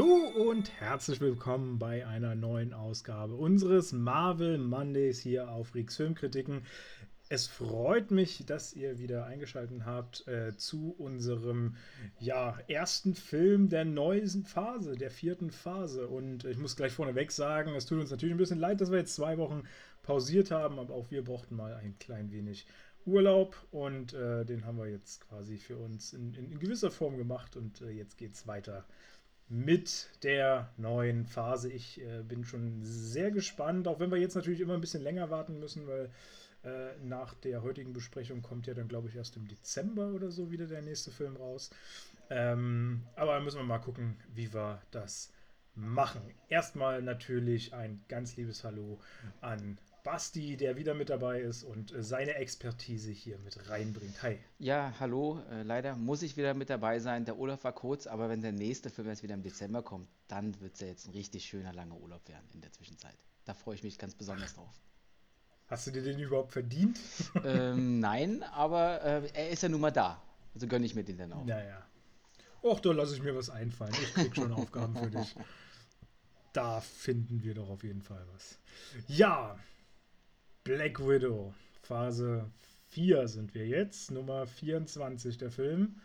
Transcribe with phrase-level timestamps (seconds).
[0.00, 6.62] Hallo und herzlich willkommen bei einer neuen Ausgabe unseres Marvel Mondays hier auf Rix Filmkritiken.
[7.28, 11.76] Es freut mich, dass ihr wieder eingeschaltet habt äh, zu unserem
[12.18, 16.08] ja, ersten Film der neuen Phase, der vierten Phase.
[16.08, 19.00] Und ich muss gleich vorneweg sagen, es tut uns natürlich ein bisschen leid, dass wir
[19.00, 19.64] jetzt zwei Wochen
[20.02, 22.66] pausiert haben, aber auch wir brauchten mal ein klein wenig
[23.04, 27.18] Urlaub und äh, den haben wir jetzt quasi für uns in, in, in gewisser Form
[27.18, 28.86] gemacht und äh, jetzt geht es weiter
[29.50, 31.70] mit der neuen Phase.
[31.70, 35.28] Ich äh, bin schon sehr gespannt, auch wenn wir jetzt natürlich immer ein bisschen länger
[35.28, 36.10] warten müssen, weil
[36.62, 40.52] äh, nach der heutigen Besprechung kommt ja dann, glaube ich, erst im Dezember oder so
[40.52, 41.70] wieder der nächste Film raus.
[42.30, 45.32] Ähm, aber müssen wir mal gucken, wie wir das
[45.74, 46.22] machen.
[46.48, 49.00] Erstmal natürlich ein ganz liebes Hallo
[49.40, 54.22] an Basti, der wieder mit dabei ist und äh, seine Expertise hier mit reinbringt.
[54.22, 54.38] Hi.
[54.58, 55.42] Ja, hallo.
[55.50, 57.24] Äh, leider muss ich wieder mit dabei sein.
[57.24, 60.58] Der Urlaub war kurz, aber wenn der nächste Film jetzt wieder im Dezember kommt, dann
[60.60, 63.16] wird es ja jetzt ein richtig schöner, langer Urlaub werden in der Zwischenzeit.
[63.44, 64.80] Da freue ich mich ganz besonders drauf.
[65.68, 66.98] Hast du dir den überhaupt verdient?
[67.44, 70.22] ähm, nein, aber äh, er ist ja nun mal da.
[70.54, 71.44] Also gönne ich mir den dann auch.
[71.44, 71.86] Naja.
[72.62, 73.94] Och, da lasse ich mir was einfallen.
[74.02, 75.34] Ich krieg schon Aufgaben für dich.
[76.52, 78.58] Da finden wir doch auf jeden Fall was.
[79.06, 79.56] Ja,
[80.64, 82.50] Black Widow, Phase
[82.88, 85.96] 4 sind wir jetzt, Nummer 24 der Film.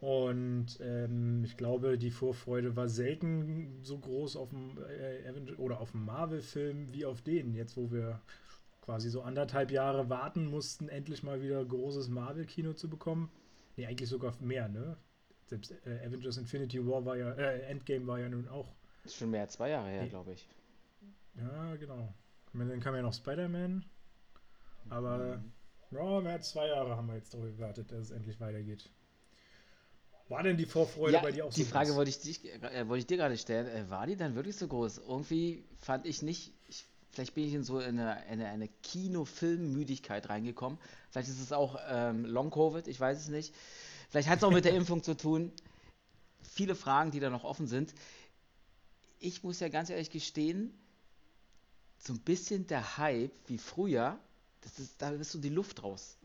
[0.00, 5.92] Und ähm, ich glaube, die Vorfreude war selten so groß auf dem äh, oder auf
[5.92, 7.54] dem Marvel-Film wie auf den.
[7.54, 8.20] Jetzt, wo wir
[8.82, 13.30] quasi so anderthalb Jahre warten mussten, endlich mal wieder großes Marvel-Kino zu bekommen.
[13.76, 14.96] Nee, eigentlich sogar mehr, ne?
[15.46, 18.74] Selbst äh, Avengers Infinity War war ja, äh, Endgame war ja nun auch.
[19.02, 20.48] Das ist schon mehr als zwei Jahre her, glaube ich.
[21.36, 22.14] Ja, genau.
[22.54, 23.84] Dann kam ja noch Spider-Man.
[24.90, 25.52] Aber mhm.
[25.90, 28.90] ja, mehr als zwei Jahre haben wir jetzt darauf gewartet, dass es endlich weitergeht.
[30.28, 32.88] War denn die Vorfreude ja, bei dir auch so Die Frage wollte ich, dich, äh,
[32.88, 33.66] wollte ich dir gerade stellen.
[33.66, 34.98] Äh, war die dann wirklich so groß?
[34.98, 36.54] Irgendwie fand ich nicht.
[36.68, 40.78] Ich, vielleicht bin ich in so eine, eine, eine Kino-Film-Müdigkeit reingekommen.
[41.10, 43.54] Vielleicht ist es auch ähm, Long-Covid, ich weiß es nicht.
[44.08, 45.52] Vielleicht hat es auch mit der Impfung zu tun.
[46.42, 47.94] Viele Fragen, die da noch offen sind.
[49.20, 50.72] Ich muss ja ganz ehrlich gestehen,
[52.06, 54.18] so ein bisschen der Hype wie früher,
[54.78, 56.16] ist, da ist so die Luft raus.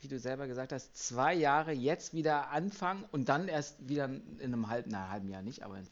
[0.00, 4.40] Wie du selber gesagt hast, zwei Jahre jetzt wieder anfangen und dann erst wieder in
[4.40, 5.86] einem halben, na, halben Jahr nicht, aber in,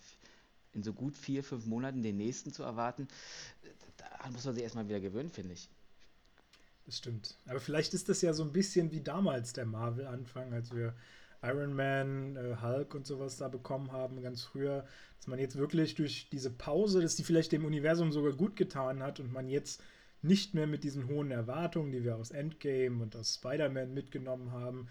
[0.75, 3.09] in so gut vier, fünf Monaten den nächsten zu erwarten,
[3.97, 5.69] da muss man sich erstmal wieder gewöhnen, finde ich.
[6.87, 7.35] Das stimmt.
[7.47, 10.95] Aber vielleicht ist das ja so ein bisschen wie damals der Marvel-Anfang, als wir
[11.45, 14.85] Iron Man, äh, Hulk und sowas da bekommen haben, ganz früher,
[15.19, 19.03] dass man jetzt wirklich durch diese Pause, dass die vielleicht dem Universum sogar gut getan
[19.03, 19.83] hat und man jetzt
[20.23, 24.89] nicht mehr mit diesen hohen Erwartungen, die wir aus Endgame und aus Spider-Man mitgenommen haben,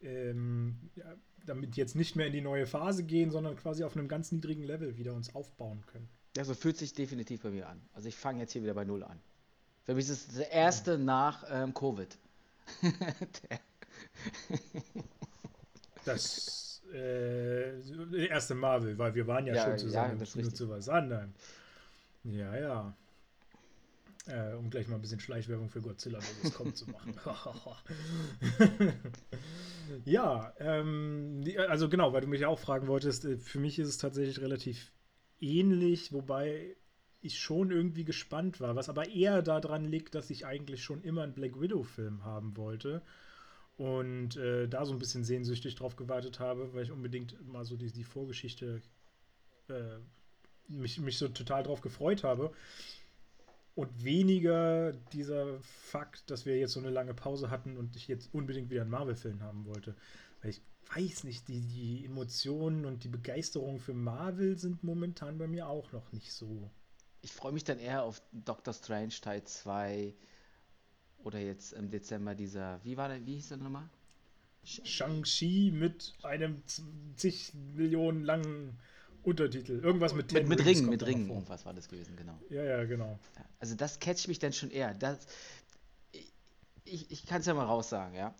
[0.00, 4.08] ähm, ja, damit jetzt nicht mehr in die neue Phase gehen, sondern quasi auf einem
[4.08, 6.08] ganz niedrigen Level wieder uns aufbauen können.
[6.36, 7.80] Ja, so fühlt sich definitiv bei mir an.
[7.94, 9.18] Also ich fange jetzt hier wieder bei Null an.
[9.84, 10.98] Für mich ist es das erste ja.
[10.98, 12.16] nach ähm, Covid.
[16.06, 20.88] Das äh, erste Marvel, weil wir waren ja, ja schon zusammen ja, nur zu was
[20.88, 21.34] anderem.
[22.24, 22.96] Ja, ja.
[24.26, 27.14] Äh, um gleich mal ein bisschen Schleichwerbung für Godzilla, es kommt, zu machen.
[30.04, 33.98] ja, ähm, also genau, weil du mich auch fragen wolltest, äh, für mich ist es
[33.98, 34.90] tatsächlich relativ
[35.40, 36.76] ähnlich, wobei
[37.20, 41.22] ich schon irgendwie gespannt war, was aber eher daran liegt, dass ich eigentlich schon immer
[41.22, 43.02] einen Black Widow-Film haben wollte
[43.76, 47.76] und äh, da so ein bisschen sehnsüchtig drauf gewartet habe, weil ich unbedingt mal so
[47.76, 48.80] die, die Vorgeschichte
[49.68, 49.98] äh,
[50.68, 52.52] mich, mich so total drauf gefreut habe.
[53.74, 58.32] Und weniger dieser Fakt, dass wir jetzt so eine lange Pause hatten und ich jetzt
[58.32, 59.94] unbedingt wieder einen Marvel-Film haben wollte.
[60.40, 60.62] Weil ich
[60.94, 65.92] weiß nicht, die, die Emotionen und die Begeisterung für Marvel sind momentan bei mir auch
[65.92, 66.70] noch nicht so.
[67.20, 70.14] Ich freue mich dann eher auf Doctor Strange Teil 2
[71.26, 73.88] oder jetzt im Dezember dieser, wie war der, wie hieß der nochmal?
[74.62, 76.62] Shang-Chi mit einem
[77.16, 78.78] zig Millionen langen
[79.24, 79.80] Untertitel.
[79.82, 82.38] Irgendwas mit Mit, mit Ringen, mit Ringen, irgendwas war das gewesen, genau.
[82.48, 83.18] Ja, ja, genau.
[83.58, 84.94] Also das catcht mich dann schon eher.
[84.94, 85.26] Das,
[86.84, 88.32] ich ich kann es ja mal raussagen, ja.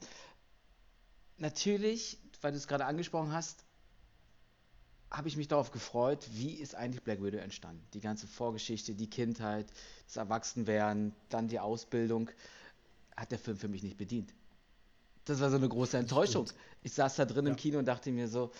[1.38, 3.64] Natürlich, weil du es gerade angesprochen hast,
[5.10, 7.84] habe ich mich darauf gefreut, wie ist eigentlich Black Widow entstanden.
[7.94, 9.66] Die ganze Vorgeschichte, die Kindheit,
[10.06, 12.30] das Erwachsenwerden, dann die Ausbildung
[13.16, 14.34] hat der Film für mich nicht bedient.
[15.24, 16.46] Das war so eine große Enttäuschung.
[16.82, 17.50] Ich saß da drin ja.
[17.50, 18.52] im Kino und dachte mir so,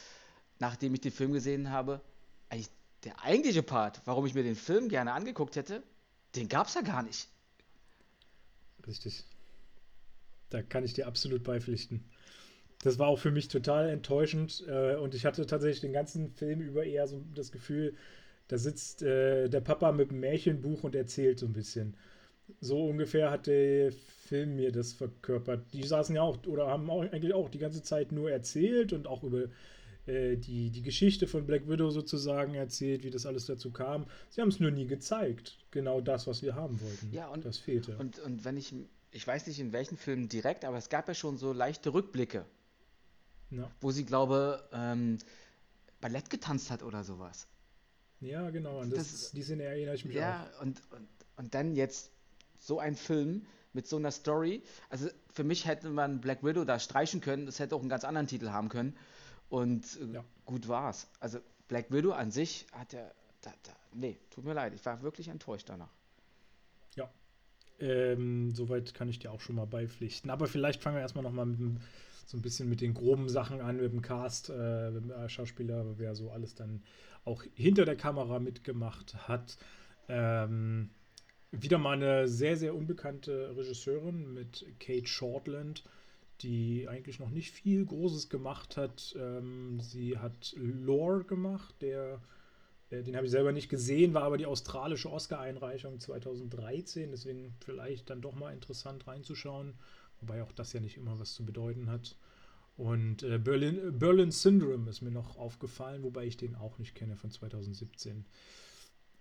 [0.59, 2.01] nachdem ich den Film gesehen habe,
[2.49, 2.71] eigentlich
[3.05, 5.83] der eigentliche Part, warum ich mir den Film gerne angeguckt hätte,
[6.35, 7.29] den gab es ja gar nicht.
[8.87, 9.25] Richtig.
[10.51, 12.05] Da kann ich dir absolut beipflichten.
[12.83, 16.61] das war auch für mich total enttäuschend äh, und ich hatte tatsächlich den ganzen Film
[16.61, 17.97] über eher so das Gefühl,
[18.49, 21.97] da sitzt äh, der Papa mit einem Märchenbuch und erzählt so ein bisschen.
[22.61, 25.73] So ungefähr hat der Film mir das verkörpert.
[25.73, 29.07] Die saßen ja auch oder haben auch eigentlich auch die ganze Zeit nur erzählt und
[29.07, 29.45] auch über
[30.07, 34.07] äh, die, die Geschichte von Black Widow sozusagen erzählt, wie das alles dazu kam.
[34.31, 35.59] Sie haben es nur nie gezeigt.
[35.73, 37.13] Genau das, was wir haben wollten.
[37.13, 37.97] Ja, und das fehlte.
[37.99, 38.73] Und, und wenn ich,
[39.11, 42.45] ich weiß nicht in welchen Filmen direkt, aber es gab ja schon so leichte Rückblicke,
[43.51, 43.71] Ja.
[43.81, 45.19] wo sie, glaube ähm,
[46.01, 47.47] Ballett getanzt hat oder sowas.
[48.21, 48.81] Ja, genau.
[48.81, 52.11] An das, Das- die Szene erinnere ich mich Ja, und, und, und dann jetzt
[52.67, 54.63] so ein Film mit so einer Story.
[54.91, 57.47] Also für mich hätte man Black Widow da streichen können.
[57.47, 58.97] Das hätte auch einen ganz anderen Titel haben können.
[59.49, 60.25] Und äh, Ja.
[60.45, 61.09] gut war's.
[61.21, 63.15] Also Black Widow an sich hat er.
[63.43, 64.75] Da, da, nee, tut mir leid.
[64.75, 65.91] Ich war wirklich enttäuscht danach.
[67.01, 67.09] auch.
[67.79, 70.31] Ähm, soweit kann ich dir auch schon mal beipflichten.
[70.31, 71.77] Aber vielleicht fangen wir erstmal nochmal mit dem,
[72.27, 75.29] so ein bisschen mit den groben Sachen an, mit dem Cast, äh, mit dem äh,
[75.29, 76.83] Schauspieler, wer so alles dann
[77.25, 79.57] auch hinter der Kamera mitgemacht hat.
[80.09, 80.91] Ähm,
[81.53, 85.85] wieder mal eine sehr, sehr unbekannte Regisseurin mit Kate Shortland,
[86.43, 89.15] die eigentlich noch nicht viel Großes gemacht hat.
[89.19, 92.21] Ähm, sie hat Lore gemacht, der,
[92.91, 98.11] äh, den habe ich selber nicht gesehen, war aber die australische Oscar-Einreichung 2013, deswegen vielleicht
[98.11, 99.75] dann doch mal interessant reinzuschauen,
[100.21, 102.17] wobei auch das ja nicht immer was zu bedeuten hat.
[102.77, 107.17] Und äh, Berlin, Berlin Syndrome ist mir noch aufgefallen, wobei ich den auch nicht kenne
[107.17, 108.27] von 2017.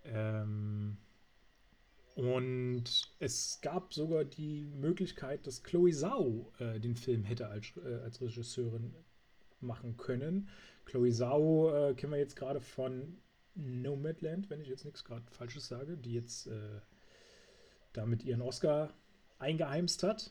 [0.04, 0.98] Ähm,
[2.16, 2.84] und
[3.18, 8.22] es gab sogar die Möglichkeit, dass Chloe Zhao äh, den Film hätte als, äh, als
[8.22, 8.94] Regisseurin
[9.60, 10.48] machen können.
[10.86, 13.18] Chloe Zhao äh, kennen wir jetzt gerade von
[13.54, 16.80] Nomadland, wenn ich jetzt nichts gerade Falsches sage, die jetzt äh,
[17.92, 18.94] damit ihren Oscar
[19.38, 20.30] eingeheimst hat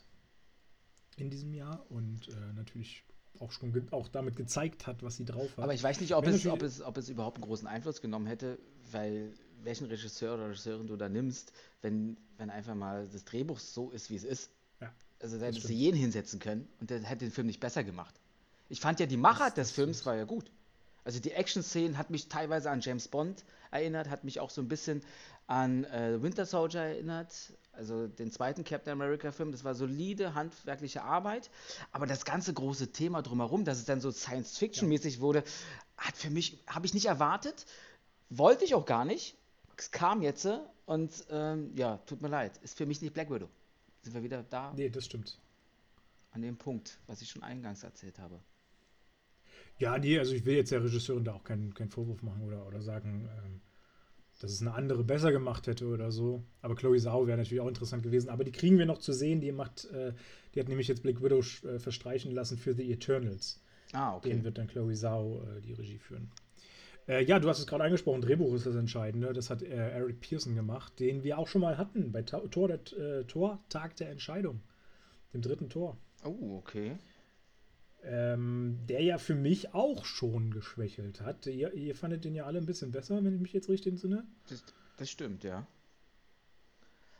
[1.17, 3.03] in diesem Jahr und äh, natürlich
[3.39, 5.63] auch schon auch damit gezeigt hat, was sie drauf hat.
[5.65, 8.25] Aber ich weiß nicht, ob es, ob, es, ob es überhaupt einen großen Einfluss genommen
[8.25, 8.57] hätte,
[8.91, 13.89] weil welchen Regisseur oder Regisseurin du da nimmst, wenn, wenn einfach mal das Drehbuch so
[13.91, 14.49] ist, wie es ist.
[14.81, 14.91] Ja,
[15.21, 18.13] Also da hättest du jeden hinsetzen können und der hätte den Film nicht besser gemacht.
[18.69, 20.05] Ich fand ja die Machart Das- des das Films stimmt.
[20.07, 20.51] war ja gut.
[21.03, 24.67] Also die Action-Szenen hat mich teilweise an James Bond erinnert, hat mich auch so ein
[24.67, 25.03] bisschen
[25.45, 27.31] an äh, Winter Soldier erinnert,
[27.73, 29.51] also den zweiten Captain America-Film.
[29.51, 31.51] Das war solide handwerkliche Arbeit,
[31.91, 35.43] aber das ganze große Thema drumherum, dass es dann so Science-Fiction-mäßig wurde,
[35.95, 37.67] hat für mich, habe ich nicht erwartet,
[38.31, 39.35] wollte ich auch gar nicht.
[39.77, 43.29] Es kam jetzt äh, und ähm, ja, tut mir leid, ist für mich nicht Black
[43.29, 43.49] Widow.
[44.01, 45.39] Sind wir wieder da nee, das stimmt.
[46.31, 48.39] an dem Punkt, was ich schon eingangs erzählt habe.
[49.77, 52.65] Ja, nee, also ich will jetzt der Regisseurin da auch keinen, keinen Vorwurf machen oder,
[52.65, 53.61] oder sagen, ähm,
[54.39, 56.43] dass es eine andere besser gemacht hätte oder so.
[56.61, 58.29] Aber Chloe Zhao wäre natürlich auch interessant gewesen.
[58.29, 59.41] Aber die kriegen wir noch zu sehen.
[59.41, 60.13] Die macht, äh,
[60.53, 63.61] die hat nämlich jetzt Black Widow äh, verstreichen lassen für The Eternals.
[63.93, 64.29] Ah, okay.
[64.29, 66.31] Den wird dann Chloe Zhao äh, die Regie führen.
[67.07, 69.31] Äh, ja, du hast es gerade angesprochen, Drehbuch ist das Entscheidende.
[69.33, 72.67] Das hat äh, Eric Pearson gemacht, den wir auch schon mal hatten bei Ta Tor,
[72.67, 74.61] der, äh, Tor Tag der Entscheidung,
[75.33, 75.97] dem dritten Tor.
[76.23, 76.97] Oh, okay.
[78.03, 81.45] Ähm, der ja für mich auch schon geschwächelt hat.
[81.47, 84.25] Ihr, ihr fandet den ja alle ein bisschen besser, wenn ich mich jetzt richtig entsinne.
[84.49, 84.63] Das,
[84.97, 85.65] das stimmt, ja.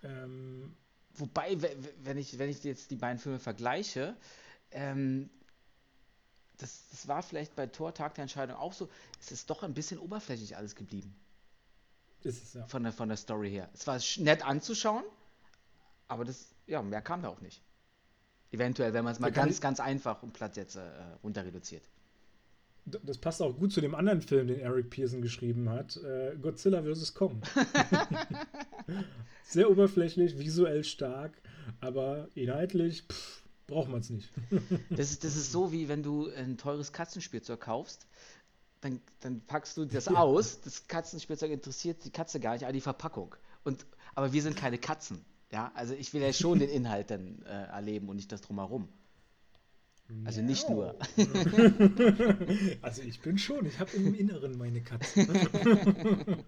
[0.03, 0.73] Ähm,
[1.17, 4.15] Wobei, we- we- wenn ich, wenn ich jetzt die beiden Filme vergleiche,
[4.71, 5.29] ähm,
[6.57, 9.73] das, das war vielleicht bei Tor Tag der Entscheidung auch so, es ist doch ein
[9.73, 11.15] bisschen oberflächlich alles geblieben,
[12.23, 12.67] ist es ja.
[12.67, 13.69] von der, von der Story her.
[13.73, 15.03] Es war nett anzuschauen,
[16.07, 17.61] aber das, ja, mehr kam da auch nicht.
[18.51, 20.81] Eventuell, wenn man es mal Da ganz, ganz einfach und platt jetzt äh,
[21.23, 21.83] runter reduziert.
[22.85, 26.83] Das passt auch gut zu dem anderen Film, den Eric Pearson geschrieben hat: äh, Godzilla
[26.83, 27.15] vs.
[27.15, 27.41] Kong.
[29.43, 31.33] Sehr oberflächlich, visuell stark,
[31.81, 34.29] aber inhaltlich pff, braucht man es nicht.
[34.89, 38.07] Das ist, das ist so, wie wenn du ein teures Katzenspielzeug kaufst,
[38.81, 42.81] dann, dann packst du das aus, das Katzenspielzeug interessiert die Katze gar nicht, aber die
[42.81, 43.35] Verpackung.
[43.63, 45.25] Und, aber wir sind keine Katzen.
[45.51, 48.89] Ja, also ich will ja schon den Inhalt dann äh, erleben und nicht das drumherum.
[50.23, 50.95] Also nicht nur.
[52.81, 55.25] Also ich bin schon, ich habe im Inneren meine Katze.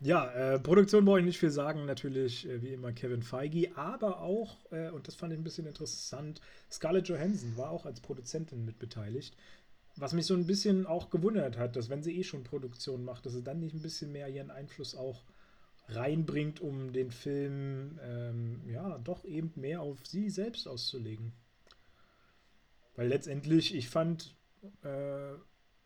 [0.00, 4.20] ja, äh, Produktion brauche ich nicht viel sagen, natürlich äh, wie immer Kevin Feige, aber
[4.20, 6.40] auch, äh, und das fand ich ein bisschen interessant,
[6.70, 9.36] Scarlett Johansson war auch als Produzentin mit beteiligt.
[9.96, 13.26] Was mich so ein bisschen auch gewundert hat, dass wenn sie eh schon Produktion macht,
[13.26, 15.24] dass sie dann nicht ein bisschen mehr ihren Einfluss auch
[15.88, 21.32] reinbringt, um den Film ähm, ja doch eben mehr auf sie selbst auszulegen.
[22.96, 24.34] Weil letztendlich, ich fand,
[24.82, 25.34] äh,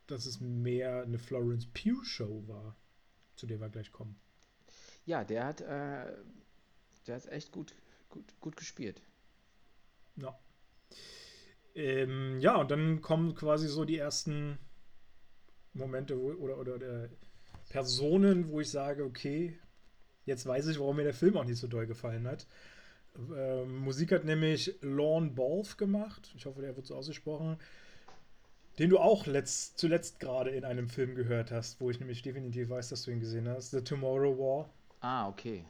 [0.06, 2.76] dass es mehr eine Florence Pugh Show war,
[3.36, 4.18] zu der wir gleich kommen.
[5.06, 6.12] Ja, der hat, äh,
[7.06, 7.74] der hat echt gut,
[8.08, 9.02] gut, gut gespielt.
[10.16, 10.38] Ja.
[11.74, 14.58] Ähm, ja, und dann kommen quasi so die ersten
[15.72, 17.08] Momente wo, oder, oder, oder
[17.68, 19.58] Personen, wo ich sage, okay,
[20.24, 22.46] jetzt weiß ich, warum mir der Film auch nicht so doll gefallen hat.
[23.36, 26.32] Ähm, Musik hat nämlich Lorne Balfe gemacht.
[26.36, 27.58] Ich hoffe, der wird so ausgesprochen.
[28.78, 32.70] Den du auch letzt, zuletzt gerade in einem Film gehört hast, wo ich nämlich definitiv
[32.70, 33.70] weiß, dass du ihn gesehen hast.
[33.70, 34.70] The Tomorrow War.
[35.00, 35.64] Ah, okay.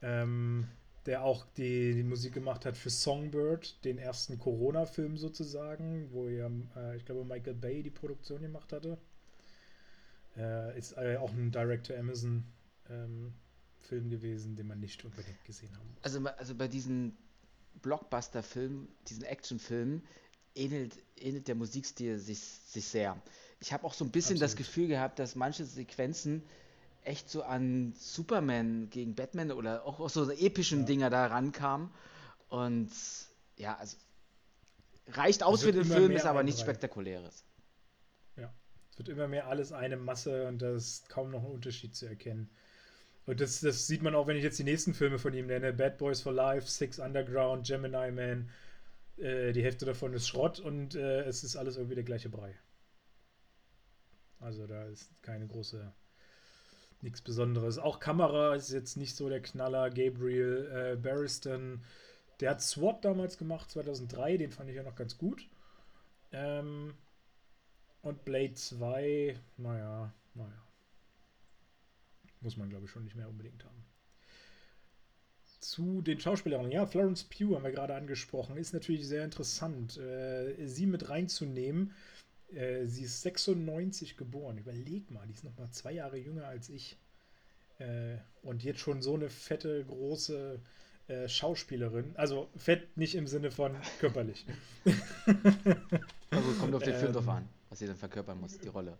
[0.00, 0.66] Ähm,
[1.06, 6.50] der auch die, die, Musik gemacht hat für Songbird, den ersten Corona-Film sozusagen, wo ja,
[6.76, 8.98] äh, ich glaube, Michael Bay die Produktion gemacht hatte.
[10.36, 12.44] Äh, ist äh, auch ein Direct-to-Amazon
[12.88, 13.34] ähm,
[13.80, 16.04] Film gewesen, den man nicht unbedingt gesehen haben muss.
[16.04, 17.16] Also, also bei diesen
[17.82, 20.02] Blockbuster-Filmen, diesen Action-Filmen,
[20.54, 23.20] ähnelt, ähnelt der Musikstil sich, sich sehr.
[23.60, 24.42] Ich habe auch so ein bisschen Absolut.
[24.42, 26.42] das Gefühl gehabt, dass manche Sequenzen
[27.04, 30.86] echt so an Superman gegen Batman oder auch, auch so epischen ja.
[30.86, 31.90] Dinger da rankamen.
[32.48, 32.90] Und
[33.56, 33.96] ja, also
[35.08, 37.44] reicht aus für den Film, ist aber nichts Spektakuläres.
[38.36, 38.52] Ja,
[38.90, 42.06] es wird immer mehr alles eine Masse und da ist kaum noch ein Unterschied zu
[42.06, 42.50] erkennen.
[43.26, 45.72] Und das, das sieht man auch, wenn ich jetzt die nächsten Filme von ihm nenne:
[45.72, 48.50] Bad Boys for Life, Six Underground, Gemini Man.
[49.22, 52.58] Äh, die Hälfte davon ist Schrott und äh, es ist alles irgendwie der gleiche Brei.
[54.40, 55.92] Also da ist keine große,
[57.02, 57.78] nichts Besonderes.
[57.78, 59.90] Auch Kamera ist jetzt nicht so der Knaller.
[59.90, 61.84] Gabriel äh, Barriston,
[62.40, 65.48] der hat SWAT damals gemacht, 2003, den fand ich ja noch ganz gut.
[66.32, 66.94] Ähm,
[68.00, 70.66] und Blade 2, naja, naja.
[72.40, 73.84] Muss man, glaube ich, schon nicht mehr unbedingt haben.
[75.62, 76.72] Zu den Schauspielerinnen.
[76.72, 78.56] Ja, Florence Pugh haben wir gerade angesprochen.
[78.56, 81.92] Ist natürlich sehr interessant, äh, sie mit reinzunehmen.
[82.52, 84.58] Äh, sie ist 96 geboren.
[84.58, 86.98] Überleg mal, die ist noch mal zwei Jahre jünger als ich.
[87.78, 90.60] Äh, und jetzt schon so eine fette, große
[91.06, 92.16] äh, Schauspielerin.
[92.16, 94.44] Also fett nicht im Sinne von körperlich.
[96.30, 98.98] Also kommt auf den ähm, Film drauf an, was sie dann verkörpern muss, die Rolle.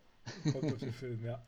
[0.52, 1.44] Kommt auf den Film, ja.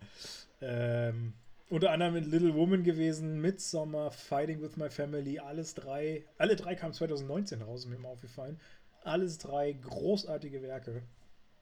[0.60, 1.34] Ähm,
[1.68, 6.24] unter anderem in Little Woman gewesen, Midsommar, Fighting with My Family, alles drei.
[6.38, 8.60] Alle drei kamen 2019 raus, mir mal aufgefallen.
[9.02, 11.02] Alles drei großartige Werke,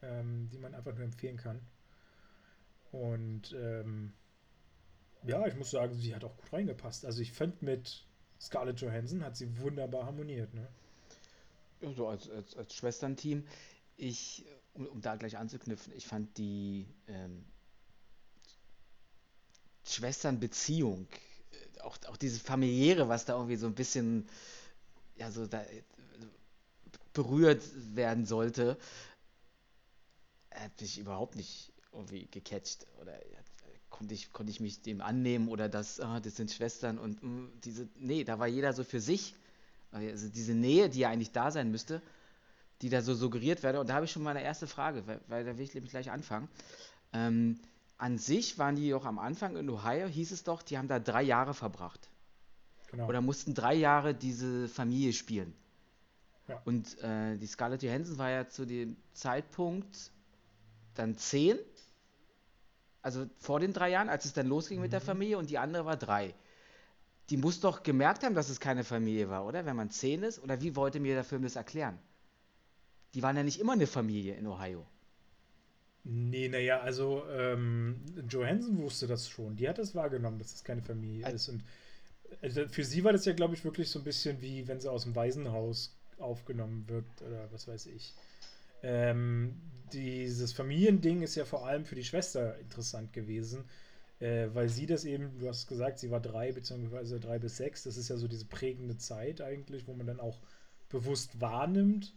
[0.02, 1.60] ähm, die man einfach nur empfehlen kann.
[2.90, 4.12] Und ähm,
[5.24, 7.06] ja, ich muss sagen, sie hat auch gut reingepasst.
[7.06, 8.04] Also ich fand mit
[8.40, 10.52] Scarlett Johansson hat sie wunderbar harmoniert.
[10.52, 10.68] Ne?
[11.80, 13.46] Ja, so als, als, als Schwesternteam.
[13.96, 14.44] Ich,
[14.74, 17.44] um, um, da gleich anzuknüpfen, ich fand die ähm,
[19.84, 24.28] Schwesternbeziehung, äh, auch, auch dieses familiäre, was da irgendwie so ein bisschen
[25.16, 25.82] ja so da äh,
[27.12, 27.62] berührt
[27.94, 28.78] werden sollte,
[30.50, 33.18] hat mich überhaupt nicht irgendwie gecatcht oder
[33.92, 37.28] konnte ich, konnte ich mich dem annehmen oder das, ah, das sind Schwestern und mh,
[37.28, 39.34] mm, diese, nee, da war jeder so für sich.
[39.92, 42.00] Also diese Nähe, die ja eigentlich da sein müsste,
[42.80, 43.78] die da so suggeriert werde.
[43.78, 45.90] Und da habe ich schon mal eine erste Frage, weil, weil da will ich nämlich
[45.90, 46.48] gleich anfangen.
[47.12, 47.60] Ähm,
[48.02, 50.98] an sich waren die auch am Anfang in Ohio, hieß es doch, die haben da
[50.98, 52.10] drei Jahre verbracht.
[52.90, 53.06] Genau.
[53.06, 55.54] Oder mussten drei Jahre diese Familie spielen.
[56.48, 56.60] Ja.
[56.64, 60.10] Und äh, die Scarlett Johansson war ja zu dem Zeitpunkt
[60.94, 61.56] dann zehn,
[63.02, 64.82] also vor den drei Jahren, als es dann losging mhm.
[64.82, 65.04] mit der mhm.
[65.04, 66.34] Familie, und die andere war drei.
[67.30, 69.64] Die muss doch gemerkt haben, dass es keine Familie war, oder?
[69.64, 72.00] Wenn man zehn ist, oder wie wollte mir der Film das erklären?
[73.14, 74.84] Die waren ja nicht immer eine Familie in Ohio.
[76.04, 79.56] Nee, naja, also ähm, Johansson wusste das schon.
[79.56, 81.48] Die hat das wahrgenommen, dass das keine Familie also, ist.
[81.48, 81.64] Und
[82.40, 84.90] also für sie war das ja, glaube ich, wirklich so ein bisschen wie, wenn sie
[84.90, 88.14] aus dem Waisenhaus aufgenommen wird oder was weiß ich.
[88.82, 89.54] Ähm,
[89.92, 93.64] dieses Familiending ist ja vor allem für die Schwester interessant gewesen,
[94.18, 97.84] äh, weil sie das eben, du hast gesagt, sie war drei beziehungsweise drei bis sechs.
[97.84, 100.40] Das ist ja so diese prägende Zeit eigentlich, wo man dann auch
[100.88, 102.12] bewusst wahrnimmt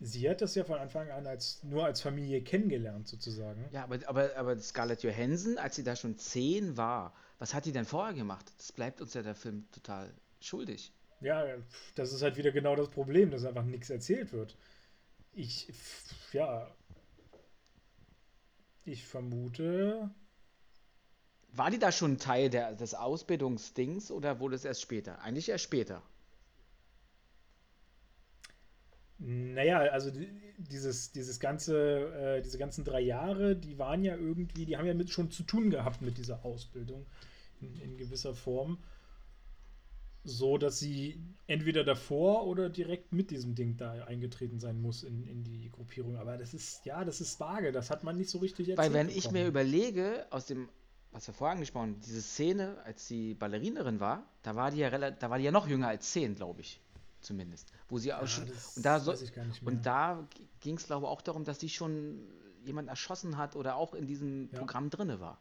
[0.00, 3.68] sie hat das ja von Anfang an als nur als Familie kennengelernt, sozusagen.
[3.70, 7.72] Ja, aber, aber, aber Scarlett Johansson, als sie da schon zehn war, was hat die
[7.72, 8.50] denn vorher gemacht?
[8.56, 10.92] Das bleibt uns ja der Film total schuldig.
[11.20, 11.44] Ja,
[11.94, 14.56] das ist halt wieder genau das Problem, dass einfach nichts erzählt wird.
[15.32, 15.72] Ich,
[16.32, 16.74] ja.
[18.84, 20.10] Ich vermute.
[21.52, 25.20] War die da schon Teil der, des Ausbildungsdings oder wurde es erst später?
[25.20, 26.02] Eigentlich erst später.
[29.22, 30.10] Naja, also
[30.56, 34.94] dieses, dieses ganze, äh, diese ganzen drei Jahre, die waren ja irgendwie, die haben ja
[34.94, 37.06] mit schon zu tun gehabt mit dieser Ausbildung
[37.60, 38.78] in, in gewisser Form.
[40.22, 45.26] So dass sie entweder davor oder direkt mit diesem Ding da eingetreten sein muss in,
[45.26, 46.16] in die Gruppierung.
[46.16, 48.86] Aber das ist, ja, das ist vage, das hat man nicht so richtig erzählt.
[48.86, 49.24] Weil wenn bekommen.
[49.24, 50.68] ich mir überlege, aus dem,
[51.10, 54.90] was wir vorher angesprochen haben, diese Szene, als sie Ballerinerin war, da war die ja,
[54.90, 56.80] da war die ja noch jünger als zehn, glaube ich.
[57.20, 57.72] Zumindest.
[57.88, 58.48] Wo sie auch Ja, schon.
[58.76, 59.14] Und da, so,
[59.64, 60.28] und da
[60.60, 62.20] ging es, glaube ich, auch darum, dass sie schon
[62.64, 64.58] jemanden erschossen hat oder auch in diesem Ja.
[64.58, 65.38] Programm drinne war.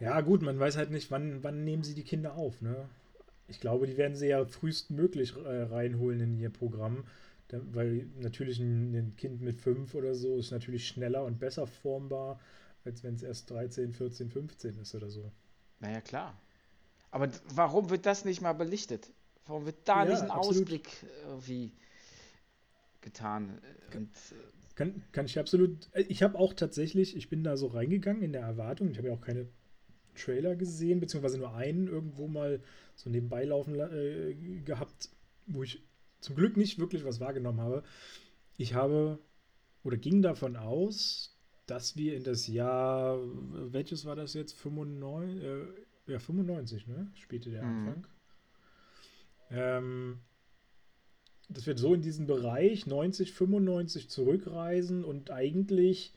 [0.00, 2.88] Ja, gut, man weiß halt nicht, wann, wann nehmen sie die Kinder auf, ne?
[3.48, 7.04] Ich glaube, die werden sie ja frühestmöglich äh, reinholen in ihr Programm,
[7.48, 11.66] da, weil natürlich ein, ein Kind mit fünf oder so ist natürlich schneller und besser
[11.66, 12.40] formbar,
[12.84, 15.32] als wenn es erst 13, 14, 15 ist oder so.
[15.80, 16.34] Naja, klar.
[17.16, 19.10] Aber warum wird das nicht mal belichtet?
[19.46, 20.68] Warum wird da Ja, nicht ein absolut.
[20.68, 20.88] Ausblick
[21.26, 21.72] irgendwie
[23.00, 23.60] getan?
[23.94, 24.34] Und, äh,
[24.74, 25.88] Kann, kann ich absolut.
[25.92, 28.90] äh, Ich habe auch tatsächlich, ich bin da so reingegangen in der Erwartung.
[28.90, 29.48] Ich habe ja auch keine
[30.14, 32.62] Trailer gesehen, beziehungsweise nur einen irgendwo mal
[32.96, 35.10] so nebenbei laufen la- äh, gehabt,
[35.46, 35.82] wo ich
[36.20, 37.84] zum Glück nicht wirklich was wahrgenommen habe.
[38.58, 39.18] Ich habe
[39.84, 43.18] oder ging davon aus, dass wir in das Jahr,
[43.72, 44.54] welches war das jetzt?
[44.54, 45.66] 95, äh,
[46.06, 47.10] ja, 95, ne?
[47.14, 47.88] Spielte der Mhm.
[47.88, 48.06] Anfang.
[49.50, 50.20] Ähm,
[51.48, 56.12] dass wir so in diesen Bereich 90, 95 zurückreisen und eigentlich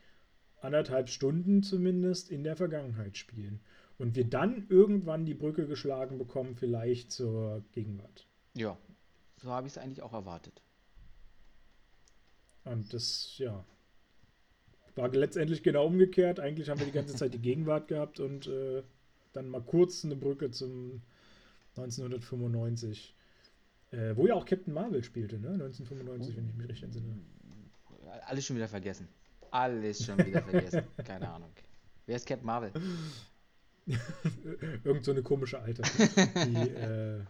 [0.62, 3.62] anderthalb Stunden zumindest in der Vergangenheit spielen.
[3.98, 8.27] Und wir dann irgendwann die Brücke geschlagen bekommen, vielleicht zur Gegenwart.
[8.55, 8.77] ja,
[9.38, 10.62] so habe ich es eigentlich auch erwartet.
[12.65, 13.63] Und das, ja,
[14.96, 16.39] war letztendlich genau umgekehrt.
[16.39, 18.84] Eigentlich haben wir die ganze Zeit die Gegenwart gehabt und äh,
[19.33, 21.01] dann mal kurz eine Brücke zum
[21.77, 23.15] 1995.
[23.91, 25.50] Äh, wo ja auch Captain Marvel spielte, ne?
[25.50, 27.19] 1995, wenn ich mich recht entsinne.
[28.27, 29.07] Alles schon wieder vergessen.
[29.51, 30.83] Alles schon wieder vergessen.
[31.05, 31.50] Keine Ahnung.
[32.05, 32.71] Wer ist Captain Marvel?
[34.83, 35.81] Irgend so eine komische Alte,
[36.45, 37.21] die äh,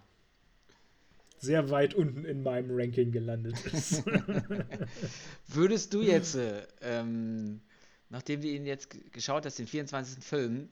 [1.39, 4.03] sehr weit unten in meinem Ranking gelandet ist.
[5.47, 7.61] Würdest du jetzt, äh, ähm,
[8.09, 10.23] nachdem du ihn jetzt geschaut hast, den 24.
[10.23, 10.69] Film,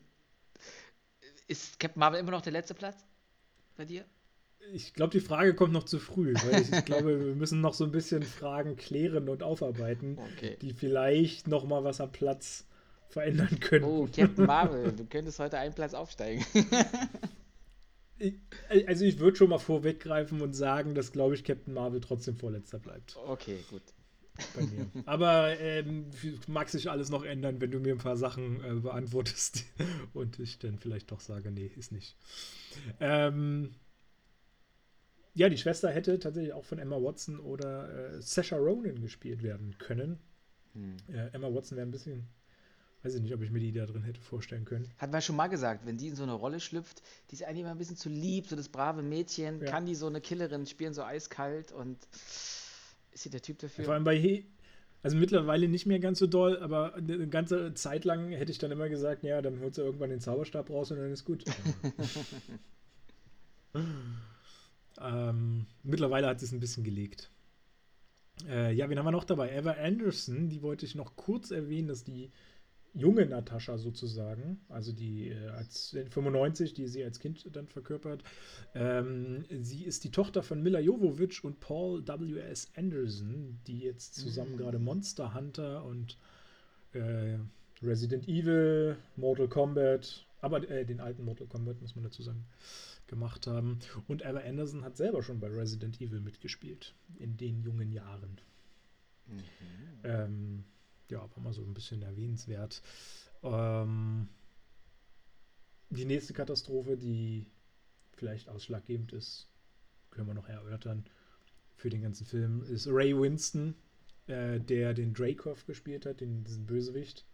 [1.47, 2.97] ist Captain Marvel immer noch der letzte Platz
[3.75, 4.05] bei dir?
[4.73, 7.73] Ich glaube, die Frage kommt noch zu früh, weil ich, ich glaube, wir müssen noch
[7.73, 10.57] so ein bisschen Fragen klären und aufarbeiten, Okay.
[10.61, 12.65] die vielleicht noch mal was am Platz
[13.09, 13.85] verändern können.
[13.85, 16.45] Oh, Captain Marvel, du könntest heute einen Platz aufsteigen.
[18.19, 18.33] Ich,
[18.87, 22.79] also ich würde schon mal vorweggreifen und sagen, dass, glaube ich, Captain Marvel trotzdem vorletzter
[22.79, 23.83] bleibt Okay, gut.
[24.55, 24.87] Bei mir.
[25.05, 26.05] Aber ähm,
[26.47, 29.65] mag sich alles noch ändern, wenn du mir ein paar Sachen äh, beantwortest
[30.13, 32.15] und ich dann vielleicht doch sage, nee, ist nicht.
[32.99, 33.71] Ähm,
[35.33, 39.75] ja, die Schwester hätte tatsächlich auch von Emma Watson oder äh, Saoirse Ronan gespielt werden
[39.77, 40.19] können.
[40.73, 40.97] Hm.
[41.13, 42.27] Äh, Emma Watson wäre ein bisschen,
[43.03, 44.89] weiß ich nicht, ob ich mir die da drin hätte vorstellen können.
[44.97, 47.61] Hat man schon mal gesagt, wenn die in so eine Rolle schlüpft, die ist eigentlich
[47.61, 49.67] immer ein bisschen zu lieb, so das brave Mädchen, Ja.
[49.69, 51.97] kann die so eine Killerin spielen, so eiskalt und
[53.17, 53.89] ist sie der Typ Vor dafür?
[53.89, 54.45] allem bei He
[55.03, 58.71] also mittlerweile nicht mehr ganz so doll, aber eine ganze Zeit lang hätte ich dann
[58.71, 61.45] immer gesagt, ja, dann holt sie irgendwann den Zauberstab raus und dann ist gut.
[64.99, 67.29] ähm, mittlerweile hat es ein bisschen gelegt.
[68.49, 69.51] Äh, ja, wen haben wir noch dabei?
[69.51, 72.31] Eva Anderson, die wollte ich noch kurz erwähnen, dass die
[72.97, 78.23] junge Natascha sozusagen, also die äh, als 95, die sie als Kind dann verkörpert,
[78.73, 82.71] ähm, sie ist die Tochter von Mila Jovovich und Paul W.S.
[82.75, 84.57] Anderson, die jetzt zusammen Mhm.
[84.57, 86.17] gerade Monster Hunter und
[86.93, 87.37] äh,
[87.83, 92.45] Resident Evil, Mortal Kombat, aber äh, den alten Mortal Kombat, muss man dazu sagen,
[93.07, 93.79] gemacht haben.
[94.07, 98.37] Und Eva Anderson hat selber schon bei Resident Evil mitgespielt, in den jungen Jahren.
[99.27, 99.43] Mhm.
[100.03, 100.63] Ähm,
[101.09, 102.81] ja, war mal so ein bisschen erwähnenswert.
[103.43, 104.29] Ähm,
[105.89, 107.47] die nächste Katastrophe, die
[108.15, 109.47] vielleicht ausschlaggebend ist,
[110.11, 111.05] können wir noch erörtern
[111.75, 113.75] für den ganzen Film, ist Ray Winston,
[114.25, 117.25] äh, der den Dracov gespielt hat, den, diesen Bösewicht.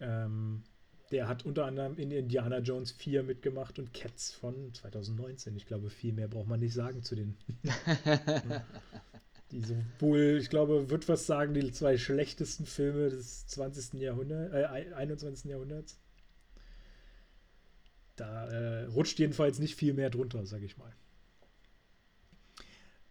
[0.00, 0.62] Ähm,
[1.10, 5.56] der hat unter anderem in Indiana Jones 4 mitgemacht und Cats von 2019.
[5.56, 7.36] Ich glaube, viel mehr braucht man nicht sagen zu den
[9.52, 14.00] die sowohl, ich glaube, würde fast sagen, die zwei schlechtesten Filme des 20.
[14.00, 15.50] Jahrhunderts, äh, 21.
[15.50, 15.98] Jahrhunderts.
[18.16, 20.92] Da äh, rutscht jedenfalls nicht viel mehr drunter, sage ich mal.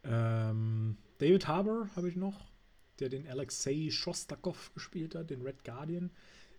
[0.03, 2.47] Ähm, David Harbour habe ich noch,
[2.99, 6.11] der den Alexei Shostakov gespielt hat, den Red Guardian.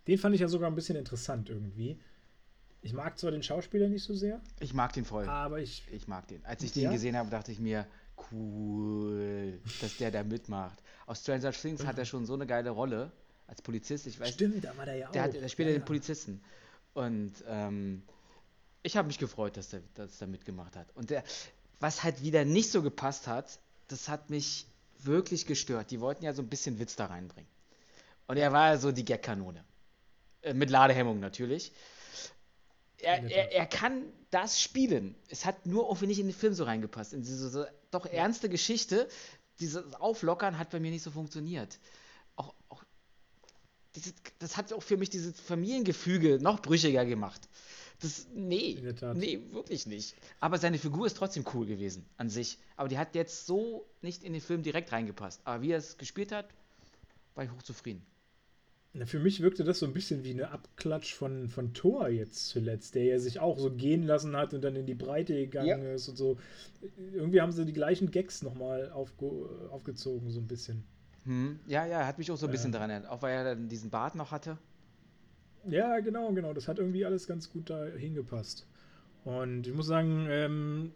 [0.07, 1.99] Den fand ich ja sogar ein bisschen interessant irgendwie.
[2.81, 5.27] Ich mag zwar den Schauspieler nicht so sehr, Ich mag den voll.
[5.29, 6.45] aber ich Ich mag den.
[6.45, 6.91] Als ich den Ja?
[6.93, 7.87] gesehen habe, dachte ich mir,
[8.31, 10.83] cool, dass der da mitmacht.
[11.07, 13.11] Aus Stranger Things hat er schon so eine geile Rolle
[13.47, 14.07] als Polizist.
[14.07, 15.13] Ich weiß, stimmt, da war der ja auch.
[15.13, 16.43] der, hat, der spielt ja den Polizisten.
[16.95, 18.03] Und ähm,
[18.83, 20.87] ich habe mich gefreut, dass der, dass der mitgemacht hat.
[20.95, 21.25] Und der,
[21.81, 23.59] was halt wieder nicht so gepasst hat,
[23.89, 24.67] das hat mich
[24.99, 25.91] wirklich gestört.
[25.91, 27.51] Die wollten ja so ein bisschen Witz da reinbringen.
[28.27, 29.65] Und er war ja so die Gagkanone.
[30.43, 31.73] Äh, mit Ladehemmung natürlich.
[32.99, 36.65] Er, er, er kann das Spielen, es hat nur irgendwie nicht in den Film so
[36.65, 37.13] reingepasst.
[37.13, 39.09] In diese so, doch ernste Geschichte,
[39.61, 41.79] dieses Auflockern hat bei mir nicht so funktioniert.
[42.37, 42.83] Auch, auch
[43.95, 47.47] dieses, das hat auch für mich dieses Familiengefüge noch brüchiger gemacht.
[48.01, 48.83] Das, nee,
[49.15, 50.17] nee, wirklich nicht.
[50.41, 52.59] Aber seine Figur ist trotzdem cool gewesen an sich.
[52.77, 55.43] Aber die hat jetzt so nicht in den Film direkt reingepasst.
[55.45, 56.49] Aber wie er es gespielt hat,
[57.35, 58.05] war ich hochzufrieden.
[58.95, 62.49] Na, für mich wirkte das so ein bisschen wie eine Abklatsch von, von Thor jetzt
[62.49, 65.83] zuletzt, der ja sich auch so gehen lassen hat und dann in die Breite gegangen
[65.83, 65.95] ja.
[65.95, 66.37] ist und so.
[67.15, 70.85] Irgendwie haben sie die gleichen Gags nochmal aufge aufgezogen, so ein bisschen.
[71.25, 71.59] Hm.
[71.67, 73.11] Ja, ja, hat mich auch so ein bisschen daran erinnert.
[73.11, 74.59] Auch weil er dann diesen Bart noch hatte.
[75.69, 76.53] Ja, genau, genau.
[76.53, 78.67] Das hat irgendwie alles ganz gut da hingepasst.
[79.25, 80.93] Und ich muss sagen, ähm,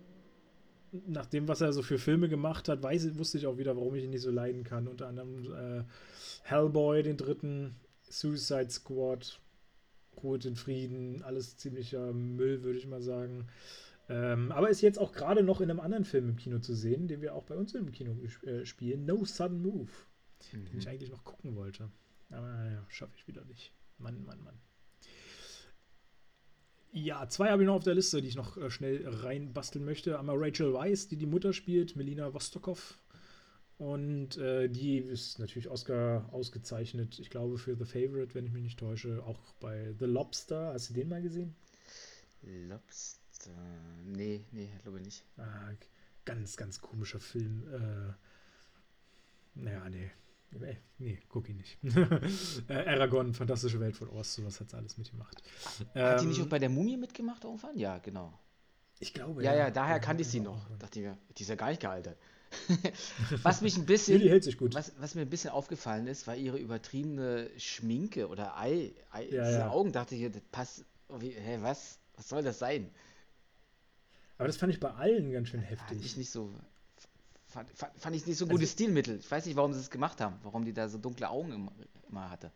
[1.07, 3.95] nach dem, was er so für Filme gemacht hat, weiß, wusste ich auch wieder, warum
[3.95, 4.89] ich ihn nicht so leiden kann.
[4.89, 5.85] Unter anderem äh,
[6.43, 7.77] Hellboy, den dritten,
[8.09, 9.40] Suicide Squad,
[10.23, 13.49] Ruhe in Frieden, alles ziemlicher Müll, würde ich mal sagen.
[14.09, 17.09] Ähm, aber ist jetzt auch gerade noch in einem anderen Film im Kino zu sehen,
[17.09, 19.90] den wir auch bei uns im Kino äh, spielen, No Sudden Move,
[20.53, 20.64] mhm.
[20.66, 21.90] den ich eigentlich noch gucken wollte.
[22.31, 23.73] Aber naja, schaffe ich wieder nicht.
[23.99, 24.59] Mann, Mann, Mann.
[26.92, 30.19] Ja, zwei habe ich noch auf der Liste, die ich noch äh, schnell reinbasteln möchte.
[30.19, 32.99] Einmal Rachel Weisz, die die Mutter spielt, Melina Vostokov
[33.79, 38.62] und äh, die ist natürlich Oscar ausgezeichnet, ich glaube, für The Favorite, wenn ich mich
[38.62, 39.23] nicht täusche.
[39.25, 40.73] Auch bei The Lobster.
[40.73, 41.55] Hast du den mal gesehen?
[42.43, 43.51] Lobster.
[44.05, 45.25] Nee, nee, glaube ich nicht.
[45.37, 45.73] Ah,
[46.25, 47.65] ganz, ganz komischer Film.
[47.73, 48.15] Äh,
[49.61, 50.11] naja, nee.
[50.53, 51.77] Nee, nee, guck ihn nicht.
[52.69, 55.43] äh, Aragon, Fantastische Welt von Oz, sowas hat sie alles mitgemacht.
[55.75, 57.77] Hat ähm, die nicht auch bei der Mumie mitgemacht irgendwann?
[57.77, 58.39] Ja, genau.
[59.01, 59.53] Ich glaube, ja.
[59.53, 60.67] Ja, ja, daher kannte ich sie noch.
[60.79, 62.17] Dachte ich mir, die ist ja gar nicht gealtert.
[63.43, 64.75] was mich ein bisschen, hält sich gut.
[64.75, 69.51] Was, was, mir ein bisschen aufgefallen ist, war ihre übertriebene Schminke oder Ei, Ei ja,
[69.51, 69.71] ja.
[69.71, 69.93] Augen.
[69.93, 70.85] Dachte ich, das passt.
[71.19, 71.99] Wie, hä, was?
[72.17, 72.91] Was soll das sein?
[74.39, 75.89] Aber das fand ich bei allen ganz schön heftig.
[75.89, 76.53] Fand ich nicht so.
[77.47, 79.19] Fand, fand, fand ich nicht so ein gutes also, Stilmittel.
[79.19, 81.73] Ich weiß nicht, warum sie es gemacht haben, warum die da so dunkle Augen immer,
[82.09, 82.51] immer hatte.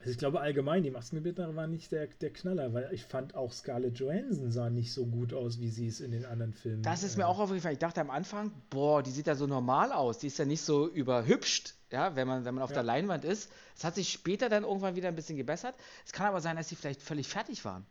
[0.00, 3.52] Also ich glaube allgemein, die Maskenbildner waren nicht der, der Knaller, weil ich fand auch
[3.52, 6.82] Scarlett Johansson sah nicht so gut aus, wie sie es in den anderen Filmen.
[6.82, 7.72] Das ist mir äh, auch aufgefallen.
[7.72, 10.18] Ich dachte am Anfang, boah, die sieht ja so normal aus.
[10.18, 12.74] Die ist ja nicht so überhübscht, ja, wenn man, wenn man auf ja.
[12.74, 13.50] der Leinwand ist.
[13.76, 15.74] Es hat sich später dann irgendwann wieder ein bisschen gebessert.
[16.06, 17.84] Es kann aber sein, dass sie vielleicht völlig fertig waren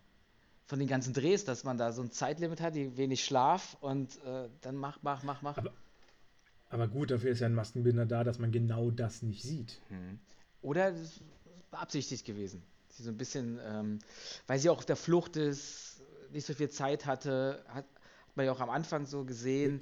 [0.67, 4.17] von den ganzen Drehs, dass man da so ein Zeitlimit hat, die wenig Schlaf und
[4.25, 5.57] äh, dann mach, mach, mach, mach.
[5.57, 5.71] Aber,
[6.69, 9.79] aber, gut, dafür ist ja ein Maskenbinder da, dass man genau das nicht sieht.
[9.87, 10.19] Hm.
[10.61, 10.93] Oder
[11.71, 12.63] beabsichtigt gewesen.
[12.89, 13.99] Sie so ein bisschen, ähm,
[14.47, 16.01] weil sie auch auf der Flucht ist,
[16.31, 19.81] nicht so viel Zeit hatte, hat, hat man ja auch am Anfang so gesehen,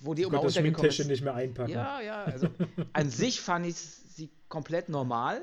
[0.00, 1.06] wo die immer untergekommen ist.
[1.06, 1.72] nicht mehr einpacken.
[1.72, 2.48] Ja, ja, also
[2.92, 5.42] an sich fand ich sie komplett normal,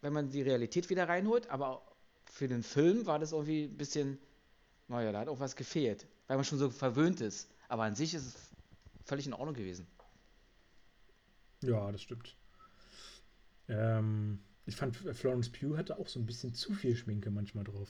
[0.00, 1.82] wenn man die Realität wieder reinholt, aber
[2.24, 4.18] für den Film war das irgendwie ein bisschen,
[4.88, 7.50] naja, da hat auch was gefehlt, weil man schon so verwöhnt ist.
[7.68, 8.34] Aber an sich ist es
[9.04, 9.86] völlig in Ordnung gewesen.
[11.62, 12.36] Ja, das stimmt.
[13.68, 17.88] Ähm, ich fand, Florence Pugh hatte auch so ein bisschen zu viel Schminke manchmal drauf.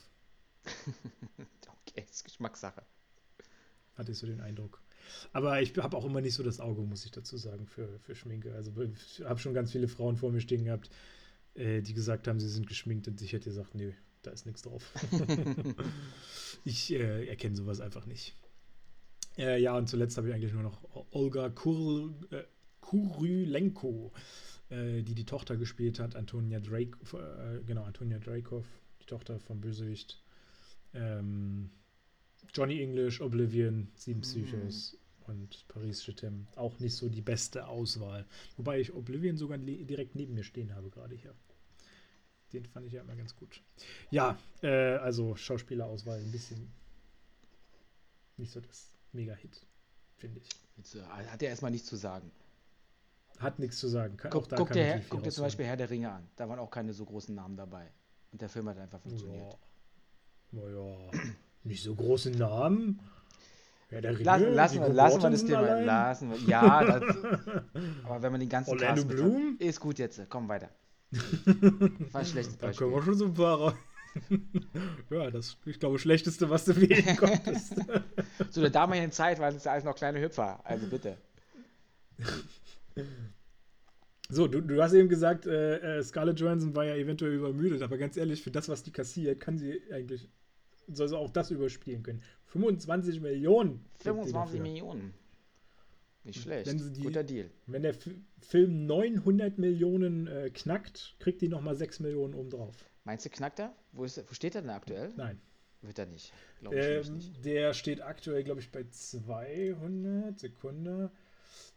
[1.87, 2.81] okay, ist Geschmackssache.
[3.95, 4.81] Hatte ich so den Eindruck.
[5.31, 8.15] Aber ich habe auch immer nicht so das Auge, muss ich dazu sagen, für, für
[8.15, 8.55] Schminke.
[8.55, 10.89] Also ich habe schon ganz viele Frauen vor mir stehen gehabt,
[11.53, 14.63] äh, die gesagt haben, sie sind geschminkt und ich hätte gesagt, nee, da ist nichts
[14.63, 14.91] drauf.
[16.65, 18.35] ich äh, erkenne sowas einfach nicht.
[19.37, 22.43] Äh, ja, und zuletzt habe ich eigentlich nur noch Olga Kur, äh,
[22.81, 24.11] Kurylenko
[24.71, 28.65] äh, die die Tochter gespielt hat, Antonia Drake, äh, genau, Antonia Dreykov,
[29.01, 30.23] die Tochter vom Bösewicht.
[30.93, 31.69] Ähm,
[32.53, 35.29] Johnny English, Oblivion, Sieben Psychos mm.
[35.29, 36.47] und Paris Chetem.
[36.55, 38.25] Auch nicht so die beste Auswahl.
[38.57, 41.35] Wobei ich Oblivion sogar direkt neben mir stehen habe, gerade hier.
[42.53, 43.61] Den fand ich ja immer ganz gut.
[44.09, 46.71] Ja, äh, also Schauspielerauswahl ein bisschen
[48.37, 49.65] nicht so das Mega-Hit,
[50.17, 50.49] finde ich.
[50.77, 52.31] Jetzt, äh, hat er erstmal nichts zu sagen
[53.41, 54.17] hat nichts zu sagen.
[54.17, 56.27] Kann, guck, guck dir, guck dir zum Beispiel Herr der Ringe an.
[56.35, 57.91] Da waren auch keine so großen Namen dabei.
[58.31, 59.57] Und der Film hat einfach funktioniert.
[60.51, 60.97] Naja,
[61.63, 62.99] nicht so große Namen.
[63.89, 65.59] Herr der Ringe, lassen, lassen, wir, lassen wir das Thema.
[65.59, 65.85] Allein.
[65.85, 67.15] Lassen wir, ja, das,
[68.03, 69.53] aber wenn man den ganzen Orlando Cast Bloom?
[69.53, 70.21] Hat, ist gut jetzt.
[70.29, 70.69] Komm weiter.
[71.11, 72.71] War ein schlechtes Beispiel.
[72.71, 73.75] Da können wir schon so ein paar
[75.09, 77.75] Ja, das, ich glaube, schlechteste, was du wählen konntest.
[78.49, 80.59] Zu der damaligen Zeit waren es ja alles noch kleine Hüpfer.
[80.63, 81.17] Also bitte.
[84.29, 87.97] So, du, du hast eben gesagt, äh, äh, Scarlett Johansson war ja eventuell übermüdet, aber
[87.97, 90.29] ganz ehrlich, für das, was die kassiert, kann sie eigentlich,
[90.87, 92.21] soll sie auch das überspielen können.
[92.45, 93.85] 25 Millionen.
[93.95, 95.13] 25 Millionen.
[96.23, 96.71] Nicht schlecht.
[96.95, 97.49] Die, Guter Deal.
[97.65, 102.75] Wenn der F Film 900 Millionen äh, knackt, kriegt die nochmal 6 Millionen obendrauf.
[103.03, 103.75] Meinst du, knackt er?
[103.91, 105.11] Wo, ist, wo steht er denn aktuell?
[105.17, 105.41] Nein.
[105.81, 106.31] Wird er nicht.
[106.71, 107.43] Ähm, nicht.
[107.43, 111.11] Der steht aktuell, glaube ich, bei 200 Sekunde.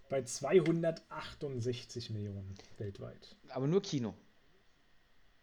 [0.08, 3.36] Bei 268 Millionen weltweit.
[3.48, 4.14] Aber nur Kino.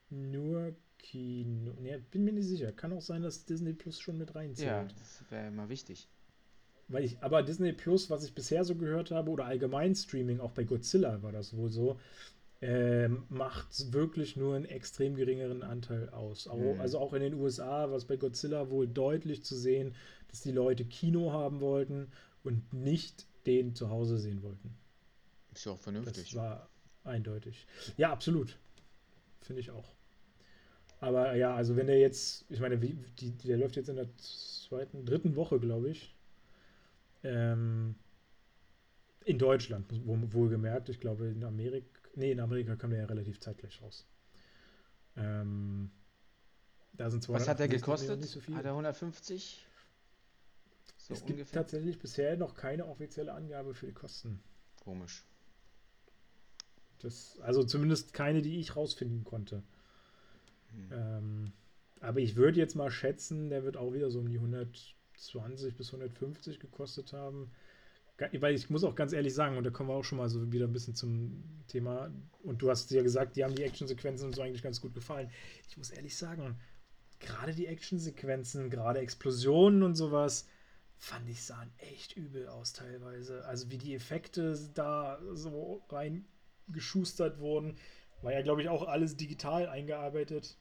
[0.10, 1.74] Nur Kino.
[1.80, 2.72] Ne, bin mir nicht sicher.
[2.72, 4.70] Kann auch sein, dass Disney Plus schon mit reinzählt.
[4.70, 6.08] Ja, das wäre immer wichtig.
[6.88, 10.52] Weil ich, aber Disney Plus, was ich bisher so gehört habe, oder allgemein Streaming, auch
[10.52, 12.00] bei Godzilla war das wohl so,
[12.62, 16.48] äh, macht wirklich nur einen extrem geringeren Anteil aus.
[16.48, 16.80] Mhm.
[16.80, 19.96] Also auch in den USA war es bei Godzilla wohl deutlich zu sehen,
[20.28, 22.12] dass die Leute Kino haben wollten
[22.44, 24.76] und nicht den zu Hause sehen wollten.
[25.54, 26.30] Ist ja auch vernünftig.
[26.32, 26.70] Das war
[27.04, 27.66] eindeutig.
[27.98, 28.58] Ja, absolut.
[29.42, 29.94] Finde ich auch.
[31.00, 34.16] Aber ja, also wenn der jetzt, ich meine, wie, die, der läuft jetzt in der
[34.18, 36.16] zweiten, dritten Woche, glaube ich.
[37.24, 37.96] Ähm,
[39.26, 40.90] in Deutschland, wohlgemerkt.
[40.90, 44.06] Ich glaube, in Amerika, nee, in Amerika kam der ja relativ zeitgleich raus.
[45.18, 45.92] Ähm,
[46.94, 48.24] da sind Was hat der gekostet?
[48.24, 49.66] So hat er 150?
[51.12, 51.44] So es ungefähr?
[51.44, 54.42] gibt tatsächlich bisher noch keine offizielle Angabe für die Kosten.
[54.84, 55.26] Komisch.
[57.00, 59.64] Das, also zumindest keine, die ich rausfinden konnte.
[60.72, 60.90] Hm.
[60.92, 61.52] Ähm,
[62.00, 65.88] aber ich würde jetzt mal schätzen, der wird auch wieder so um die 120 bis
[65.88, 67.52] 150 gekostet haben.
[68.40, 70.52] Weil ich muss auch ganz ehrlich sagen, und da kommen wir auch schon mal so
[70.52, 72.12] wieder ein bisschen zum Thema.
[72.44, 75.32] Und du hast ja gesagt, die haben die Actionsequenzen und so eigentlich ganz gut gefallen.
[75.68, 76.60] Ich muss ehrlich sagen,
[77.20, 80.48] gerade die Actionsequenzen, gerade Explosionen und sowas,
[81.02, 83.44] fand ich sahen echt übel aus teilweise.
[83.46, 87.76] Also wie die Effekte da so reingeschustert wurden,
[88.22, 90.58] war ja, glaube ich, auch alles digital eingearbeitet.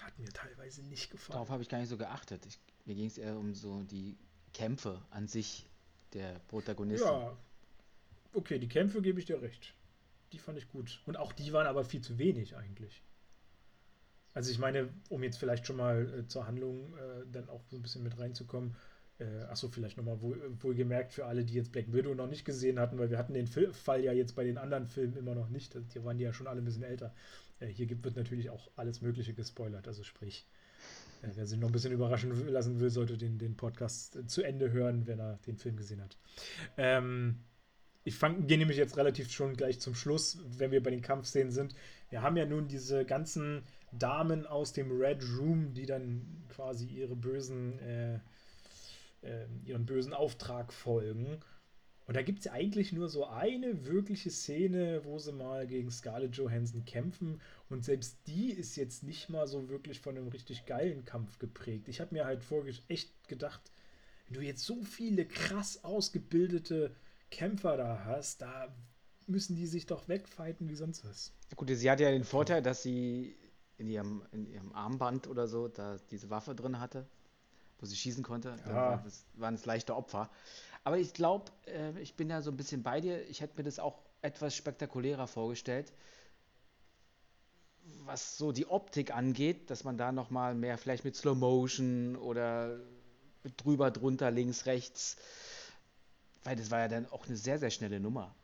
[0.00, 1.34] Hat mir teilweise nicht gefallen.
[1.34, 2.46] Darauf habe ich gar nicht so geachtet.
[2.46, 4.16] Ich, mir ging es eher um so die
[4.54, 5.68] Kämpfe an sich
[6.14, 7.06] der Protagonisten.
[7.06, 7.36] Ja,
[8.32, 9.74] okay, die Kämpfe gebe ich dir recht.
[10.32, 11.02] Die fand ich gut.
[11.04, 13.02] Und auch die waren aber viel zu wenig eigentlich.
[14.32, 17.76] Also ich meine, um jetzt vielleicht schon mal äh, zur Handlung äh, dann auch so
[17.76, 18.74] ein bisschen mit reinzukommen,
[19.18, 22.78] äh, achso, vielleicht nochmal wohl, wohlgemerkt für alle, die jetzt Black Widow noch nicht gesehen
[22.78, 25.76] hatten, weil wir hatten den Fall ja jetzt bei den anderen Filmen immer noch nicht.
[25.94, 27.14] Die waren ja schon alle ein bisschen älter.
[27.60, 29.88] Äh, hier gibt, wird natürlich auch alles Mögliche gespoilert.
[29.88, 30.46] Also sprich,
[31.22, 34.70] äh, wer sich noch ein bisschen überraschen lassen will, sollte den, den Podcast zu Ende
[34.70, 36.18] hören, wenn er den Film gesehen hat.
[36.76, 37.36] Ähm,
[38.04, 41.74] ich gehe nämlich jetzt relativ schon gleich zum Schluss, wenn wir bei den Kampfszenen sind.
[42.10, 47.16] Wir haben ja nun diese ganzen Damen aus dem Red Room, die dann quasi ihre
[47.16, 48.20] bösen äh,
[49.22, 51.40] äh, ihren bösen Auftrag folgen.
[52.06, 55.90] Und da gibt es ja eigentlich nur so eine wirkliche Szene, wo sie mal gegen
[55.90, 57.40] Scarlett Johansson kämpfen.
[57.68, 61.88] Und selbst die ist jetzt nicht mal so wirklich von einem richtig geilen Kampf geprägt.
[61.88, 63.72] Ich habe mir halt vorher echt gedacht,
[64.26, 66.94] wenn du jetzt so viele krass ausgebildete
[67.30, 68.72] Kämpfer da hast, da
[69.26, 71.32] müssen die sich doch wegfighten wie sonst was.
[71.56, 73.36] Gut, sie hat ja den Vorteil, dass sie
[73.78, 77.08] in ihrem, in ihrem Armband oder so da diese Waffe drin hatte
[77.78, 78.56] wo sie schießen konnte.
[78.66, 78.74] Ja.
[78.74, 80.30] War das, waren es leichte Opfer.
[80.84, 83.28] Aber ich glaube, äh, ich bin ja so ein bisschen bei dir.
[83.28, 85.92] Ich hätte mir das auch etwas spektakulärer vorgestellt,
[88.04, 92.16] was so die Optik angeht, dass man da noch mal mehr vielleicht mit Slow Motion
[92.16, 92.78] oder
[93.56, 95.16] drüber, drunter, links, rechts,
[96.44, 98.34] weil das war ja dann auch eine sehr, sehr schnelle Nummer,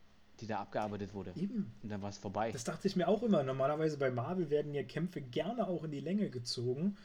[0.41, 1.33] die da abgearbeitet wurde.
[1.37, 1.73] Eben.
[1.83, 2.53] Und dann war es vorbei.
[2.53, 3.43] Das dachte ich mir auch immer.
[3.43, 6.97] Normalerweise bei Marvel werden ja Kämpfe gerne auch in die Länge gezogen.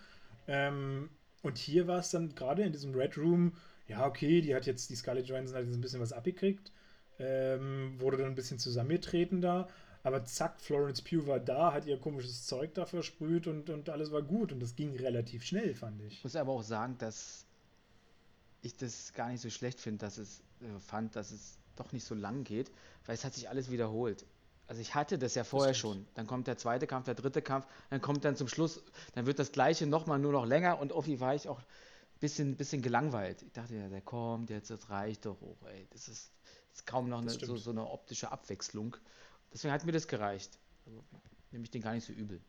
[0.47, 1.09] Ähm,
[1.41, 3.53] und hier war es dann gerade in diesem Red Room,
[3.87, 6.71] ja, okay, die hat jetzt, die Scarlett Johansson hat jetzt ein bisschen was abgekriegt,
[7.19, 9.67] ähm, wurde dann ein bisschen zusammengetreten da,
[10.03, 14.11] aber zack, Florence Pugh war da, hat ihr komisches Zeug da versprüht und, und alles
[14.11, 16.13] war gut und das ging relativ schnell, fand ich.
[16.13, 17.45] Ich muss aber auch sagen, dass
[18.61, 22.03] ich das gar nicht so schlecht finde, dass es äh, fand, dass es doch nicht
[22.03, 22.71] so lang geht,
[23.05, 24.25] weil es hat sich alles wiederholt.
[24.67, 26.05] Also ich hatte das ja vorher das schon.
[26.13, 28.83] Dann kommt der zweite Kampf, der dritte Kampf, dann kommt dann zum Schluss,
[29.15, 32.57] dann wird das gleiche nochmal nur noch länger und irgendwie war ich auch ein bisschen,
[32.57, 33.41] bisschen gelangweilt.
[33.43, 35.87] Ich dachte ja, der kommt, jetzt das reicht doch hoch, ey.
[35.91, 36.31] Das ist,
[36.71, 38.97] das ist kaum noch eine, so, so, eine optische Abwechslung.
[39.53, 40.59] Deswegen hat mir das gereicht.
[40.85, 41.01] Also,
[41.51, 42.41] nehme ich den gar nicht so übel.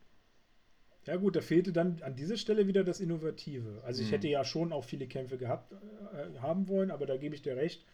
[1.04, 3.83] Ja gut, da fehlte dann an dieser Stelle wieder das Innovative.
[3.85, 4.14] Also ich hm.
[4.14, 7.57] hätte ja schon auch viele Kämpfe gehabt äh, haben wollen, aber da gebe ich dir
[7.57, 7.87] recht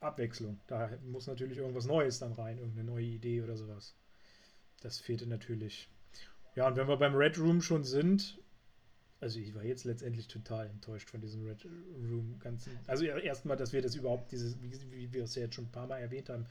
[0.00, 0.60] Abwechslung.
[0.66, 3.94] Da muss natürlich irgendwas Neues dann rein, irgendeine neue Idee oder sowas.
[4.80, 5.88] Das fehlte natürlich.
[6.54, 8.38] Ja, und wenn wir beim Red Room schon sind,
[9.20, 12.78] also ich war jetzt letztendlich total enttäuscht von diesem Red Room ganzen.
[12.86, 15.86] Also erstmal, dass wir das überhaupt, dieses, wie, wir es ja jetzt schon ein paar
[15.86, 16.46] Mal erwähnt haben,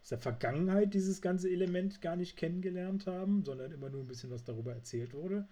[0.00, 4.30] aus der Vergangenheit dieses ganze Element gar nicht kennengelernt haben, sondern immer nur ein bisschen
[4.30, 5.46] was darüber erzählt wurde.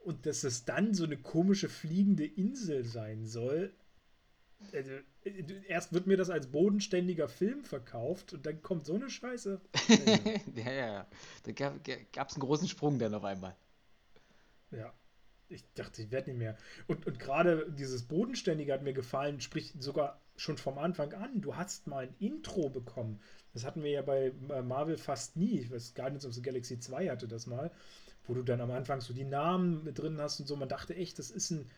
[0.00, 3.72] Und dass es dann so eine komische fliegende Insel sein soll,
[4.72, 4.90] also,
[5.68, 9.60] erst wird mir das als bodenständiger Film verkauft und dann kommt so eine Scheiße.
[10.54, 11.06] ja, ja, ja.
[11.44, 13.56] Da gab es einen großen Sprung dann auf einmal.
[14.70, 14.92] Ja.
[15.48, 16.56] ich dachte, ich werde nicht mehr.
[16.86, 21.40] Und, und gerade dieses Bodenständige hat mir gefallen, sprich sogar schon vom Anfang an.
[21.40, 23.20] Du hast mal ein Intro bekommen.
[23.52, 25.60] Das hatten wir ja bei Marvel fast nie.
[25.60, 27.70] Ich weiß, Guardians of the Galaxy 2 hatte das mal,
[28.26, 30.56] wo du dann am Anfang so die Namen mit drin hast und so.
[30.56, 31.70] Man dachte echt, das ist ein.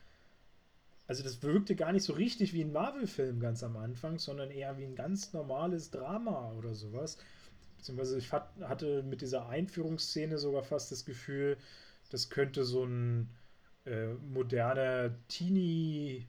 [1.08, 4.76] Also, das wirkte gar nicht so richtig wie ein Marvel-Film ganz am Anfang, sondern eher
[4.78, 7.18] wie ein ganz normales Drama oder sowas.
[7.78, 11.56] Beziehungsweise ich hatte mit dieser Einführungsszene sogar fast das Gefühl,
[12.10, 13.28] das könnte so ein
[13.84, 16.26] äh, moderner Teenie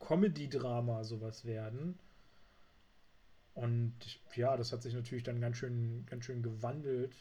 [0.00, 1.98] Comedy-Drama sowas werden.
[3.54, 3.94] Und
[4.34, 7.14] ja, das hat sich natürlich dann ganz schön, ganz schön gewandelt.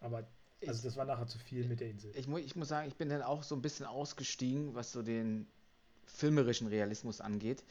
[0.00, 0.26] Aber
[0.66, 2.12] also das war nachher zu viel mit der Insel.
[2.14, 5.46] Ich, ich muss sagen, ich bin dann auch so ein bisschen ausgestiegen, was so den
[6.06, 7.62] filmerischen Realismus angeht.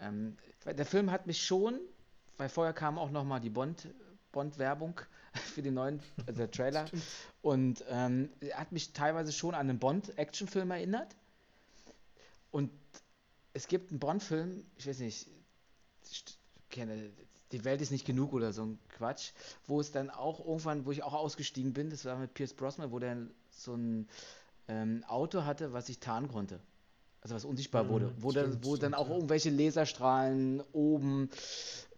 [0.00, 1.78] Ähm, der Film hat mich schon,
[2.38, 3.88] weil vorher kam auch noch mal die Bond,
[4.32, 5.00] Bond-Werbung
[5.54, 6.86] für den neuen, also der Trailer.
[7.42, 11.14] und ähm, hat mich teilweise schon an einen Bond-Actionfilm erinnert.
[12.50, 12.70] Und
[13.54, 15.28] es gibt einen Bond-Film, ich weiß nicht,
[16.10, 16.24] ich
[16.70, 17.10] kenne,
[17.52, 19.32] die Welt ist nicht genug oder so ein Quatsch,
[19.66, 22.90] wo es dann auch irgendwann, wo ich auch ausgestiegen bin, das war mit Pierce Brosnan,
[22.90, 23.16] wo der
[23.50, 24.08] so ein
[24.68, 26.60] ähm, Auto hatte, was sich tarnen konnte.
[27.20, 29.14] Also was unsichtbar mhm, wurde, wo, stimmt, dann, wo stimmt, dann auch ja.
[29.14, 31.30] irgendwelche Laserstrahlen oben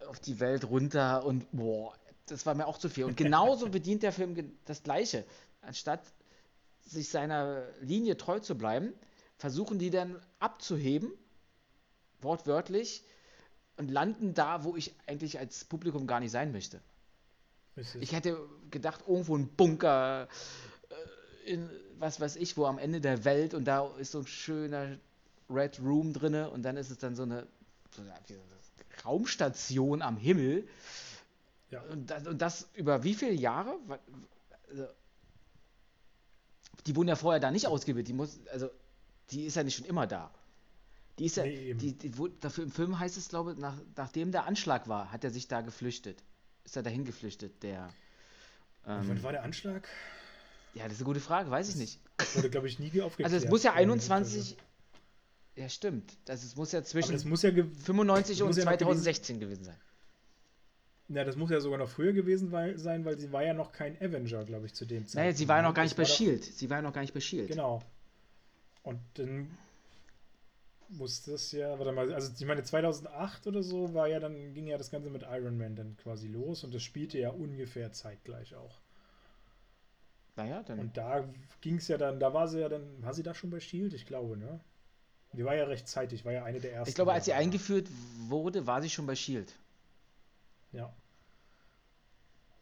[0.07, 1.95] auf die Welt runter und boah,
[2.27, 3.05] das war mir auch zu viel.
[3.05, 5.25] Und genauso bedient der Film das Gleiche.
[5.62, 6.03] Anstatt
[6.83, 8.93] sich seiner Linie treu zu bleiben,
[9.37, 11.11] versuchen die dann abzuheben,
[12.21, 13.03] wortwörtlich,
[13.77, 16.81] und landen da, wo ich eigentlich als Publikum gar nicht sein möchte.
[18.01, 18.39] Ich hätte
[18.71, 20.29] gedacht, irgendwo ein Bunker
[21.47, 24.27] äh, in was weiß ich, wo am Ende der Welt und da ist so ein
[24.27, 24.99] schöner
[25.49, 27.47] Red Room drinne und dann ist es dann so eine,
[27.95, 28.13] so eine
[29.05, 30.67] Raumstation am Himmel
[31.75, 31.83] ja.
[31.91, 33.77] Und, das, und das über wie viele Jahre?
[34.71, 34.87] Also,
[36.87, 38.09] die wurden ja vorher da nicht ausgebildet.
[38.09, 38.71] Die muss, also,
[39.31, 40.31] die ist ja nicht schon immer da.
[41.18, 44.33] Die ist ja, nee, die, die, dafür im Film heißt es, glaube ich, nach, nachdem
[44.33, 46.22] der Anschlag war, hat er sich da geflüchtet.
[46.64, 47.88] Ist er dahin geflüchtet, der.
[48.87, 49.87] Ähm, wann war der Anschlag?
[50.74, 52.00] Ja, das ist eine gute Frage, weiß das ich nicht.
[52.35, 53.33] Wurde, glaube ich, nie aufgeklärt.
[53.33, 54.57] Also es muss ja 21.
[55.57, 56.16] Ja, stimmt.
[56.24, 59.77] Das, es muss ja zwischen muss ja 95 und 2016 gewesen sein.
[61.09, 63.96] Ja, das muss ja sogar noch früher gewesen sein, weil sie war ja noch kein
[64.00, 65.14] Avenger, glaube ich, zu dem Zeitpunkt.
[65.14, 66.42] Naja, sie war ja noch gar nicht bei Shield.
[66.42, 67.48] Sie war ja noch gar nicht bei Shield.
[67.48, 67.83] Genau.
[68.83, 69.48] Und dann
[70.88, 74.66] muss das ja, warte mal, also ich meine 2008 oder so war ja dann ging
[74.66, 78.55] ja das Ganze mit Iron Man dann quasi los und das spielte ja ungefähr zeitgleich
[78.55, 78.79] auch.
[80.37, 80.81] Naja, dann.
[80.81, 81.29] Und da
[81.61, 83.94] ging es ja dann, da war sie ja dann, war sie da schon bei Shield,
[83.94, 84.61] ich glaube, ne?
[85.33, 86.88] Die war ja rechtzeitig, war ja eine der ersten.
[86.88, 87.88] Ich glaube, als sie eingeführt
[88.29, 89.53] wurde, war sie schon bei Shield.
[90.73, 90.94] Ja.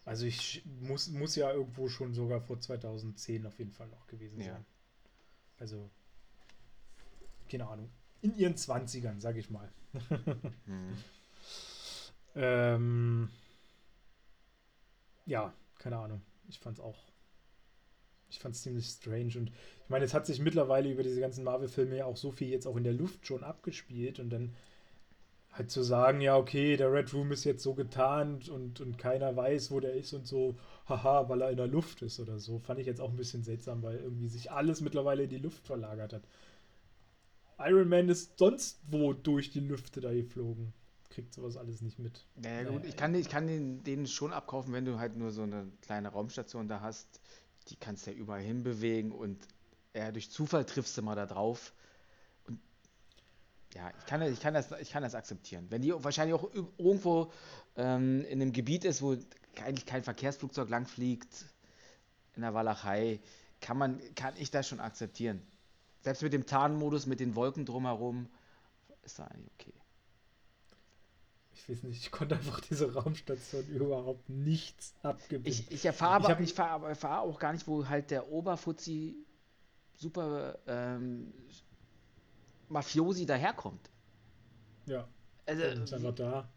[0.05, 4.41] Also ich muss, muss ja irgendwo schon sogar vor 2010 auf jeden Fall noch gewesen
[4.41, 4.53] ja.
[4.53, 4.67] sein.
[5.59, 5.91] Also,
[7.49, 7.91] keine Ahnung.
[8.23, 9.69] In ihren 20ern, sag ich mal.
[10.67, 10.97] hm.
[12.35, 13.29] ähm,
[15.27, 16.23] ja, keine Ahnung.
[16.49, 16.99] Ich fand's auch.
[18.31, 19.33] Ich fand's ziemlich strange.
[19.37, 22.49] Und ich meine, es hat sich mittlerweile über diese ganzen Marvel-Filme ja auch so viel
[22.49, 24.55] jetzt auch in der Luft schon abgespielt und dann
[25.53, 29.37] halt zu sagen, ja, okay, der Red Room ist jetzt so getarnt und, und keiner
[29.37, 30.57] weiß, wo der ist und so,
[30.89, 33.43] haha, weil er in der Luft ist oder so, fand ich jetzt auch ein bisschen
[33.45, 36.23] seltsam, weil irgendwie sich alles mittlerweile in die Luft verlagert hat.
[37.59, 40.73] Iron Man ist sonst wo durch die Lüfte da geflogen.
[41.11, 42.25] Kriegt sowas alles nicht mit.
[42.37, 45.43] Naja, gut, ich kann, ich kann den, den schon abkaufen, wenn du halt nur so
[45.43, 47.21] eine kleine Raumstation da hast.
[47.69, 49.47] Die kannst du ja überall hinbewegen und
[49.95, 51.75] ja, durch Zufall triffst du mal da drauf
[53.75, 55.67] ja, ich kann, ich, kann das, ich kann das akzeptieren.
[55.71, 57.33] Wenn die wahrscheinlich auch irgendwo
[57.77, 59.17] ähm, in einem Gebiet ist, wo
[59.65, 61.47] eigentlich kein Verkehrsflugzeug langfliegt,
[62.35, 63.21] in der Walachei,
[63.61, 65.43] kann, man, kann ich das schon akzeptieren.
[66.03, 68.29] Selbst mit dem Tarnmodus, mit den Wolken drumherum,
[69.03, 69.73] ist da eigentlich okay.
[71.55, 75.47] Ich weiß nicht, ich konnte einfach diese Raumstation überhaupt nichts abgewinnen.
[75.47, 79.15] Ich, ich erfahre aber, ich fahr, erfahre auch gar nicht, wo halt der Oberfuzzi
[79.97, 81.33] super ähm,
[82.69, 83.91] Mafiosi daherkommt.
[84.87, 85.07] Ja.
[85.47, 86.49] Also, ist einfach da.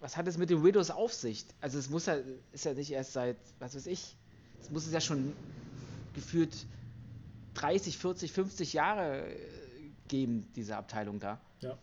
[0.00, 1.46] Was hat es mit den Widows auf sich?
[1.60, 2.16] Also es muss ja,
[2.52, 4.16] ist ja nicht erst seit, was weiß ich,
[4.60, 5.32] es muss es ja schon
[6.14, 6.66] gefühlt
[7.54, 9.36] 30, 40, 50 Jahre äh,
[10.08, 11.40] geben, diese Abteilung da.
[11.60, 11.78] Ja.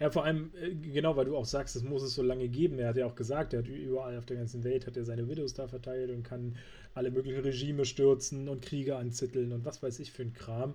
[0.00, 2.78] Ja, vor allem, äh, genau, weil du auch sagst, es muss es so lange geben.
[2.78, 5.28] Er hat ja auch gesagt, er hat überall auf der ganzen Welt hat er seine
[5.28, 6.56] Widows da verteilt und kann
[6.94, 10.74] alle möglichen Regime stürzen und Kriege anzitteln und was weiß ich für ein Kram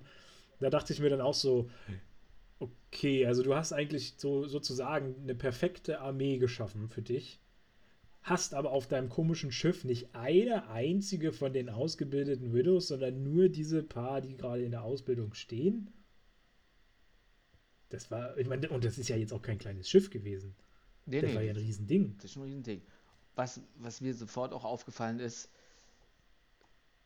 [0.62, 1.70] da dachte ich mir dann auch so,
[2.60, 7.41] okay, also du hast eigentlich so sozusagen eine perfekte Armee geschaffen für dich.
[8.22, 13.50] Hast aber auf deinem komischen Schiff nicht eine einzige von den ausgebildeten Widows, sondern nur
[13.50, 15.92] diese paar, die gerade in der Ausbildung stehen.
[17.90, 20.56] Das war, ich meine, und das ist ja jetzt auch kein kleines Schiff gewesen.
[21.06, 22.16] Nee, das nee, war ja ein Riesending.
[22.18, 22.82] Das ist ein Riesending.
[23.36, 25.50] Was, was mir sofort auch aufgefallen ist,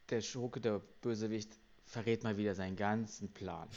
[0.09, 3.68] der Schurke, der Bösewicht, verrät mal wieder seinen ganzen Plan.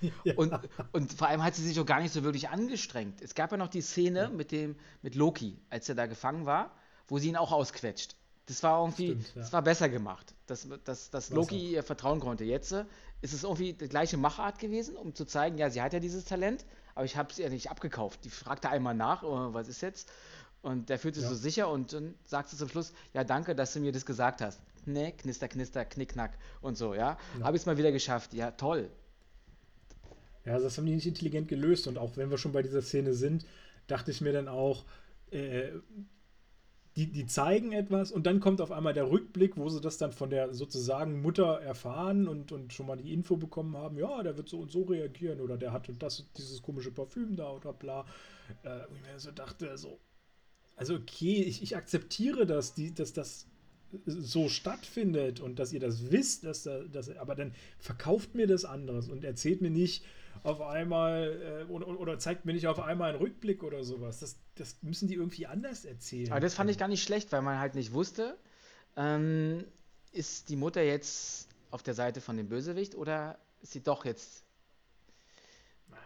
[0.24, 0.34] Ja.
[0.36, 0.52] Und,
[0.92, 3.20] und vor allem hat sie sich auch gar nicht so wirklich angestrengt.
[3.22, 4.28] Es gab ja noch die Szene ja.
[4.28, 6.72] mit, dem, mit Loki, als er da gefangen war,
[7.08, 8.16] wo sie ihn auch ausquetscht.
[8.46, 9.42] Das war irgendwie, Stimmt, ja.
[9.42, 12.44] das war besser gemacht, dass, dass, dass Loki ihr vertrauen konnte.
[12.44, 12.84] Jetzt äh,
[13.20, 16.24] ist es irgendwie die gleiche Machart gewesen, um zu zeigen, ja, sie hat ja dieses
[16.24, 18.24] Talent, aber ich habe es ihr nicht abgekauft.
[18.24, 20.10] Die fragte einmal nach, oh, was ist jetzt?
[20.62, 23.80] Und der fühlte sich so sicher und dann sagte zum Schluss, ja, danke, dass du
[23.80, 27.18] mir das gesagt hast ne, knister, knister, knickknack und so, ja.
[27.38, 27.44] ja.
[27.44, 28.32] Habe ich es mal wieder geschafft.
[28.32, 28.90] Ja, toll.
[30.46, 31.86] Ja, das haben die nicht intelligent gelöst.
[31.86, 33.44] Und auch wenn wir schon bei dieser Szene sind,
[33.88, 34.84] dachte ich mir dann auch,
[35.30, 35.70] äh,
[36.96, 40.12] die, die zeigen etwas und dann kommt auf einmal der Rückblick, wo sie das dann
[40.12, 44.38] von der sozusagen Mutter erfahren und, und schon mal die Info bekommen haben, ja, der
[44.38, 48.06] wird so und so reagieren oder der hat das, dieses komische Parfüm da oder bla.
[48.62, 50.00] Äh, und ich mir so dachte, so,
[50.74, 53.46] also okay, ich, ich akzeptiere das, die, dass das
[54.06, 59.08] so stattfindet und dass ihr das wisst, dass, dass aber dann verkauft mir das anderes
[59.08, 60.02] und erzählt mir nicht
[60.46, 64.20] auf einmal äh, oder, oder, zeigt mir nicht auf einmal einen Rückblick oder sowas.
[64.20, 66.30] Das, das müssen die irgendwie anders erzählen.
[66.30, 68.38] Aber das fand ich gar nicht schlecht, weil man halt nicht wusste,
[68.96, 69.64] ähm,
[70.12, 74.44] ist die Mutter jetzt auf der Seite von dem Bösewicht oder ist sie doch jetzt.
[75.88, 76.00] Naja,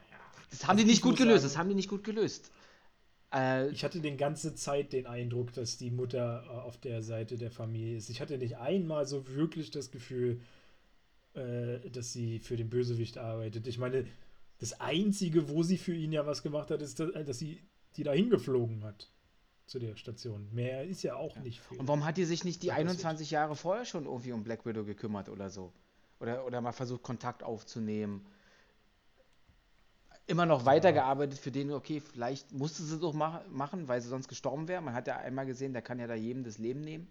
[0.50, 1.42] das haben also die nicht gut gelöst.
[1.42, 2.50] Sagen, das haben die nicht gut gelöst.
[3.32, 7.36] Äh, ich hatte die ganze Zeit den Eindruck, dass die Mutter äh, auf der Seite
[7.36, 8.08] der Familie ist.
[8.08, 10.40] Ich hatte nicht einmal so wirklich das Gefühl,
[11.34, 13.66] äh, dass sie für den Bösewicht arbeitet.
[13.66, 14.06] Ich meine,
[14.60, 17.62] das Einzige, wo sie für ihn ja was gemacht hat, ist, dass, dass sie
[17.96, 19.10] die dahin geflogen hat
[19.66, 20.48] zu der Station.
[20.52, 21.42] Mehr ist ja auch ja.
[21.42, 21.78] nicht viel.
[21.78, 24.84] Und warum hat die sich nicht die 21 Jahre vorher schon irgendwie um Black Widow
[24.84, 25.72] gekümmert oder so?
[26.20, 28.26] Oder, oder mal versucht, Kontakt aufzunehmen?
[30.30, 34.28] immer noch weitergearbeitet für den, okay, vielleicht musste sie doch mach, machen, weil sie sonst
[34.28, 34.80] gestorben wäre.
[34.80, 37.10] Man hat ja einmal gesehen, der kann ja da jedem das Leben nehmen.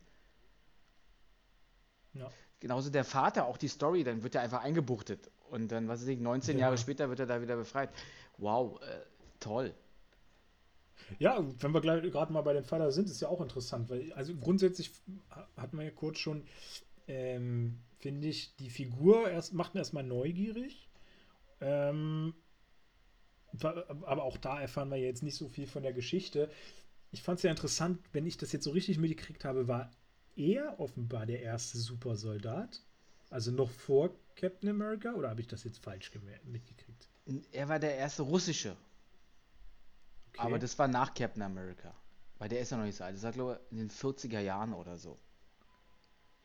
[2.14, 2.32] Ja.
[2.62, 5.30] Genauso der Vater, auch die Story, dann wird er einfach eingebuchtet.
[5.50, 6.66] Und dann, was weiß ich, 19 ja.
[6.66, 7.90] Jahre später wird er da wieder befreit.
[8.38, 9.02] Wow, äh,
[9.40, 9.74] toll.
[11.18, 14.36] Ja, wenn wir gerade mal bei dem Vater sind, ist ja auch interessant, weil also
[14.36, 14.92] grundsätzlich
[15.58, 16.44] hat man ja kurz schon,
[17.08, 20.88] ähm, finde ich, die Figur erst, macht ihn erstmal neugierig.
[21.62, 22.34] Ähm,
[23.60, 26.52] aber auch da erfahren wir jetzt nicht so viel von der Geschichte.
[27.12, 29.90] Ich fand es ja interessant, wenn ich das jetzt so richtig mitgekriegt habe, war
[30.36, 32.84] er offenbar der erste Supersoldat.
[33.32, 36.12] Also noch vor Captain America oder habe ich das jetzt falsch
[36.46, 37.10] mitgekriegt?
[37.52, 38.76] Er war der erste russische.
[40.30, 40.42] Okay.
[40.42, 41.94] Aber das war nach Captain America.
[42.38, 43.16] Weil der ist ja noch nicht so alt.
[43.16, 45.20] Das war, glaube ich, in den 40er Jahren oder so.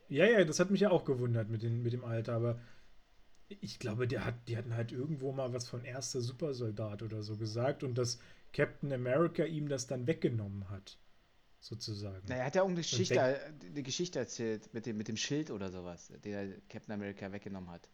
[0.09, 2.61] Ja, ja, das hat mich ja auch gewundert mit, den, mit dem Alter, aber
[3.49, 7.37] ich glaube, der hat, die hatten halt irgendwo mal was von erster Supersoldat oder so
[7.37, 8.19] gesagt und dass
[8.53, 10.99] Captain America ihm das dann weggenommen hat.
[11.65, 12.23] Sozusagen.
[12.29, 15.51] Na, er hat ja auch eine Geschichte, eine Geschichte erzählt mit dem, mit dem Schild
[15.51, 17.89] oder sowas, den Captain America weggenommen hat.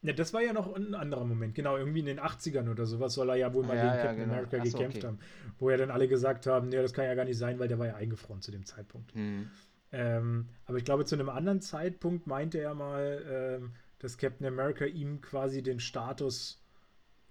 [0.00, 1.54] Ja, das war ja noch ein anderer Moment.
[1.54, 4.02] Genau, irgendwie in den 80ern oder sowas soll er ja wohl mal ja, gegen ja,
[4.02, 4.32] Captain genau.
[4.32, 5.06] America Achso, gekämpft okay.
[5.08, 5.18] haben.
[5.58, 7.78] Wo ja dann alle gesagt haben, ja, das kann ja gar nicht sein, weil der
[7.78, 9.14] war ja eingefroren zu dem Zeitpunkt.
[9.14, 9.50] Mhm.
[9.92, 14.86] Ähm, aber ich glaube, zu einem anderen Zeitpunkt meinte er mal, ähm, dass Captain America
[14.86, 16.62] ihm quasi den Status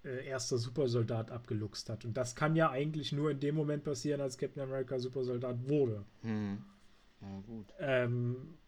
[0.04, 2.04] äh, erster Supersoldat abgeluchst hat.
[2.04, 6.04] Und das kann ja eigentlich nur in dem Moment passieren, als Captain America Supersoldat wurde.
[6.22, 6.64] Hm.
[7.20, 7.66] Na gut.
[7.78, 8.58] Ähm,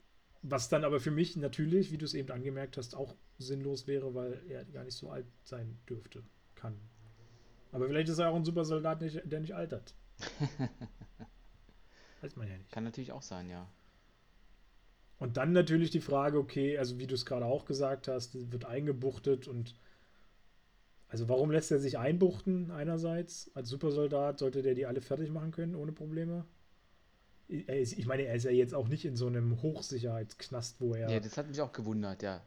[0.42, 4.14] was dann aber für mich natürlich, wie du es eben angemerkt hast, auch sinnlos wäre,
[4.14, 6.22] weil er gar nicht so alt sein dürfte,
[6.54, 6.74] kann.
[7.70, 9.94] Aber vielleicht ist er auch ein Supersoldat, der nicht altert.
[12.20, 12.70] Weiß man ja nicht.
[12.70, 13.68] Kann natürlich auch sein, ja.
[15.18, 18.64] Und dann natürlich die Frage, okay, also wie du es gerade auch gesagt hast, wird
[18.64, 19.76] eingebuchtet und
[21.12, 23.50] also warum lässt er sich einbuchten einerseits?
[23.54, 26.44] Als Supersoldat sollte der die alle fertig machen können ohne Probleme?
[27.48, 31.10] Ich meine, er ist ja jetzt auch nicht in so einem Hochsicherheitsknast, wo er.
[31.10, 32.42] Ja, das hat mich auch gewundert, ja.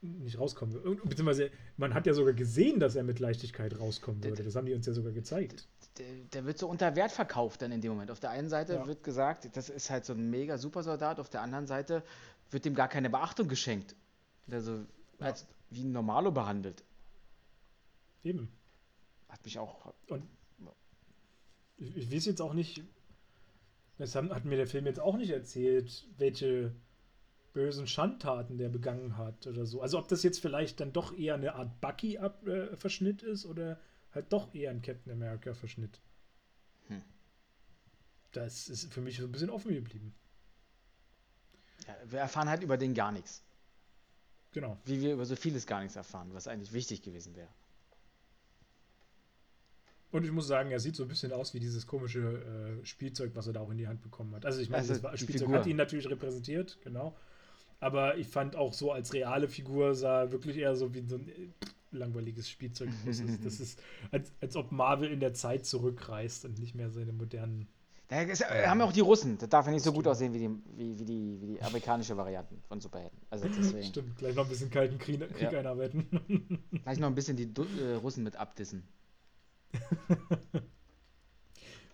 [0.00, 1.02] Nicht rauskommen würde.
[1.04, 4.42] Beziehungsweise, man hat ja sogar gesehen, dass er mit Leichtigkeit rauskommen würde.
[4.42, 5.66] Das haben die uns ja sogar gezeigt
[5.98, 8.10] der, der, wird so unter Wert verkauft dann in dem Moment.
[8.10, 8.86] Auf der einen Seite ja.
[8.86, 12.02] wird gesagt, das ist halt so ein mega Supersoldat, auf der anderen Seite
[12.50, 13.94] wird dem gar keine Beachtung geschenkt.
[14.50, 15.26] Also ja.
[15.26, 16.84] als wie ein Normalo behandelt.
[18.26, 18.48] Eben.
[19.28, 19.94] Hat mich auch.
[20.08, 20.26] Und
[21.78, 22.82] ich, ich weiß jetzt auch nicht,
[23.98, 26.74] das hat mir der Film jetzt auch nicht erzählt, welche
[27.52, 29.80] bösen Schandtaten der begangen hat oder so.
[29.80, 33.80] Also ob das jetzt vielleicht dann doch eher eine Art Bucky-Verschnitt äh, ist oder
[34.12, 36.00] halt doch eher ein Captain America-Verschnitt.
[36.88, 37.02] Hm.
[38.32, 40.14] das ist für mich so ein bisschen offen geblieben.
[41.86, 43.42] Ja, wir erfahren halt über den gar nichts.
[44.52, 44.78] Genau.
[44.84, 47.48] Wie wir über so vieles gar nichts erfahren, was eigentlich wichtig gewesen wäre.
[50.12, 52.20] Und ich muss sagen, er sieht so ein bisschen aus wie dieses komische
[52.82, 54.46] äh, Spielzeug, was er da auch in die Hand bekommen hat.
[54.46, 55.58] Also ich meine, Also das war, Spielzeug Figur.
[55.58, 57.16] hat ihn natürlich repräsentiert, genau.
[57.80, 61.16] Aber ich fand auch so als reale Figur sah er wirklich eher so wie so
[61.16, 61.32] ein äh,
[61.90, 63.20] langweiliges Spielzeug aus.
[63.42, 63.82] Das ist,
[64.12, 67.68] als, als ob Marvel in der Zeit zurückreist und nicht mehr seine modernen.
[68.08, 69.36] Da ist, äh, haben auch die Russen.
[69.38, 70.12] Das darf ja nicht so gut Stimmt.
[70.12, 73.18] aussehen wie die, wie, wie, die, wie die amerikanische Varianten von Superhelden.
[73.28, 73.84] Also deswegen.
[73.88, 75.58] Stimmt, gleich noch ein bisschen kalten Krieg, Krieg Ja.
[75.58, 76.06] einarbeiten.
[76.84, 77.50] Gleich noch ein bisschen die
[77.82, 78.84] äh, Russen mit abdissen.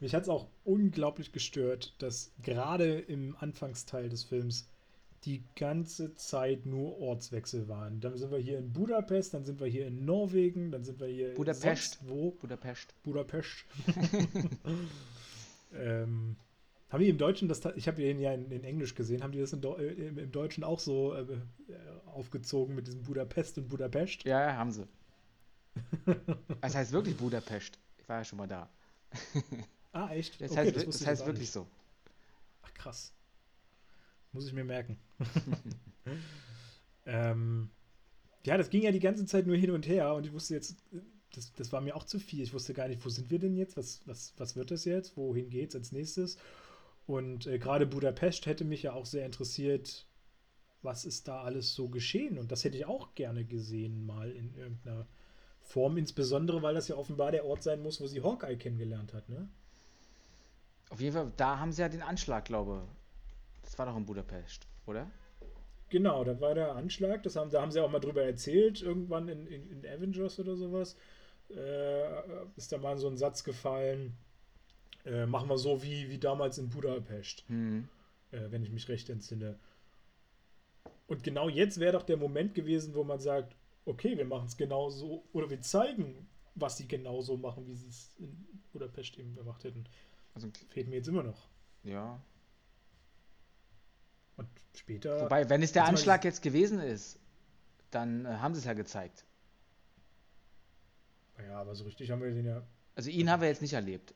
[0.00, 4.68] Mich hat es auch unglaublich gestört, dass gerade im Anfangsteil des Films
[5.24, 8.00] die ganze Zeit nur Ortswechsel waren.
[8.00, 11.06] Dann sind wir hier in Budapest, dann sind wir hier in Norwegen, dann sind wir
[11.06, 12.00] hier Budapest.
[12.00, 12.32] sonst wo.
[12.32, 12.94] Budapest.
[13.04, 13.64] Budapest.
[15.72, 16.36] ähm,
[16.88, 19.38] haben die im Deutschen das, ich habe ihn ja in, in Englisch gesehen, haben die
[19.38, 21.24] das in, äh, im, im Deutschen auch so äh,
[22.06, 24.24] aufgezogen mit diesem Budapest und Budapest?
[24.24, 24.86] Ja, haben sie.
[26.60, 27.78] Es heißt wirklich Budapest.
[27.98, 28.70] Ich war ja schon mal da.
[29.92, 30.40] Ah, echt?
[30.40, 31.52] Das Okay, heißt, das das heißt wirklich nicht.
[31.52, 31.66] so.
[32.62, 33.12] Ach krass.
[34.32, 34.98] Muss ich mir merken.
[37.06, 37.70] ähm,
[38.44, 40.76] ja, das ging ja die ganze Zeit nur hin und her und ich wusste jetzt,
[41.34, 42.42] das, das war mir auch zu viel.
[42.42, 43.76] Ich wusste gar nicht, wo sind wir denn jetzt?
[43.76, 45.16] Was, was, was wird das jetzt?
[45.16, 46.38] Wohin geht's als nächstes?
[47.06, 50.06] Und äh, gerade Budapest hätte mich ja auch sehr interessiert,
[50.82, 52.38] was ist da alles so geschehen?
[52.38, 55.06] Und das hätte ich auch gerne gesehen, mal in irgendeiner
[55.72, 59.28] Form, insbesondere weil das ja offenbar der Ort sein muss, wo sie Hawkeye kennengelernt hat,
[59.30, 59.48] ne?
[60.90, 62.82] Auf jeden Fall, da haben sie ja den Anschlag, glaube
[63.62, 65.10] Das war doch in Budapest, oder?
[65.88, 69.28] Genau, da war der Anschlag, das haben, da haben sie auch mal drüber erzählt, irgendwann
[69.28, 70.96] in, in, in Avengers oder sowas.
[71.48, 72.04] Äh,
[72.56, 74.14] ist da mal so ein Satz gefallen,
[75.06, 77.88] äh, machen wir so wie, wie damals in Budapest, Hm.
[78.30, 79.58] äh, wenn ich mich recht entsinne.
[81.06, 84.56] Und genau jetzt wäre doch der Moment gewesen, wo man sagt, okay, wir machen es
[84.56, 89.18] genau so, oder wir zeigen, was sie genau so machen, wie sie es in Budapest
[89.18, 89.84] eben gemacht hätten.
[90.34, 91.48] Also, Fehlt mir jetzt immer noch.
[91.84, 92.20] ja.
[94.36, 95.20] Und später.
[95.20, 97.18] Wobei, wenn es der Anschlag jetzt gewesen ist,
[97.90, 99.26] dann äh, haben sie es ja gezeigt.
[101.38, 104.14] ja, aber so richtig haben wir den ja Also ihn haben wir jetzt nicht erlebt.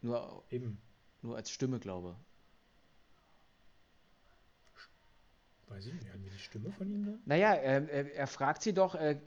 [0.00, 0.80] Nur, eben.
[1.20, 2.16] nur als Stimme, glaube
[5.68, 7.20] Weiß ich nicht, hatten wir die Stimme von ihm dann?
[7.24, 9.18] Naja, er, er, er fragt sie doch, äh,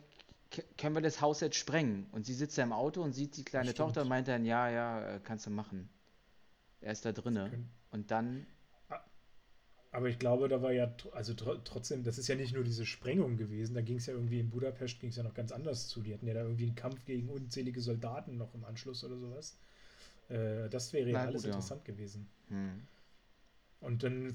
[0.78, 2.08] können wir das Haus jetzt sprengen?
[2.12, 3.78] Und sie sitzt ja im Auto und sieht die kleine Stimmt.
[3.78, 5.90] Tochter und meint dann, ja, ja, äh, kannst du machen.
[6.82, 7.52] Er ist da drinne.
[7.92, 8.46] Und dann,
[9.92, 12.86] Aber ich glaube, da war ja, also tr trotzdem, das ist ja nicht nur diese
[12.86, 15.88] Sprengung gewesen, da ging es ja irgendwie in Budapest, ging es ja noch ganz anders
[15.88, 16.02] zu.
[16.04, 19.58] Die hatten ja da irgendwie einen Kampf gegen unzählige Soldaten noch im Anschluss oder sowas.
[20.30, 21.50] Äh, das wäre ja alles gut, ja.
[21.50, 22.30] interessant gewesen.
[22.50, 22.88] hm,
[23.80, 24.34] Und dann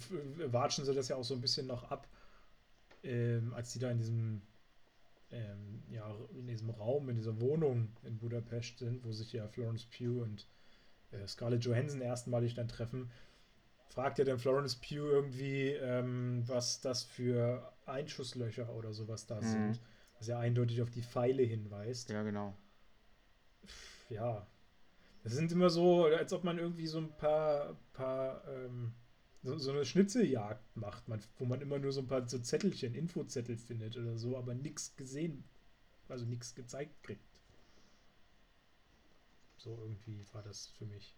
[0.52, 2.08] watschen sie das ja auch so ein bisschen noch ab,
[3.02, 4.42] ähm, als die da in diesem,
[5.30, 9.86] ähm, ja, in diesem Raum, in dieser Wohnung in Budapest sind, wo sich ja Florence
[9.86, 10.46] Pugh und
[11.10, 13.10] äh, Scarlett Johansson erstmalig dann treffen,
[13.88, 19.42] fragt ja dann Florence Pugh irgendwie, ähm, was das für Einschusslöcher oder sowas da Mhm.
[19.42, 19.80] sind,
[20.18, 22.54] was ja eindeutig auf die Pfeile hinweist ja, genau.
[24.08, 24.46] ja,
[25.24, 28.92] das sind immer so, als ob man irgendwie so ein paar, paar ähm,
[29.42, 32.94] so, so eine Schnitzeljagd macht, man, wo man immer nur so ein paar so Zettelchen,
[32.94, 35.44] Infozettel findet oder so, aber nichts gesehen,
[36.08, 37.40] also nichts gezeigt kriegt.
[39.56, 41.16] So irgendwie war das für mich.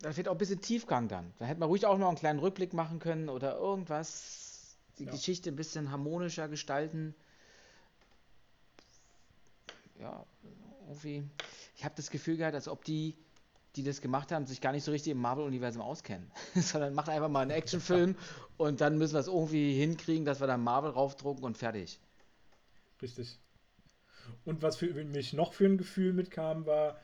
[0.00, 1.32] Da fehlt auch ein bisschen Tiefgang dann.
[1.38, 5.12] Da hätte man ruhig auch noch einen kleinen Rückblick machen können oder irgendwas, die Ja.
[5.12, 7.14] Geschichte ein bisschen harmonischer gestalten.
[10.00, 10.26] Ja,
[10.88, 11.22] irgendwie.
[11.76, 13.14] Ich habe das Gefühl gehabt, als ob die,
[13.76, 16.30] die das gemacht haben, sich gar nicht so richtig im Marvel-Universum auskennen.
[16.54, 18.16] Sondern macht einfach mal einen Actionfilm
[18.56, 22.00] und dann müssen wir es irgendwie hinkriegen, dass wir da Marvel raufdrucken und fertig.
[23.02, 23.38] Richtig.
[24.44, 27.00] Und was für mich noch für ein Gefühl mitkam, war,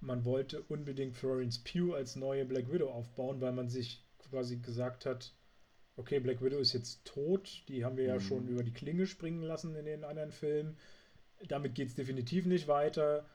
[0.00, 5.06] man wollte unbedingt Florence Pugh als neue Black Widow aufbauen, weil man sich quasi gesagt
[5.06, 5.34] hat,
[5.96, 8.20] okay, Black Widow ist jetzt tot, die haben wir ja Mhm.
[8.20, 10.76] schon über die Klinge springen lassen in den anderen Filmen.
[11.48, 13.26] Damit geht es definitiv nicht weiter.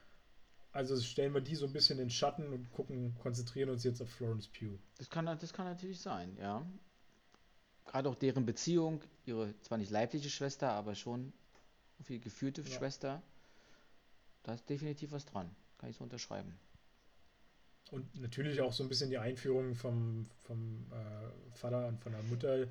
[0.76, 4.02] Also stellen wir die so ein bisschen in den Schatten und gucken, konzentrieren uns jetzt
[4.02, 4.78] auf Florence Pugh.
[4.98, 6.64] Das kann, das kann natürlich sein, ja.
[7.86, 11.32] Gerade auch deren Beziehung, ihre zwar nicht leibliche Schwester, aber schon
[11.98, 12.68] irgendwie geführte Ja.
[12.68, 13.22] Schwester.
[14.42, 15.50] Da ist definitiv was dran.
[15.78, 16.58] Kann ich so unterschreiben.
[17.90, 22.22] Und natürlich auch so ein bisschen die Einführung vom, vom äh, Vater und von der
[22.24, 22.66] Mutter,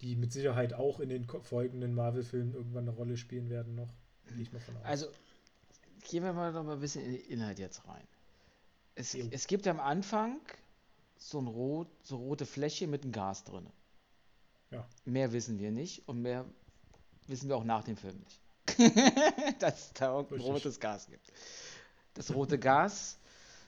[0.00, 3.92] die mit Sicherheit auch in den folgenden Marvel-Filmen irgendwann eine Rolle spielen werden noch.
[4.28, 4.84] Gehe ich mal von aus.
[4.84, 5.06] Also,
[6.04, 8.06] gehen wir mal noch mal ein bisschen in den Inhalt jetzt rein.
[8.94, 9.26] Es, Jo.
[9.30, 10.40] es gibt am Anfang
[11.16, 13.68] so, ein rot, so rote Fläche mit einem Gas drin.
[14.70, 14.86] Ja.
[15.04, 16.44] Mehr wissen wir nicht und mehr
[17.26, 18.40] wissen wir auch nach dem Film nicht.
[19.60, 20.54] Dass es da irgendein Richtig.
[20.54, 21.32] rotes Gas gibt.
[22.14, 23.18] Das rote Gas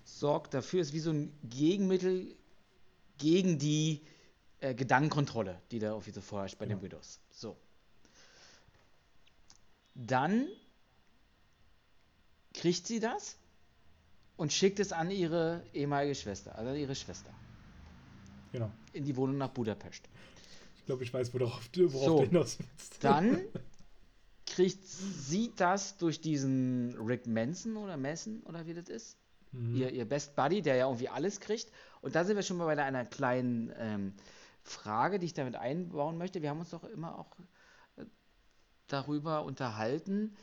[0.05, 2.37] sorgt dafür, ist wie so ein Gegenmittel
[3.19, 4.03] gegen die
[4.61, 6.83] äh, Gedankenkontrolle, die da irgendwie so vorherrscht bei den Genau.
[6.83, 7.21] Widows.
[7.31, 7.57] So.
[9.95, 10.49] Dann
[12.55, 13.37] kriegt sie das
[14.37, 17.33] und schickt es an ihre ehemalige Schwester, also ihre Schwester,
[18.53, 18.71] Genau.
[18.93, 20.09] in die Wohnung nach Budapest.
[20.77, 22.19] Ich glaube, ich weiß, worauf, du- worauf So.
[22.21, 23.05] du hinaus willst.
[23.05, 23.41] Dann
[24.47, 29.17] kriegt sie das durch diesen Rick Manson oder Manson oder wie das ist,
[29.53, 29.77] Mhm.
[29.77, 31.71] ihr, ihr Best Buddy, der ja irgendwie alles kriegt.
[32.03, 34.15] Und da sind wir schon mal bei einer kleinen ähm,
[34.63, 36.41] Frage, die ich damit einbauen möchte.
[36.43, 37.31] Wir haben uns doch immer auch
[37.97, 38.05] äh,
[38.87, 40.37] darüber unterhalten,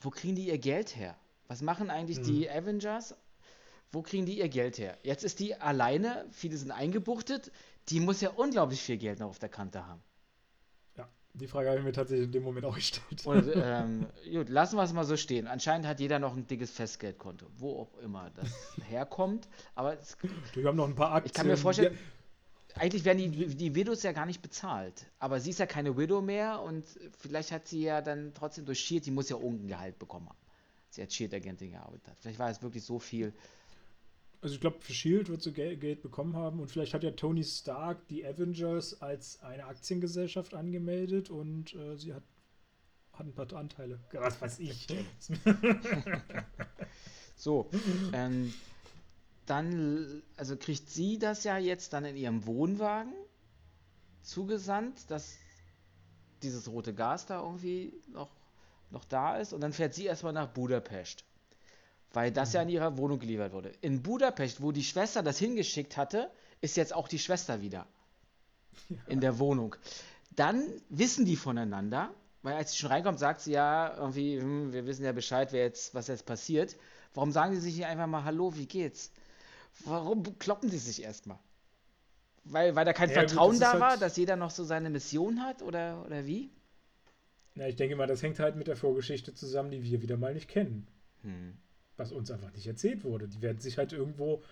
[0.00, 1.16] wo kriegen die ihr Geld her?
[1.48, 3.14] Was machen eigentlich die Avengers?
[3.92, 4.98] Wo kriegen die ihr Geld her?
[5.02, 7.52] Jetzt ist die alleine, viele sind eingebuchtet,
[7.88, 10.02] die muss ja unglaublich viel Geld noch auf der Kante haben.
[10.96, 13.24] Ja, die Frage habe ich mir tatsächlich in dem Moment auch gestellt.
[13.24, 15.46] Und, ähm, gut, lassen wir es mal so stehen.
[15.46, 18.48] Anscheinend hat jeder noch ein dickes Festgeldkonto, wo auch immer das
[18.88, 19.48] herkommt.
[19.74, 20.16] Aber es,
[20.54, 21.26] wir haben noch ein paar Aktien.
[21.30, 21.96] ich kann mir vorstellen,
[22.74, 25.06] eigentlich werden die, die Widows ja gar nicht bezahlt.
[25.18, 26.84] Aber sie ist ja keine Widow mehr und
[27.18, 30.43] vielleicht hat sie ja dann trotzdem durch Shield, die muss ja irgendein Gehalt bekommen haben.
[30.94, 32.14] Sie hat Shield-Agentin gearbeitet.
[32.20, 33.32] Vielleicht war es wirklich so viel.
[34.40, 37.12] Also ich glaube, für Shield wird sie Gel Geld bekommen haben und vielleicht hat ja
[37.12, 42.22] Tony Stark die Avengers als eine Aktiengesellschaft angemeldet und äh, sie hat,
[43.12, 44.00] hat ein paar Anteile.
[44.12, 44.86] Was weiß ich.
[47.36, 47.68] So,
[48.12, 48.54] ähm,
[49.46, 53.12] dann, also kriegt sie das ja jetzt dann in ihrem Wohnwagen
[54.22, 55.36] zugesandt, dass
[56.42, 58.30] dieses rote Gas da irgendwie noch,
[58.94, 61.24] noch da ist und dann fährt sie erstmal nach Budapest,
[62.12, 63.72] weil das ja in ihrer Wohnung geliefert wurde.
[63.82, 66.30] In Budapest, wo die Schwester das hingeschickt hatte,
[66.62, 67.86] ist jetzt auch die Schwester wieder
[69.06, 69.76] in der Wohnung.
[70.30, 74.86] Dann wissen die voneinander, weil als sie schon reinkommt, sagt sie ja irgendwie, hm, wir
[74.86, 76.76] wissen ja Bescheid, wer jetzt, was jetzt passiert.
[77.14, 79.10] Warum sagen sie sich nicht einfach mal Hallo, wie geht's?
[79.84, 81.38] Warum kloppen sie sich erstmal?
[82.44, 84.64] Weil, weil da kein Ja, gut, Vertrauen das da war, halt- dass jeder noch so
[84.64, 86.50] seine Mission hat oder, oder wie?
[87.54, 90.34] Na, ich denke mal, das hängt halt mit der Vorgeschichte zusammen, die wir wieder mal
[90.34, 90.88] nicht kennen.
[91.22, 91.56] Hm.
[91.96, 93.28] Was uns einfach nicht erzählt wurde.
[93.28, 94.42] Die werden sich halt irgendwo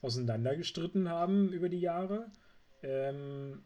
[0.00, 2.30] auseinandergestritten haben über die Jahre.
[2.82, 3.62] Ähm,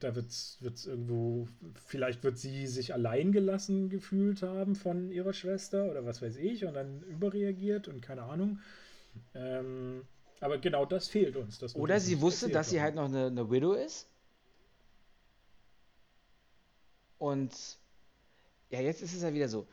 [0.00, 5.90] da wird es irgendwo, vielleicht wird sie sich allein gelassen gefühlt haben von ihrer Schwester
[5.90, 8.60] oder was weiß ich und dann überreagiert und keine Ahnung.
[9.34, 10.02] Ähm,
[10.40, 11.58] aber genau das fehlt uns.
[11.58, 14.08] Das Oder sie wusste, dass sie halt noch eine, eine Widow ist.
[17.18, 17.78] Und
[18.74, 19.66] ja, jetzt ist es ja wieder so.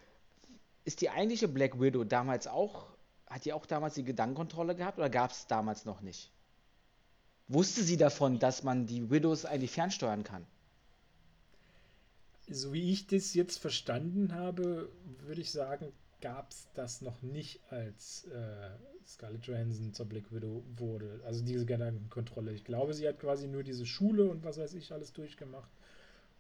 [0.86, 2.88] Ist die eigentliche Black Widow damals auch,
[3.28, 6.32] hat die auch damals die Gedankenkontrolle gehabt oder gab es damals noch nicht?
[7.47, 10.45] Wusste sie davon, dass man die Widows eigentlich fernsteuern kann?
[12.47, 14.89] So wie ich das jetzt verstanden habe,
[15.20, 15.91] würde ich sagen,
[16.22, 18.70] gab es das noch nicht, als äh,
[19.08, 21.22] Scarlett Johansson zur Black Widow wurde.
[21.26, 22.54] Also diese Gedankenkontrolle.
[22.54, 25.72] Ich glaube, sie hat quasi nur diese Schule und was weiß ich alles durchgemacht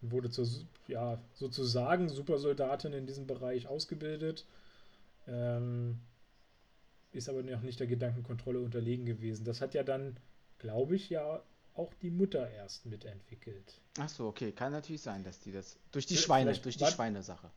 [0.01, 0.47] wurde zur,
[0.87, 4.45] ja, sozusagen Supersoldatin in diesem Bereich ausgebildet.
[5.27, 5.99] Ähm,
[7.11, 9.43] ist aber noch nicht der Gedankenkontrolle unterlegen gewesen.
[9.45, 10.17] Das hat ja dann,
[10.59, 11.43] glaube ich, ja
[11.73, 13.79] auch die Mutter erst mitentwickelt.
[13.99, 16.85] Ach so, okay, kann natürlich sein, dass die das durch die Schweine, vielleicht durch die
[16.85, 17.49] Schweinesache.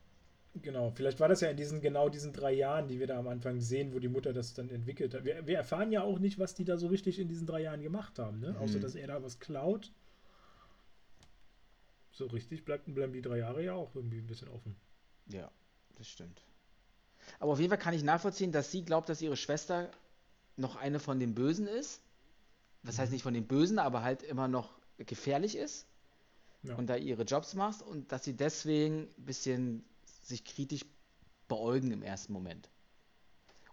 [0.62, 3.26] Genau, vielleicht war das ja in diesen genau diesen drei Jahren, die wir da am
[3.26, 5.24] Anfang sehen, wo die Mutter das dann entwickelt hat.
[5.24, 7.82] Wir, wir erfahren ja auch nicht, was die da so richtig in diesen drei Jahren
[7.82, 8.56] gemacht haben, ne?
[8.60, 8.82] Außer Mhm.
[8.82, 9.90] dass er da was klaut.
[12.16, 14.76] So richtig bleibt, bleiben die drei Jahre ja auch irgendwie ein bisschen offen.
[15.26, 15.50] Ja,
[15.96, 16.42] das stimmt.
[17.40, 19.90] Aber auf jeden Fall kann ich nachvollziehen, dass sie glaubt, dass ihre Schwester
[20.56, 22.00] noch eine von den Bösen ist.
[22.82, 25.86] Was heißt nicht von den Bösen, aber halt immer noch gefährlich ist
[26.62, 26.76] Ja.
[26.76, 29.84] und da ihre Jobs macht und dass sie deswegen ein bisschen
[30.22, 30.84] sich kritisch
[31.48, 32.68] beäugen im ersten Moment.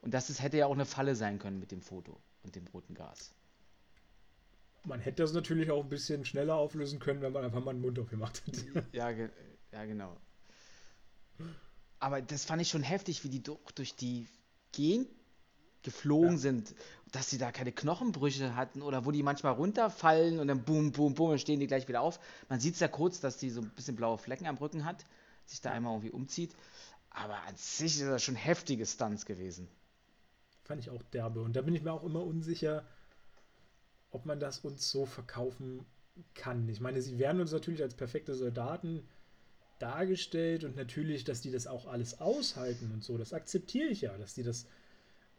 [0.02, 2.66] Und das ist, hätte ja auch eine Falle sein können mit dem Foto und dem
[2.68, 3.34] roten Gas.
[4.84, 7.82] Man hätte das natürlich auch ein bisschen schneller auflösen können, wenn man einfach mal einen
[7.82, 8.86] Mund aufgemacht hätte.
[8.94, 9.30] Ja, ge
[9.72, 10.18] ja, genau.
[12.00, 14.28] Aber das fand ich schon heftig, wie die durch, durch die
[14.72, 15.08] Gegend
[15.84, 16.38] geflogen Ja.
[16.38, 16.76] sind,
[17.12, 21.14] dass sie da keine Knochenbrüche hatten oder wo die manchmal runterfallen und dann boom, boom,
[21.16, 22.20] boom, dann stehen die gleich wieder auf.
[22.50, 25.06] Man sieht es ja kurz, dass die so ein bisschen blaue Flecken am Rücken hat,
[25.46, 26.56] sich da einmal irgendwie umzieht.
[27.10, 29.68] Aber an sich ist das schon heftige Stunts gewesen.
[30.64, 31.42] Fand ich auch derbe.
[31.42, 32.86] Und da bin ich mir auch immer unsicher,
[34.12, 35.86] ob man das uns so verkaufen
[36.36, 36.68] kann.
[36.70, 39.08] Ich meine, sie werden uns natürlich als perfekte Soldaten
[39.80, 43.18] dargestellt und natürlich, dass die das auch alles aushalten und so.
[43.18, 44.68] Das akzeptiere ich ja, dass die das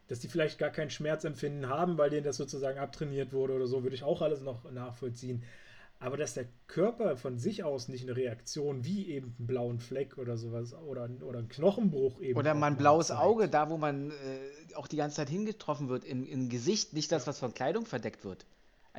[0.07, 3.83] dass die vielleicht gar kein Schmerzempfinden haben, weil denen das sozusagen abtrainiert wurde oder so,
[3.83, 5.43] würde ich auch alles noch nachvollziehen.
[5.99, 10.17] Aber dass der Körper von sich aus nicht eine Reaktion wie eben einen blauen Fleck
[10.17, 12.37] oder sowas oder, oder einen Knochenbruch eben.
[12.37, 13.21] Oder mal ein blaues zeigt.
[13.21, 17.09] Auge, da wo man äh, auch die ganze Zeit hingetroffen wird, im, im Gesicht, nicht
[17.13, 18.45] das, was von Kleidung verdeckt wird.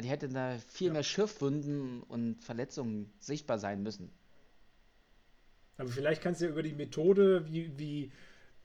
[0.03, 0.93] Die hätte da viel ja.
[0.93, 4.11] mehr Schürfwunden und Verletzungen sichtbar sein müssen.
[5.77, 8.13] Aber vielleicht kannst du ja über die Methode, wie, wie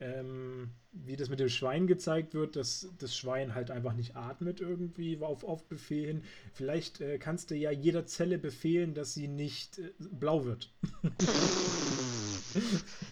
[0.00, 4.60] ähm, wie das mit dem Schwein gezeigt wird, dass das Schwein halt einfach nicht atmet
[4.60, 6.22] irgendwie auf, auf Befehl hin.
[6.52, 10.72] Vielleicht äh, kannst du ja jeder Zelle befehlen, dass sie nicht äh, blau wird.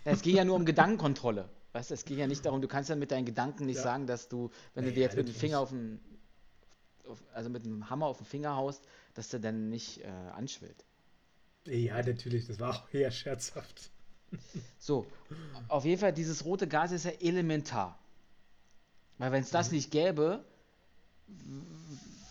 [0.04, 1.48] es ging ja nur um Gedankenkontrolle.
[1.72, 3.82] Weißt du, es ging ja nicht darum, du kannst ja mit deinen Gedanken nicht ja.
[3.82, 6.00] sagen, dass du, wenn du dir jetzt mit dem Finger auf den,
[7.32, 8.82] also mit dem Hammer auf den Finger haust,
[9.14, 10.84] dass der dann nicht äh, anschwillt.
[11.64, 13.90] Ja, natürlich, das war auch eher scherzhaft.
[14.78, 15.06] So,
[15.68, 17.98] auf jeden Fall, dieses rote Gas ist ja elementar.
[19.16, 19.76] Weil wenn es das mhm.
[19.76, 20.44] nicht gäbe,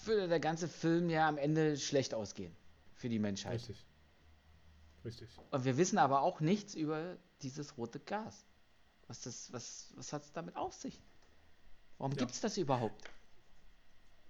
[0.05, 2.55] würde der ganze Film ja am Ende schlecht ausgehen
[2.93, 3.55] für die Menschheit.
[3.55, 3.85] Richtig.
[5.03, 5.29] Richtig.
[5.51, 8.45] Und wir wissen aber auch nichts über dieses rote Gas.
[9.07, 11.01] Was, was, was hat es damit auf sich?
[11.97, 12.17] Warum ja.
[12.19, 13.09] gibt es das überhaupt?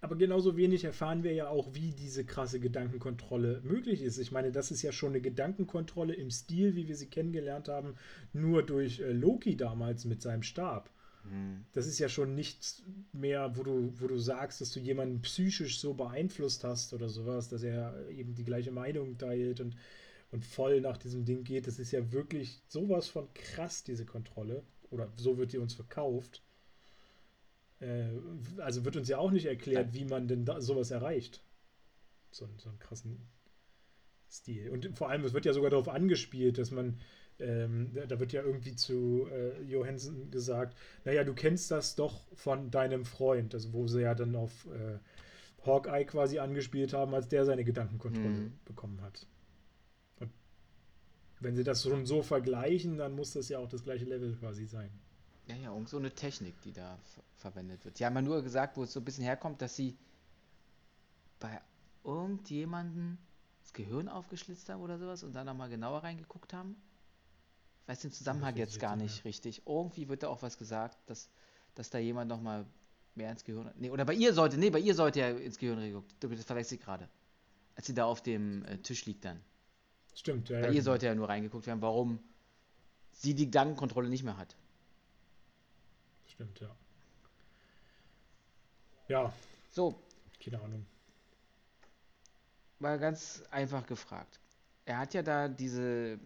[0.02, 4.20] Aber genauso wenig erfahren wir ja auch, wie diese krasse Gedankenkontrolle möglich ist.
[4.20, 7.96] Ich meine, das ist ja schon eine Gedankenkontrolle im Stil, wie wir sie kennengelernt haben,
[8.32, 10.92] nur durch äh, Loki damals mit seinem Stab.
[11.24, 11.66] Mhm.
[11.74, 15.80] Das ist ja schon nichts mehr, wo du, wo du sagst, dass du jemanden psychisch
[15.80, 19.76] so beeinflusst hast oder sowas, dass er eben die gleiche Meinung teilt und,
[20.32, 21.66] und voll nach diesem Ding geht.
[21.66, 24.64] Das ist ja wirklich sowas von krass, diese Kontrolle.
[24.90, 26.44] Oder so wird die uns verkauft.
[27.80, 28.10] Äh,
[28.58, 31.44] also wird uns ja auch nicht erklärt, wie man denn da sowas erreicht.
[32.32, 33.28] So, so einen krassen
[34.30, 34.70] Stil.
[34.70, 37.00] Und vor allem, es wird ja sogar darauf angespielt, dass man,
[37.40, 42.70] ähm, da wird ja irgendwie zu äh, Johansen gesagt, naja, du kennst das doch von
[42.70, 45.00] deinem Freund, also wo sie ja dann auf äh,
[45.66, 48.60] Hawkeye quasi angespielt haben, als der seine Gedankenkontrolle mhm.
[48.66, 49.28] bekommen hat.
[50.20, 50.32] Und
[51.40, 54.66] wenn sie das schon so vergleichen, dann muss das ja auch das gleiche Level quasi
[54.66, 54.90] sein.
[55.48, 57.00] Ja, ja, irgend so eine Technik, die da
[57.38, 57.98] verwendet wird.
[57.98, 59.98] Sie haben ja nur gesagt, wo es so ein bisschen herkommt, dass sie
[61.40, 61.62] bei
[62.04, 63.18] irgendjemandem
[63.62, 66.76] das Gehirn aufgeschlitzt haben oder sowas und dann nochmal genauer reingeguckt haben.
[67.82, 69.64] Ich weiß den Zusammenhang jetzt gar nicht richtig.
[69.66, 71.30] Irgendwie wird da auch was gesagt, dass,
[71.76, 72.66] dass da jemand nochmal
[73.16, 73.72] mehr ins Gehirn.
[73.78, 76.14] Nee, oder bei ihr sollte, nee, bei ihr sollte er ins Gehirn reingeguckt.
[76.20, 77.08] Das verwechsel ich gerade.
[77.76, 79.40] Als sie da auf dem äh, Tisch liegt dann.
[80.14, 80.58] Stimmt, ja.
[80.58, 80.84] Bei ja, ihr genau.
[80.84, 82.20] sollte ja nur reingeguckt werden, warum
[83.12, 84.56] sie die Gedankenkontrolle nicht mehr hat.
[86.38, 86.76] Stimmt, ja.
[89.08, 89.34] Ja.
[89.72, 90.00] So.
[90.44, 90.86] Keine Ahnung.
[92.78, 94.40] Mal ganz einfach gefragt.
[94.86, 96.20] Er hat ja da diese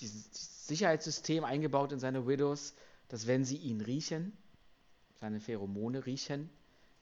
[0.00, 2.74] dieses Sicherheitssystem eingebaut in seine Widows,
[3.08, 4.36] dass wenn sie ihn riechen,
[5.20, 6.50] seine Pheromone riechen,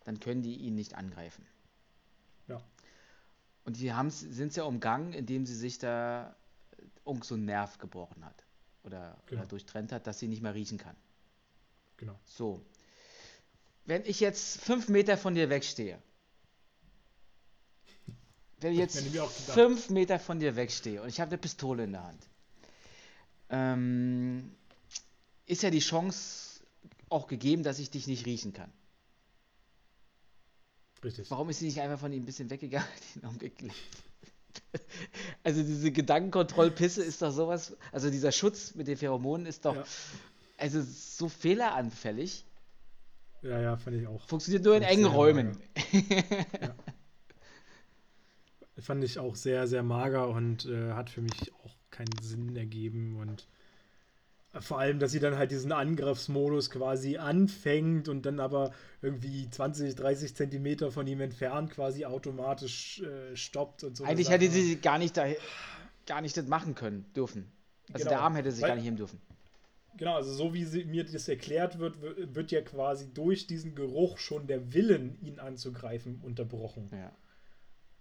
[0.05, 1.45] dann können die ihn nicht angreifen.
[2.47, 2.63] Ja.
[3.65, 6.37] Und die sind es ja umgangen, indem sie sich da
[7.05, 8.45] irgend so einen Nerv gebrochen hat
[8.85, 9.41] oder, genau.
[9.41, 10.97] oder durchtrennt hat, dass sie nicht mehr riechen kann.
[11.97, 12.19] Genau.
[12.27, 12.61] So.
[13.85, 15.99] Wenn ich jetzt fünf Meter von dir wegstehe,
[18.61, 18.99] wenn ich jetzt
[19.53, 22.27] fünf Meter von dir wegstehe und ich habe eine Pistole in der Hand,
[23.51, 24.51] ähm,
[25.47, 26.61] ist ja die Chance
[27.09, 28.73] auch gegeben, dass ich dich nicht riechen kann.
[31.05, 31.31] Richtig.
[31.31, 32.89] Warum ist sie nicht einfach von ihm ein bisschen weggegangen,
[35.45, 39.85] Also diese Gedankenkontrollpisse ist doch sowas, also dieser Schutz mit den Pheromonen ist doch, ja
[40.57, 42.45] also so fehleranfällig.
[43.43, 44.27] Ja, ja, fand ich auch.
[44.27, 45.59] Funktioniert nur in engen Räumen.
[46.61, 46.75] ja.
[48.79, 53.17] Fand ich auch sehr, sehr mager und äh, hat für mich auch keinen Sinn ergeben
[53.19, 53.49] und
[54.53, 59.49] äh, vor allem, dass sie dann halt diesen Angriffsmodus quasi anfängt und dann aber irgendwie
[59.49, 64.05] 20, 30 Zentimeter von ihm entfernt quasi automatisch äh, stoppt und so.
[64.05, 65.27] Eigentlich hätte sie gar nicht, da,
[66.07, 67.51] gar nicht das machen können, dürfen.
[67.93, 68.11] Also genau.
[68.11, 69.21] der Arm hätte sich Weil, gar nicht heben dürfen.
[69.97, 74.19] Genau, also so wie sie, mir das erklärt wird, wird ja quasi durch diesen Geruch
[74.19, 76.91] schon der Willen, ihn anzugreifen, unterbrochen.
[76.93, 77.17] Ja.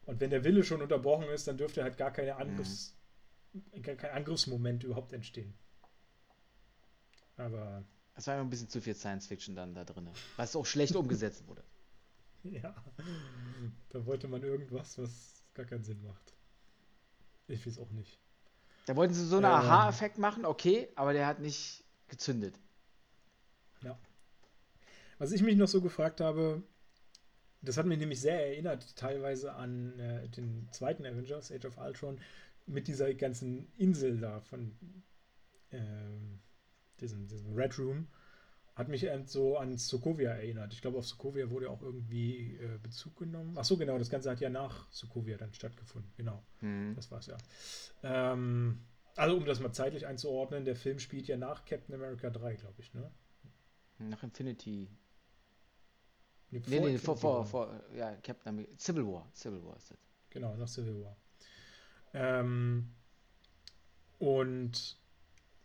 [0.06, 2.96] Und wenn der Wille schon unterbrochen ist, dann dürfte halt gar, keine Angriffs,
[3.54, 3.82] mhm.
[3.82, 5.54] gar kein Angriffsmoment überhaupt entstehen.
[7.38, 7.84] Aber.
[8.16, 10.96] Es war immer ein bisschen zu viel Science Fiction dann da drin, was auch schlecht
[10.96, 11.64] umgesetzt wurde.
[12.43, 12.76] Ja,
[13.89, 16.36] da wollte man irgendwas, was gar keinen Sinn macht.
[17.48, 18.20] Ich weiß auch nicht.
[18.86, 22.60] Da wollten sie so einen ähm, Aha-Effekt machen, okay, aber der hat nicht gezündet.
[23.82, 23.97] Ja.
[25.18, 26.64] Was ich mich noch so gefragt habe,
[27.62, 32.20] das hat mich nämlich sehr erinnert, teilweise an äh, den zweiten Avengers, Age of Ultron,
[32.68, 34.76] mit dieser ganzen Insel da von
[35.72, 35.80] äh,
[36.99, 38.08] diesem, diesem Red Room,
[38.76, 40.74] Hat mich so an Sokovia erinnert.
[40.74, 43.56] Ich glaube, auf Sokovia wurde auch irgendwie äh, Bezug genommen.
[43.58, 46.12] Ach so, genau, das Ganze hat ja nach Sokovia dann stattgefunden.
[46.18, 46.93] Genau, mhm.
[46.95, 47.38] das war's ja.
[48.03, 48.80] Ähm,
[49.16, 52.82] also, um das mal zeitlich einzuordnen, der Film spielt ja nach Captain America 3, glaube
[52.82, 53.11] ich, ne?
[53.97, 54.89] Nach Infinity.
[56.51, 58.74] Nee, nee, nee vor, vor, vor, ja, Captain America.
[58.78, 59.30] Civil War.
[59.34, 59.97] Civil War ist das.
[60.30, 61.18] Genau, nach Civil War.
[62.13, 62.93] Ähm,
[64.20, 64.97] und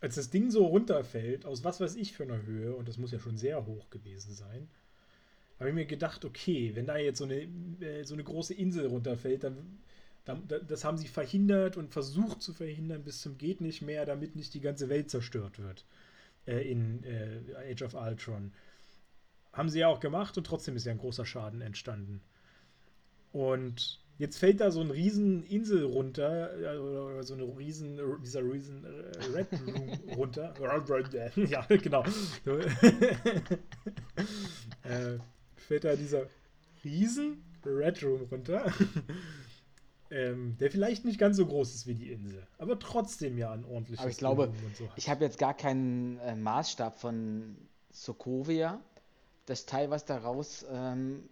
[0.01, 3.11] als das Ding so runterfällt, aus was weiß ich für einer Höhe, und das muss
[3.11, 4.69] ja schon sehr hoch gewesen sein,
[5.59, 7.41] habe ich mir gedacht, okay, wenn da jetzt so eine,
[7.81, 9.83] äh, so eine große Insel runterfällt, dann,
[10.25, 14.53] das haben sie verhindert und versucht zu verhindern bis zum geht nicht mehr, damit nicht
[14.53, 15.85] die ganze Welt zerstört wird
[16.45, 18.53] äh, in äh, Age of Ultron.
[19.51, 22.21] Haben sie ja auch gemacht und trotzdem ist ja ein großer Schaden entstanden.
[23.31, 28.43] Und Jetzt fällt da so ein riesen Insel runter, äh, oder so eine riesen, dieser
[28.43, 30.53] riesen äh, Red Room runter.
[31.35, 32.03] ja, genau.
[34.83, 35.17] äh,
[35.55, 36.27] fällt da dieser
[36.83, 38.71] riesen Red Room runter.
[40.11, 43.63] Ähm, der vielleicht nicht ganz so groß ist wie die Insel, aber trotzdem ja ein
[43.63, 47.57] ordentliches Aber ich glaube, so ich habe jetzt gar keinen äh, Maßstab von
[47.91, 48.81] Sokovia.
[49.45, 51.23] Das Teil, was da raus ähm,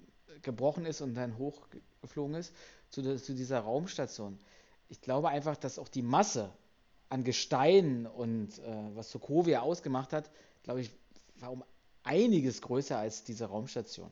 [0.41, 2.53] gebrochen ist und dann hochgeflogen ist,
[2.89, 4.39] zu, zu dieser Raumstation.
[4.87, 6.49] Ich glaube einfach, dass auch die Masse
[7.09, 10.31] an Gestein und äh, was Sokovia ausgemacht hat,
[10.63, 10.91] glaube ich,
[11.35, 11.63] war um
[12.03, 14.09] einiges größer als diese Raumstation,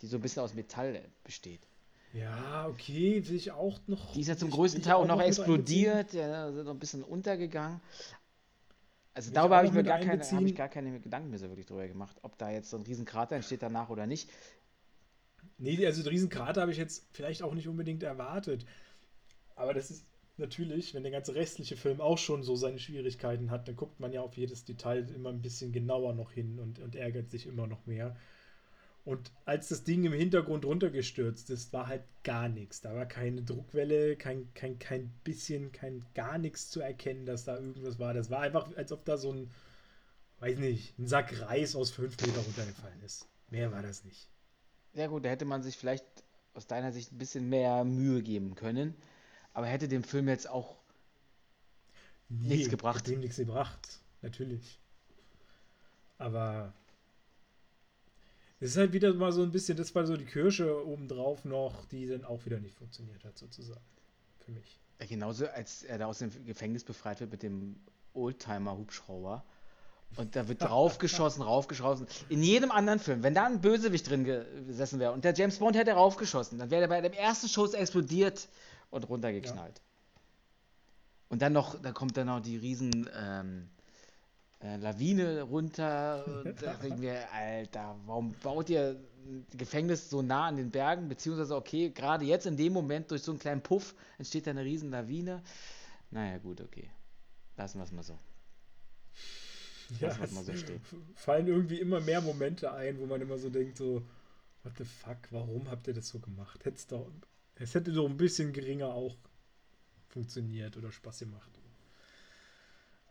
[0.00, 1.66] die so ein bisschen aus Metall besteht.
[2.14, 4.12] Ja, okay, will ich auch noch.
[4.12, 7.80] Die ist ja zum größten Teil auch noch explodiert, ja, sind noch ein bisschen untergegangen.
[9.14, 11.66] Also will darüber habe ich mir gar keine, ich gar keine Gedanken mehr so wirklich
[11.66, 14.30] drüber gemacht, ob da jetzt so ein Riesenkrater entsteht danach oder nicht.
[15.58, 18.64] Nee, also den Riesenkrater habe ich jetzt vielleicht auch nicht unbedingt erwartet.
[19.56, 20.04] Aber das ist
[20.36, 24.12] natürlich, wenn der ganze restliche Film auch schon so seine Schwierigkeiten hat, dann guckt man
[24.12, 27.66] ja auf jedes Detail immer ein bisschen genauer noch hin und, und ärgert sich immer
[27.66, 28.16] noch mehr.
[29.04, 32.80] Und als das Ding im Hintergrund runtergestürzt ist, war halt gar nichts.
[32.80, 37.58] Da war keine Druckwelle, kein, kein, kein bisschen, kein gar nichts zu erkennen, dass da
[37.58, 38.14] irgendwas war.
[38.14, 39.50] Das war einfach, als ob da so ein,
[40.40, 43.28] weiß nicht, ein Sack Reis aus fünf Meter runtergefallen ist.
[43.50, 44.30] Mehr war das nicht.
[44.94, 46.06] Ja gut, da hätte man sich vielleicht
[46.54, 48.94] aus deiner Sicht ein bisschen mehr Mühe geben können,
[49.52, 50.76] aber hätte dem Film jetzt auch
[52.30, 53.06] nee, nichts gebracht.
[53.06, 54.80] Dem nichts gebracht, natürlich.
[56.16, 56.72] Aber
[58.64, 61.84] es ist halt wieder mal so ein bisschen, das war so die Kirsche obendrauf noch,
[61.84, 63.84] die dann auch wieder nicht funktioniert hat, sozusagen.
[64.38, 64.80] Für mich.
[65.06, 67.76] Genauso, als er da aus dem Gefängnis befreit wird mit dem
[68.14, 69.44] Oldtimer-Hubschrauber
[70.16, 72.06] und da wird raufgeschossen, raufgeschossen.
[72.30, 75.76] In jedem anderen Film, wenn da ein Bösewicht drin gesessen wäre und der James Bond
[75.76, 78.48] hätte raufgeschossen, dann wäre er bei dem ersten Schuss explodiert
[78.88, 79.76] und runtergeknallt.
[79.76, 80.20] Ja.
[81.28, 83.68] Und dann noch, da kommt dann noch die riesen ähm,
[84.60, 86.24] äh, Lawine runter.
[86.26, 88.96] Und da denken wir, Alter, warum baut ihr
[89.26, 91.08] ein Gefängnis so nah an den Bergen?
[91.08, 94.64] Beziehungsweise, okay, gerade jetzt in dem Moment durch so einen kleinen Puff entsteht da eine
[94.64, 95.42] riesen Lawine.
[96.10, 96.90] Naja, gut, okay.
[97.56, 98.18] Lassen wir es mal so.
[100.00, 100.80] Ja, was man so steht.
[101.14, 104.02] fallen irgendwie immer mehr Momente ein, wo man immer so denkt, so,
[104.62, 106.64] what the fuck, warum habt ihr das so gemacht?
[106.64, 107.10] Hätt's doch,
[107.56, 109.16] es hätte doch ein bisschen geringer auch
[110.08, 111.50] funktioniert oder Spaß gemacht.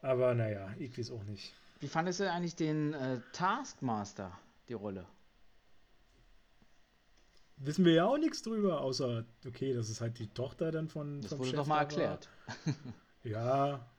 [0.03, 1.53] Aber naja, ich weiß auch nicht.
[1.79, 4.37] Wie fandest du eigentlich den äh, Taskmaster,
[4.67, 5.07] die Rolle?
[7.57, 11.21] Wissen wir ja auch nichts drüber, außer, okay, das ist halt die Tochter dann von.
[11.21, 12.27] Das wurde Chef doch mal erklärt.
[13.23, 13.89] ja,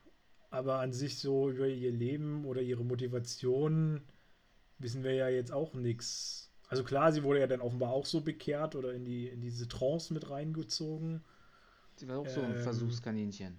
[0.50, 4.02] aber an sich so über ihr Leben oder ihre Motivation
[4.78, 6.50] wissen wir ja jetzt auch nichts.
[6.68, 9.68] Also klar, sie wurde ja dann offenbar auch so bekehrt oder in, die, in diese
[9.68, 11.24] Trance mit reingezogen.
[11.96, 13.58] Sie war auch ähm, so ein ähm, Versuchskaninchen.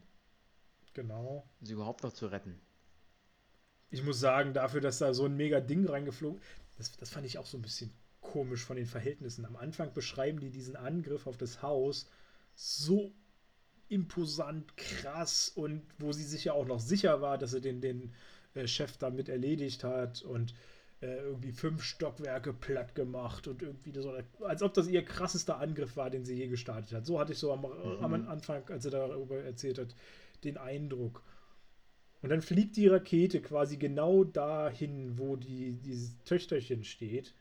[0.95, 1.47] Genau.
[1.61, 2.59] Sie überhaupt noch zu retten.
[3.91, 6.41] Ich muss sagen, dafür, dass da so ein mega Ding reingeflogen
[6.77, 7.91] das, das fand ich auch so ein bisschen
[8.21, 9.45] komisch von den Verhältnissen.
[9.45, 12.09] Am Anfang beschreiben die diesen Angriff auf das Haus
[12.55, 13.13] so
[13.87, 18.13] imposant, krass und wo sie sich ja auch noch sicher war, dass sie den, den
[18.55, 20.55] äh, Chef damit erledigt hat und
[21.01, 25.95] äh, irgendwie fünf Stockwerke platt gemacht und irgendwie so, als ob das ihr krassester Angriff
[25.97, 27.05] war, den sie je gestartet hat.
[27.05, 28.03] So hatte ich so am, mhm.
[28.03, 29.95] am Anfang, als er darüber erzählt hat,
[30.43, 31.23] den Eindruck.
[32.21, 37.35] Und dann fliegt die Rakete quasi genau dahin, wo die, dieses Töchterchen steht.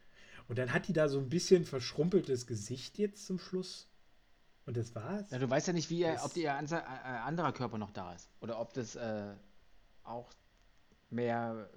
[0.47, 3.88] Und dann hat die da so ein bisschen verschrumpeltes Gesicht jetzt zum Schluss.
[4.66, 5.30] Und das war's?
[5.30, 8.30] Ja, du weißt ja nicht, wie er, ob ihr äh, anderer Körper noch da ist.
[8.40, 9.34] Oder ob das äh,
[10.03, 10.30] auch
[11.11, 11.68] mehr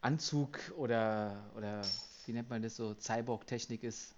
[0.00, 1.82] Anzug oder, oder
[2.26, 4.14] wie nennt man das so, Cyborg-Technik ist.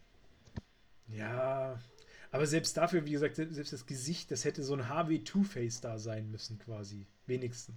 [1.09, 1.79] Ja,
[2.31, 5.99] aber selbst dafür, wie gesagt, selbst das Gesicht, das hätte so ein HW Two-Face da
[5.99, 7.07] sein müssen, quasi.
[7.27, 7.77] Wenigstens.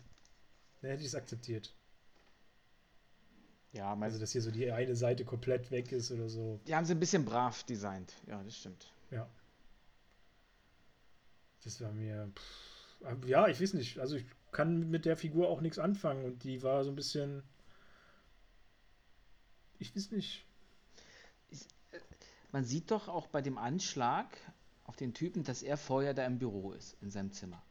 [0.81, 1.73] Dann hätte ich es akzeptiert.
[3.71, 6.59] Ja, also dass hier so die eine Seite komplett weg ist oder so.
[6.67, 8.13] Die haben sie ein bisschen brav designt.
[8.27, 8.91] Ja, das stimmt.
[9.11, 9.29] Ja.
[11.63, 12.31] Das war mir.
[12.35, 13.99] Pff, ja, ich weiß nicht.
[13.99, 17.43] Also ich kann mit der Figur auch nichts anfangen und die war so ein bisschen.
[19.77, 20.45] Ich weiß nicht.
[22.51, 24.27] Man sieht doch auch bei dem Anschlag
[24.85, 27.61] auf den Typen, dass er vorher da im Büro ist, in seinem Zimmer.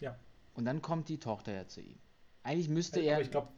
[0.00, 0.18] Ja.
[0.54, 1.98] Und dann kommt die Tochter ja zu ihm.
[2.42, 3.20] Eigentlich müsste er.
[3.20, 3.48] ich glaube,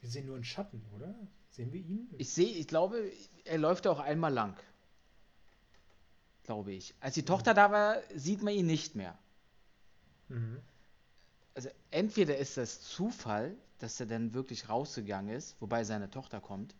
[0.00, 1.14] wir sehen nur einen Schatten, oder?
[1.50, 2.08] Sehen wir ihn?
[2.18, 3.10] Ich sehe, ich glaube,
[3.44, 4.56] er läuft auch einmal lang.
[6.44, 6.94] Glaube ich.
[7.00, 9.18] Als die Tochter da war, sieht man ihn nicht mehr.
[10.28, 10.60] Mhm.
[11.54, 16.74] Also entweder ist das Zufall, dass er dann wirklich rausgegangen ist, wobei seine Tochter kommt.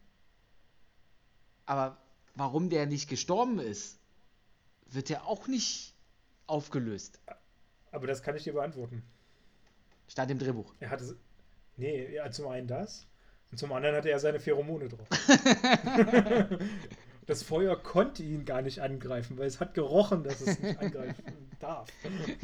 [1.67, 1.99] Aber
[2.39, 3.99] warum der nicht gestorben ist,
[4.87, 5.95] wird ja auch nicht
[6.47, 7.21] aufgelöst.
[7.91, 9.03] Aber das kann ich dir beantworten.
[10.07, 10.73] Stand im Drehbuch.
[10.81, 11.17] Er hatte.
[11.77, 13.07] Nee, ja, zum einen das.
[13.51, 15.09] Und zum anderen hatte er seine Pheromone drauf.
[17.27, 21.25] das Feuer konnte ihn gar nicht angreifen, weil es hat gerochen, dass es nicht angreifen
[21.59, 21.89] darf.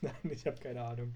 [0.00, 1.14] Nein, ich habe keine Ahnung.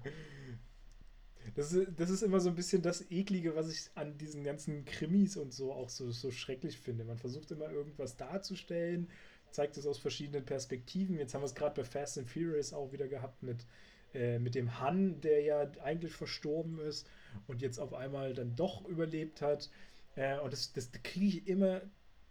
[1.55, 4.85] Das ist, das ist immer so ein bisschen das Eklige, was ich an diesen ganzen
[4.85, 7.03] Krimis und so auch so, so schrecklich finde.
[7.03, 9.09] Man versucht immer irgendwas darzustellen,
[9.51, 11.17] zeigt es aus verschiedenen Perspektiven.
[11.17, 13.65] Jetzt haben wir es gerade bei Fast and Furious auch wieder gehabt mit,
[14.13, 17.07] äh, mit dem Han, der ja eigentlich verstorben ist
[17.47, 19.69] und jetzt auf einmal dann doch überlebt hat.
[20.15, 21.81] Äh, und das, das, kriege ich immer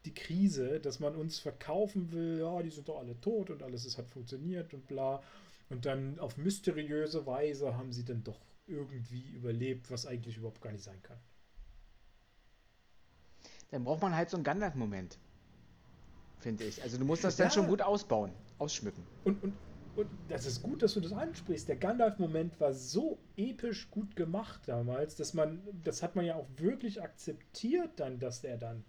[0.04, 3.84] die Krise, dass man uns verkaufen will, ja, die sind doch alle tot und alles
[3.84, 5.22] ist, hat funktioniert und bla.
[5.70, 10.72] Und dann auf mysteriöse Weise haben sie dann doch irgendwie überlebt, was eigentlich überhaupt gar
[10.72, 11.18] nicht sein kann.
[13.70, 15.18] Dann braucht man halt so einen Gandalf-Moment.
[16.40, 16.82] Finde ich.
[16.82, 17.44] Also du musst das ja.
[17.44, 19.02] dann schon gut ausbauen, ausschmücken.
[19.24, 19.54] Und, und,
[19.96, 21.68] und das ist gut, dass du das ansprichst.
[21.68, 26.48] Der Gandalf-Moment war so episch gut gemacht damals, dass man, das hat man ja auch
[26.56, 28.84] wirklich akzeptiert dann, dass der dann.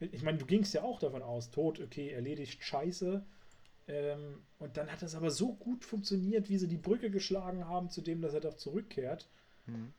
[0.00, 3.24] Ich meine, du gingst ja auch davon aus, tot, okay, erledigt, scheiße.
[3.88, 7.90] Ähm, und dann hat das aber so gut funktioniert, wie sie die Brücke geschlagen haben,
[7.90, 9.28] zu dem, dass er doch zurückkehrt.
[9.66, 9.92] Mhm.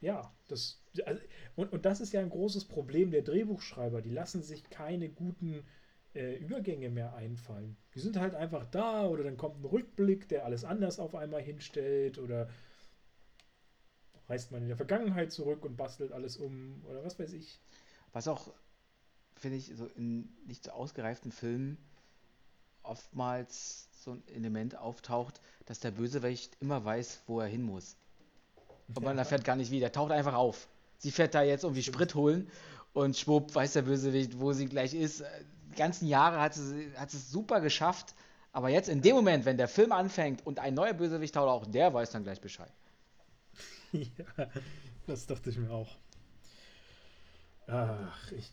[0.00, 0.82] Ja, das.
[1.06, 1.22] Also,
[1.56, 4.02] und, und das ist ja ein großes Problem der Drehbuchschreiber.
[4.02, 5.64] Die lassen sich keine guten
[6.14, 7.76] äh, Übergänge mehr einfallen.
[7.94, 11.42] Die sind halt einfach da oder dann kommt ein Rückblick, der alles anders auf einmal
[11.42, 12.48] hinstellt oder
[14.28, 17.60] reist man in der Vergangenheit zurück und bastelt alles um oder was weiß ich.
[18.12, 18.52] Was auch
[19.44, 21.76] finde ich, so in nicht so ausgereiften Filmen
[22.82, 27.94] oftmals so ein Element auftaucht, dass der Bösewicht immer weiß, wo er hin muss.
[28.94, 30.66] Und man erfährt gar nicht wie, der taucht einfach auf.
[30.96, 32.50] Sie fährt da jetzt irgendwie Sprit holen
[32.94, 35.22] und schwupp weiß der Bösewicht, wo sie gleich ist.
[35.72, 38.14] Die ganzen Jahre hat sie, hat sie es super geschafft,
[38.50, 41.70] aber jetzt in dem Moment, wenn der Film anfängt und ein neuer Bösewicht taucht, auch
[41.70, 42.72] der weiß dann gleich Bescheid.
[43.92, 44.48] Ja,
[45.06, 45.96] das dachte ich mir auch.
[47.68, 48.50] Ach, ich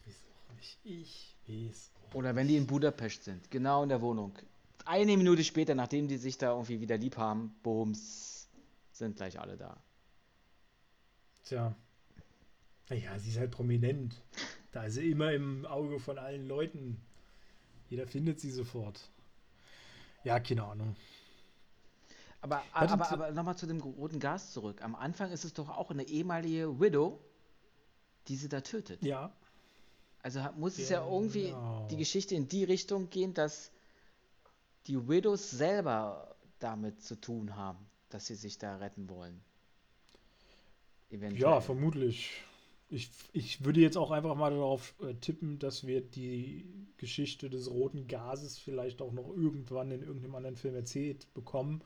[0.55, 0.79] nicht.
[0.83, 1.91] Ich weiß.
[2.13, 4.37] Oder wenn die in Budapest sind, genau in der Wohnung.
[4.85, 8.49] Eine Minute später, nachdem die sich da irgendwie wieder lieb haben, bums,
[8.91, 9.77] sind gleich alle da.
[11.43, 11.75] Tja.
[12.89, 14.21] Naja, sie ist halt prominent.
[14.71, 17.01] Da ist sie immer im Auge von allen Leuten.
[17.89, 19.09] Jeder findet sie sofort.
[20.23, 20.95] Ja, keine Ahnung.
[22.41, 24.83] Aber, aber, aber nochmal zu dem roten Gas zurück.
[24.83, 27.19] Am Anfang ist es doch auch eine ehemalige Widow,
[28.27, 29.03] die sie da tötet.
[29.03, 29.31] Ja.
[30.23, 30.83] Also muss genau.
[30.83, 31.87] es ja irgendwie genau.
[31.89, 33.71] die Geschichte in die Richtung gehen, dass
[34.87, 39.41] die Widows selber damit zu tun haben, dass sie sich da retten wollen.
[41.09, 41.41] Eventuell.
[41.41, 42.31] Ja, vermutlich.
[42.89, 46.65] Ich, ich würde jetzt auch einfach mal darauf äh, tippen, dass wir die
[46.97, 51.81] Geschichte des roten Gases vielleicht auch noch irgendwann in irgendeinem anderen Film erzählt bekommen.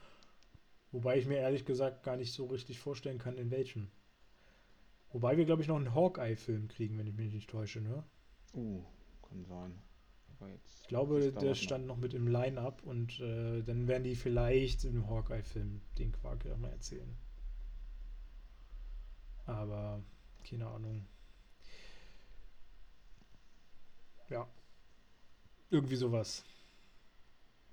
[0.92, 3.88] Wobei ich mir ehrlich gesagt gar nicht so richtig vorstellen kann, in welchem.
[5.12, 8.04] Wobei wir, glaube ich, noch einen Hawkeye-Film kriegen, wenn ich mich nicht täusche, ne?
[8.56, 8.84] Uh,
[9.22, 9.82] kann sein.
[10.82, 15.10] ich glaube, der stand noch mit im Line-Up und äh, dann werden die vielleicht im
[15.10, 17.18] Hawkeye-Film den Quark ja mal erzählen.
[19.46, 20.02] Aber
[20.48, 21.06] keine Ahnung.
[24.30, 24.48] Ja.
[25.70, 26.44] Irgendwie sowas.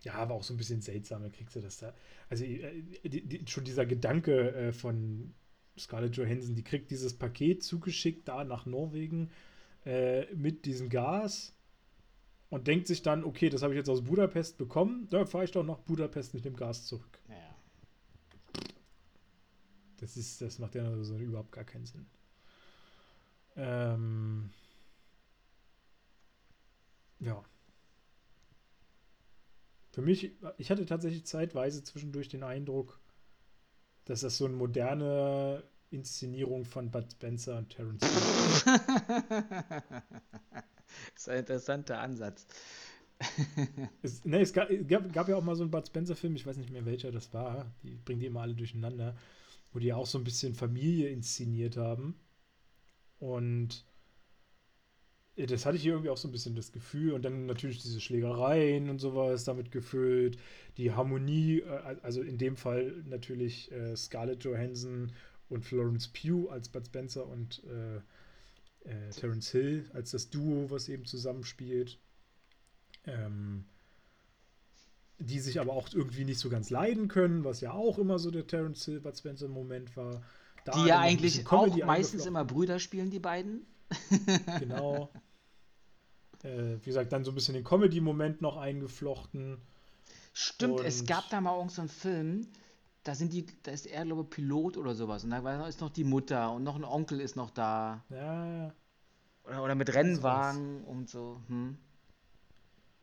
[0.03, 1.95] Ja, aber auch so ein bisschen seltsam, kriegst du das da.
[2.29, 5.33] Also äh, die, die, schon dieser Gedanke äh, von
[5.79, 9.31] Scarlett Johansson, die kriegt dieses Paket zugeschickt da nach Norwegen
[9.85, 11.55] äh, mit diesem Gas
[12.51, 15.51] und denkt sich dann, okay, das habe ich jetzt aus Budapest bekommen, da fahre ich
[15.51, 17.19] doch nach Budapest mit dem Gas zurück.
[17.29, 17.57] Ja.
[19.99, 22.07] Das ist, das macht ja so überhaupt gar keinen Sinn.
[23.57, 24.51] Ähm,
[27.21, 27.43] ja.
[29.93, 32.99] Für mich, ich hatte tatsächlich zeitweise zwischendurch den Eindruck,
[34.05, 35.63] dass das so eine moderne
[35.93, 38.01] Inszenierung von Bud Spencer und Terence
[41.15, 42.47] das ist ein interessanter Ansatz.
[44.03, 46.57] es, ne, es gab, gab, gab, ja auch mal so einen Bud Spencer-Film, ich weiß
[46.57, 47.73] nicht mehr welcher das war.
[47.83, 49.17] Die bringen die immer alle durcheinander,
[49.73, 52.15] wo die auch so ein bisschen Familie inszeniert haben.
[53.19, 53.85] Und
[55.37, 57.13] das hatte ich hier irgendwie auch so ein bisschen das Gefühl.
[57.13, 60.39] Und dann natürlich diese Schlägereien und sowas damit gefüllt.
[60.77, 65.13] Die Harmonie, äh, also in dem Fall natürlich äh, Scarlett Johansson
[65.53, 67.97] und Florence Pugh als Bud Spencer und äh,
[68.89, 71.99] äh, Terence Hill als das Duo, was eben zusammenspielt.
[73.05, 73.65] Ähm,
[75.19, 78.31] die sich aber auch irgendwie nicht so ganz leiden können, was ja auch immer so
[78.31, 80.23] der Terence Hill Bud Spencer Moment war.
[80.65, 83.67] Da die ja eigentlich auch meistens immer Brüder spielen, die beiden.
[84.59, 85.11] genau.
[86.43, 89.59] Äh, wie gesagt, dann so ein bisschen den Comedy-Moment noch eingeflochten.
[90.33, 92.47] Stimmt, und es gab da mal irgendeinen so einen Film,
[93.05, 95.25] da sind die, da ist er, glaube ich, Pilot oder sowas.
[95.25, 98.05] Und da ist noch die Mutter und noch ein Onkel ist noch da.
[98.11, 98.75] Ja.
[99.45, 101.41] Oder, oder mit Rennwagen und so.
[101.49, 101.77] Hm.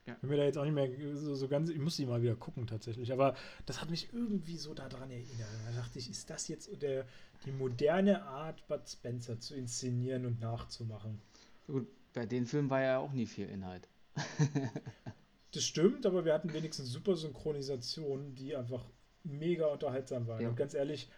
[0.08, 0.16] Ja.
[0.22, 2.36] Bin mir da jetzt auch nicht mehr so, so, ganz, ich muss die mal wieder
[2.36, 3.36] gucken tatsächlich, aber
[3.66, 5.50] das hat mich irgendwie so daran erinnert.
[5.68, 7.06] Da dachte ich, ist das jetzt der,
[7.46, 11.22] die moderne Art, Bud Spencer zu inszenieren und nachzumachen?
[11.68, 13.88] Gut, bei den Filmen war ja auch nie viel Inhalt.
[15.52, 18.86] das stimmt, aber wir hatten wenigstens super Synchronisationen, die einfach
[19.24, 20.42] mega unterhaltsam waren.
[20.42, 20.50] Ja.
[20.50, 21.10] Und ganz ehrlich,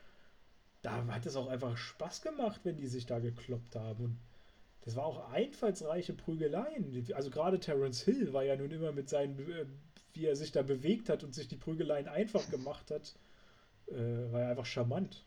[0.81, 4.03] da hat es auch einfach Spaß gemacht, wenn die sich da gekloppt haben.
[4.05, 4.19] Und
[4.81, 7.05] das war auch einfallsreiche Prügeleien.
[7.13, 9.65] Also gerade Terence Hill war ja nun immer mit seinen, äh,
[10.13, 13.15] wie er sich da bewegt hat und sich die Prügeleien einfach gemacht hat,
[13.87, 15.23] äh, war ja einfach charmant.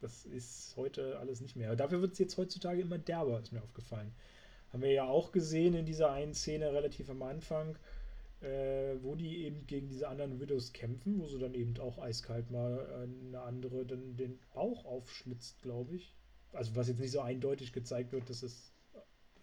[0.00, 1.74] Das ist heute alles nicht mehr.
[1.74, 4.12] Dafür wird es jetzt heutzutage immer derber, ist mir aufgefallen.
[4.72, 7.76] Haben wir ja auch gesehen in dieser einen Szene relativ am Anfang,
[8.40, 12.50] äh, wo die eben gegen diese anderen Widows kämpfen, wo sie dann eben auch eiskalt
[12.50, 16.14] mal eine andere dann den Bauch aufschlitzt, glaube ich.
[16.52, 18.72] Also was jetzt nicht so eindeutig gezeigt wird, dass es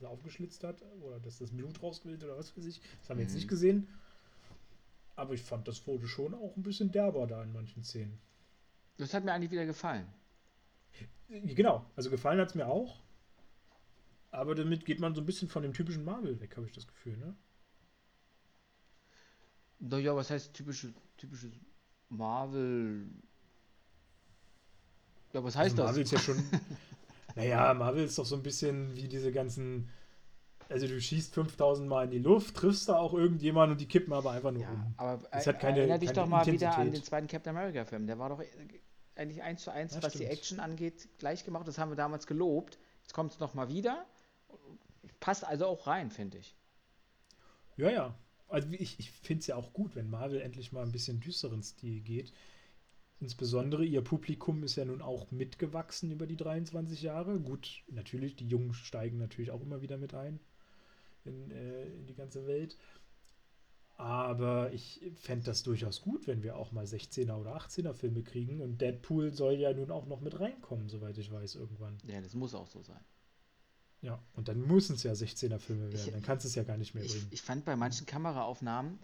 [0.03, 2.81] aufgeschlitzt hat oder dass das Blut rausquillt oder was weiß ich.
[2.99, 3.29] Das haben wir mhm.
[3.29, 3.87] jetzt nicht gesehen.
[5.15, 8.19] Aber ich fand, das wurde schon auch ein bisschen derber da in manchen Szenen.
[8.97, 10.07] Das hat mir eigentlich wieder gefallen.
[11.27, 13.01] Genau, also gefallen hat es mir auch.
[14.31, 16.87] Aber damit geht man so ein bisschen von dem typischen Marvel weg, habe ich das
[16.87, 17.35] Gefühl, ne?
[19.79, 21.51] Naja, was heißt typische, typische
[22.09, 23.07] Marvel?
[25.33, 25.85] Ja, was heißt also das?
[25.87, 26.43] Marvel ist ja schon.
[27.35, 29.89] naja, Marvel ist doch so ein bisschen wie diese ganzen.
[30.67, 34.13] Also du schießt 5000 Mal in die Luft, triffst da auch irgendjemanden und die kippen
[34.13, 34.93] aber einfach nur ja, um.
[34.97, 36.71] Aber das hat keine, erinnere dich keine doch mal Intensität.
[36.73, 38.07] wieder an den zweiten Captain America Film.
[38.07, 38.41] Der war doch
[39.15, 40.29] eigentlich eins zu eins, ja, was stimmt.
[40.29, 41.67] die Action angeht, gleich gemacht.
[41.67, 42.79] Das haben wir damals gelobt.
[43.03, 44.05] Jetzt kommt es nochmal wieder.
[45.19, 46.55] Passt also auch rein, finde ich.
[47.77, 48.15] Ja, ja.
[48.55, 51.61] Also ich, ich finde es ja auch gut, wenn Marvel endlich mal ein bisschen düsteren
[51.61, 52.31] Stil geht.
[53.19, 57.37] Insbesondere ihr Publikum ist ja nun auch mitgewachsen über die 23 Jahre.
[57.37, 60.39] Gut, natürlich, die Jungen steigen natürlich auch immer wieder mit ein
[61.25, 62.77] in, äh, in die ganze Welt.
[63.97, 68.61] Aber ich fände das durchaus gut, wenn wir auch mal 16er oder 18er Filme kriegen.
[68.61, 71.97] Und Deadpool soll ja nun auch noch mit reinkommen, soweit ich weiß, irgendwann.
[72.07, 73.03] Ja, das muss auch so sein.
[74.05, 75.95] Ja, und dann müssen es ja 16er Filme werden.
[76.05, 77.27] Ich, dann kannst du es ja gar nicht mehr bringen.
[77.31, 78.99] Ich, ich, fand bei manchen Kameraaufnahmen,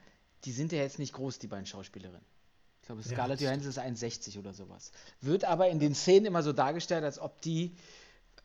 [0.46, 2.24] die sind ja jetzt nicht groß, die beiden Schauspielerinnen.
[2.82, 4.92] Ich glaube, Scarlett ja, Johansson ist 1,60 oder sowas.
[5.20, 7.76] Wird aber in den Szenen immer so dargestellt, als ob die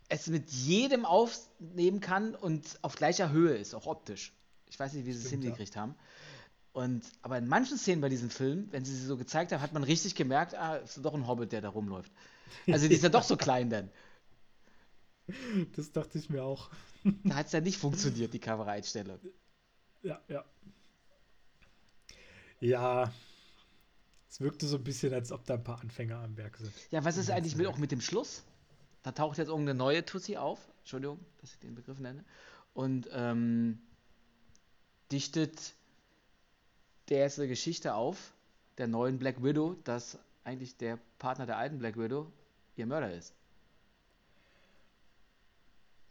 [0.08, 4.32] es mit jedem aufnehmen kann und auf gleicher Höhe ist, auch optisch.
[4.66, 5.82] Ich weiß nicht, wie sie es hingekriegt ja.
[5.82, 5.94] haben.
[6.72, 9.74] Und, aber in manchen Szenen bei diesem Film, wenn sie sie so gezeigt haben, hat
[9.74, 12.10] man richtig gemerkt, ah, ist doch ein Hobbit, der da rumläuft.
[12.66, 13.90] Also die ist ja doch so klein dann.
[15.76, 16.70] Das dachte ich mir auch.
[17.24, 19.18] Da hat es ja nicht funktioniert, die Kameraeinstellung.
[20.02, 20.44] Ja, ja.
[22.60, 23.12] Ja,
[24.28, 26.72] es wirkte so ein bisschen, als ob da ein paar Anfänger am Werk sind.
[26.90, 28.44] Ja, was ist eigentlich mit, auch mit dem Schluss?
[29.02, 30.58] Da taucht jetzt irgendeine neue Tussi auf.
[30.80, 32.24] Entschuldigung, dass ich den Begriff nenne.
[32.74, 33.78] Und ähm,
[35.12, 35.74] dichtet
[37.08, 38.34] der erste Geschichte auf,
[38.78, 42.30] der neuen Black Widow, dass eigentlich der Partner der alten Black Widow
[42.76, 43.34] ihr Mörder ist?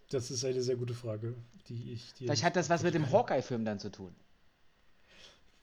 [0.10, 1.36] Das ist eine sehr gute Frage,
[1.68, 2.28] die ich dir.
[2.28, 4.16] Vielleicht hat das was mit dem Hawkeye-Film dann zu tun.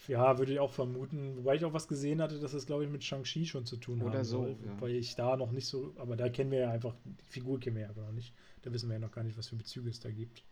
[0.09, 1.36] Ja, würde ich auch vermuten.
[1.36, 4.02] Wobei ich auch was gesehen hatte, dass das, glaube ich, mit Shang-Chi schon zu tun
[4.02, 4.56] Oder haben so, soll.
[4.64, 4.73] Ja.
[4.73, 7.77] Wobei ich da noch nicht so, aber da kennen wir ja einfach, die Figur kennen
[7.77, 8.35] wir ja einfach noch nicht.
[8.62, 10.43] Da wissen wir ja noch gar nicht, was für Bezüge es da gibt.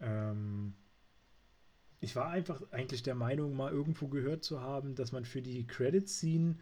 [0.00, 0.74] Ähm,
[2.00, 5.66] ich war einfach eigentlich der Meinung, mal irgendwo gehört zu haben, dass man für die
[5.66, 6.56] Credit-Scene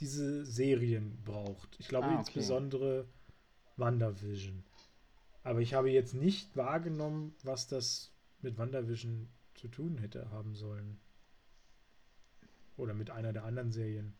[0.00, 1.76] diese Serien braucht.
[1.78, 2.18] Ich glaube ah, okay.
[2.18, 3.06] insbesondere
[3.76, 4.62] WandaVision.
[5.42, 8.12] Aber ich habe jetzt nicht wahrgenommen, was das
[8.42, 10.98] mit WandaVision zu tun hätte haben sollen.
[12.76, 14.14] Oder mit einer der anderen Serien.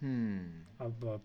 [0.00, 0.66] Hm.
[0.78, 1.22] Aber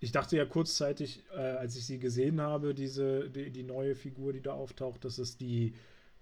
[0.00, 4.32] ich dachte ja kurzzeitig, äh, als ich sie gesehen habe, diese, die, die, neue Figur,
[4.32, 5.74] die da auftaucht, dass es die,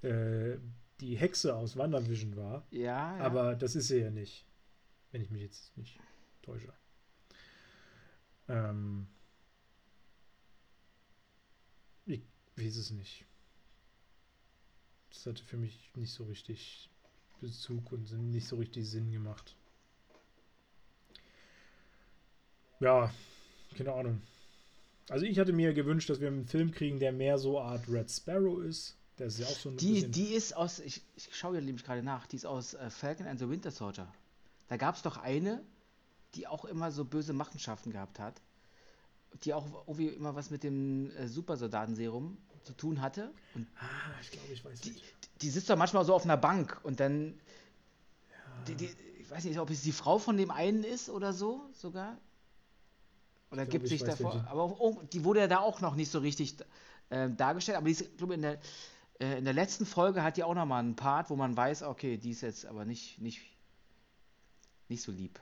[0.03, 0.57] äh,
[1.01, 2.67] die Hexe aus WandaVision war.
[2.71, 3.25] Ja, ja.
[3.25, 4.47] Aber das ist sie ja nicht.
[5.11, 5.99] Wenn ich mich jetzt nicht
[6.43, 6.73] täusche.
[8.49, 9.07] Ähm,
[12.07, 12.23] ich
[12.57, 13.25] weiß es nicht.
[15.11, 16.91] Das hatte für mich nicht so richtig
[17.41, 19.55] Bezug und nicht so richtig Sinn gemacht.
[22.81, 23.13] Ja,
[23.77, 24.23] keine Ahnung.
[25.09, 28.11] Also ich hatte mir gewünscht, dass wir einen Film kriegen, der mehr so Art Red
[28.11, 28.97] Sparrow ist.
[29.19, 31.85] Der ist ja auch so ein die, die ist aus, ich, ich schaue ja nämlich
[31.85, 34.13] gerade nach, die ist aus äh, Falcon and the Winter Soldier.
[34.69, 35.63] Da gab es doch eine,
[36.35, 38.41] die auch immer so böse Machenschaften gehabt hat.
[39.43, 43.33] Die auch irgendwie immer was mit dem äh, Supersoldatenserum zu tun hatte.
[43.55, 45.05] Und ah, ich glaube, ich weiß die, nicht.
[45.43, 47.35] Die sitzt doch manchmal so auf einer Bank und dann.
[48.31, 48.65] Ja.
[48.69, 51.63] Die, die, ich weiß nicht, ob es die Frau von dem einen ist oder so
[51.73, 52.17] sogar.
[53.51, 54.45] Oder gibt sich davor.
[54.49, 56.57] Aber oh, die wurde ja da auch noch nicht so richtig
[57.11, 57.79] äh, dargestellt.
[57.79, 58.59] Aber die ist, glaube in der,
[59.21, 62.17] äh, in der letzten Folge hat die auch nochmal einen Part, wo man weiß, okay,
[62.17, 63.41] die ist jetzt aber nicht, nicht,
[64.89, 65.41] nicht so lieb.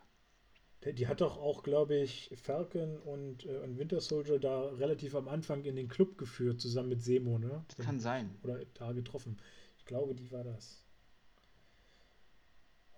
[0.84, 5.28] Die hat doch auch, glaube ich, Falcon und, äh, und Winter Soldier da relativ am
[5.28, 7.64] Anfang in den Club geführt, zusammen mit Semo, ne?
[7.68, 8.36] Das kann sein.
[8.42, 9.40] Oder da getroffen.
[9.78, 10.84] Ich glaube, die war das.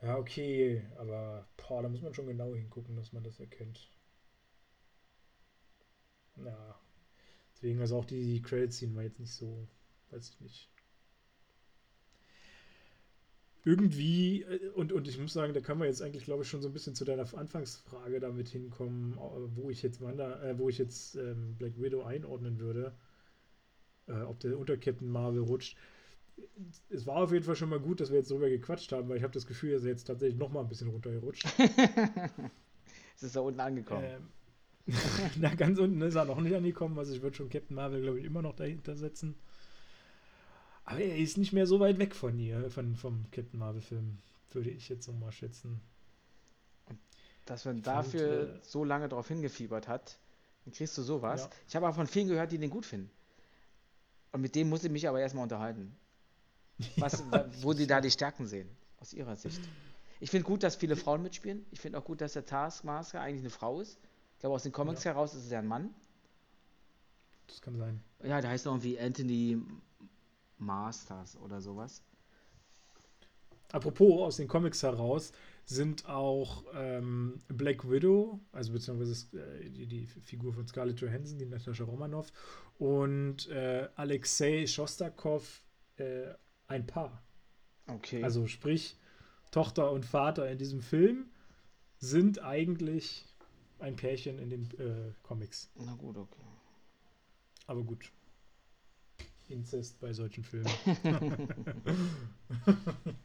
[0.00, 3.90] Ja, okay, aber boah, da muss man schon genau hingucken, dass man das erkennt.
[6.36, 6.78] Ja.
[7.54, 9.68] Deswegen also auch die, die Credit-Scene war jetzt nicht so,
[10.10, 10.73] weiß ich nicht.
[13.64, 16.62] Irgendwie, äh, und, und ich muss sagen, da kann man jetzt eigentlich, glaube ich, schon
[16.62, 20.68] so ein bisschen zu deiner Anfangsfrage damit hinkommen, äh, wo ich jetzt Wanda, äh, wo
[20.68, 22.94] ich jetzt ähm, Black Widow einordnen würde.
[24.06, 25.78] Äh, ob der unter Captain Marvel rutscht.
[26.90, 29.16] Es war auf jeden Fall schon mal gut, dass wir jetzt drüber gequatscht haben, weil
[29.16, 31.46] ich habe das Gefühl, er jetzt tatsächlich noch mal ein bisschen runtergerutscht.
[33.16, 34.04] es ist da unten angekommen.
[34.04, 34.28] Ähm,
[35.40, 36.98] Na, ganz unten ist er noch nicht angekommen.
[36.98, 39.36] Also ich würde schon Captain Marvel, glaube ich, immer noch dahinter setzen.
[40.84, 44.18] Aber er ist nicht mehr so weit weg von ihr, von, vom Captain Marvel-Film,
[44.52, 45.80] würde ich jetzt so mal schätzen.
[47.46, 50.18] Dass man ich dafür fand, äh, so lange darauf hingefiebert hat,
[50.64, 51.42] dann kriegst du sowas.
[51.42, 51.50] Ja.
[51.68, 53.10] Ich habe aber von vielen gehört, die den gut finden.
[54.32, 55.94] Und mit dem muss ich mich aber erstmal unterhalten.
[56.96, 59.60] Was, ja, wo sie da die Stärken sehen, aus ihrer Sicht.
[60.20, 61.64] Ich finde gut, dass viele Frauen mitspielen.
[61.70, 63.98] Ich finde auch gut, dass der Taskmaster eigentlich eine Frau ist
[64.44, 65.12] glaube, aus den Comics ja.
[65.12, 65.94] heraus ist es ja ein Mann.
[67.46, 68.02] Das kann sein.
[68.22, 69.58] Ja, der heißt irgendwie Anthony
[70.58, 72.02] Masters oder sowas.
[73.72, 75.32] Apropos aus den Comics heraus
[75.64, 81.46] sind auch ähm, Black Widow, also beziehungsweise äh, die, die, Figur von Scarlett Johansson, die
[81.46, 82.32] Natascha Romanoff,
[82.78, 85.62] und äh, Alexei Shostakov
[85.96, 86.26] äh,
[86.68, 87.22] ein Paar.
[87.86, 88.22] Okay.
[88.22, 88.96] Also sprich,
[89.50, 91.26] Tochter und Vater in diesem Film
[91.98, 93.24] sind eigentlich
[93.78, 95.70] ein Pärchen in den äh, Comics.
[95.76, 96.42] Na gut, okay.
[97.66, 98.12] Aber gut.
[99.48, 100.70] Inzest bei solchen Filmen.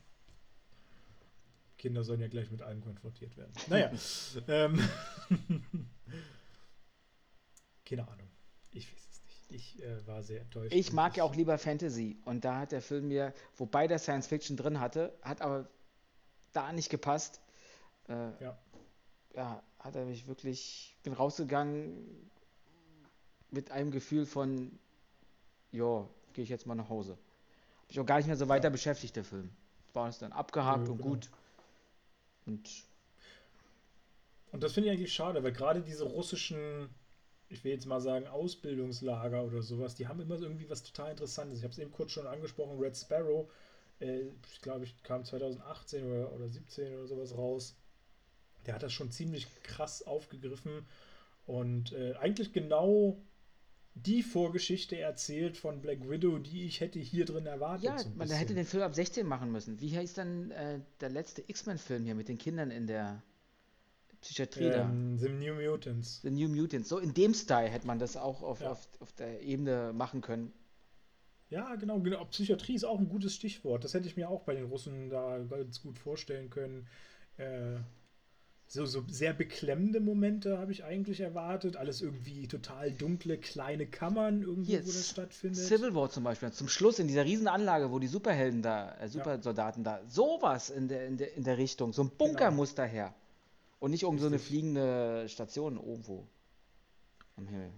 [1.80, 3.52] Kinder sollen ja gleich mit allem konfrontiert werden.
[3.68, 3.92] Naja.
[4.48, 4.88] ähm,
[7.86, 8.28] keine Ahnung.
[8.72, 9.46] Ich weiß es nicht.
[9.50, 10.76] Ich äh, war sehr enttäuscht.
[10.76, 12.20] Ich mag ja auch lieber Fantasy.
[12.26, 15.68] Und da hat der Film mir, wobei der Science Fiction drin hatte, hat aber
[16.52, 17.42] da nicht gepasst.
[18.08, 18.60] Äh, ja.
[19.36, 22.30] Ja, hat er mich wirklich, bin rausgegangen
[23.52, 24.78] mit einem Gefühl von,
[25.72, 27.14] ja, gehe ich jetzt mal nach Hause.
[27.14, 29.50] Hab ich auch gar nicht mehr so weiter beschäftigt, der Film.
[29.94, 31.10] War es dann abgehakt ja, und genau.
[31.10, 31.30] gut.
[32.46, 32.70] Und,
[34.52, 36.90] und das finde ich eigentlich schade, weil gerade diese russischen,
[37.50, 41.60] ich will jetzt mal sagen, Ausbildungslager oder sowas, die haben immer irgendwie was total Interessantes.
[41.60, 43.52] Ich habe es eben kurz schon angesprochen, Red Sparrow,
[44.00, 47.76] äh, ich glaube, ich kam 2018 oder, oder 17 oder sowas raus
[48.66, 50.86] der hat das schon ziemlich krass aufgegriffen
[51.46, 53.18] und äh, eigentlich genau
[54.06, 57.86] die Vorgeschichte erzählt von Black Widow, die ich hätte hier drin erwartet.
[57.86, 59.80] Ja, so man hätte den Film ab 16 machen müssen.
[59.80, 63.22] Wie heißt dann äh, der letzte X-Men-Film hier mit den Kindern in der
[64.22, 65.26] Psychiatrie ähm, da?
[65.26, 66.22] The New Mutants.
[66.22, 66.90] The New Mutants.
[66.90, 68.72] So in dem Style hätte man das auch auf, ja.
[68.72, 70.54] auf, auf der Ebene machen können.
[71.50, 72.26] Ja, genau, genau.
[72.26, 73.84] Psychiatrie ist auch ein gutes Stichwort.
[73.84, 76.88] Das hätte ich mir auch bei den Russen da ganz gut vorstellen können.
[77.38, 77.78] Äh,
[78.72, 81.76] so, so sehr beklemmende Momente habe ich eigentlich erwartet.
[81.76, 85.66] Alles irgendwie total dunkle, kleine Kammern, irgendwie, Jetzt, wo das stattfindet.
[85.66, 89.84] Civil War zum Beispiel, zum Schluss in dieser Riesenanlage, wo die Superhelden da, äh, Supersoldaten
[89.84, 89.98] ja.
[89.98, 92.58] da, sowas in der, in, der, in der Richtung, so ein Bunker genau.
[92.58, 93.16] muss daher.
[93.80, 96.28] Und nicht um so eine fliegende Station irgendwo.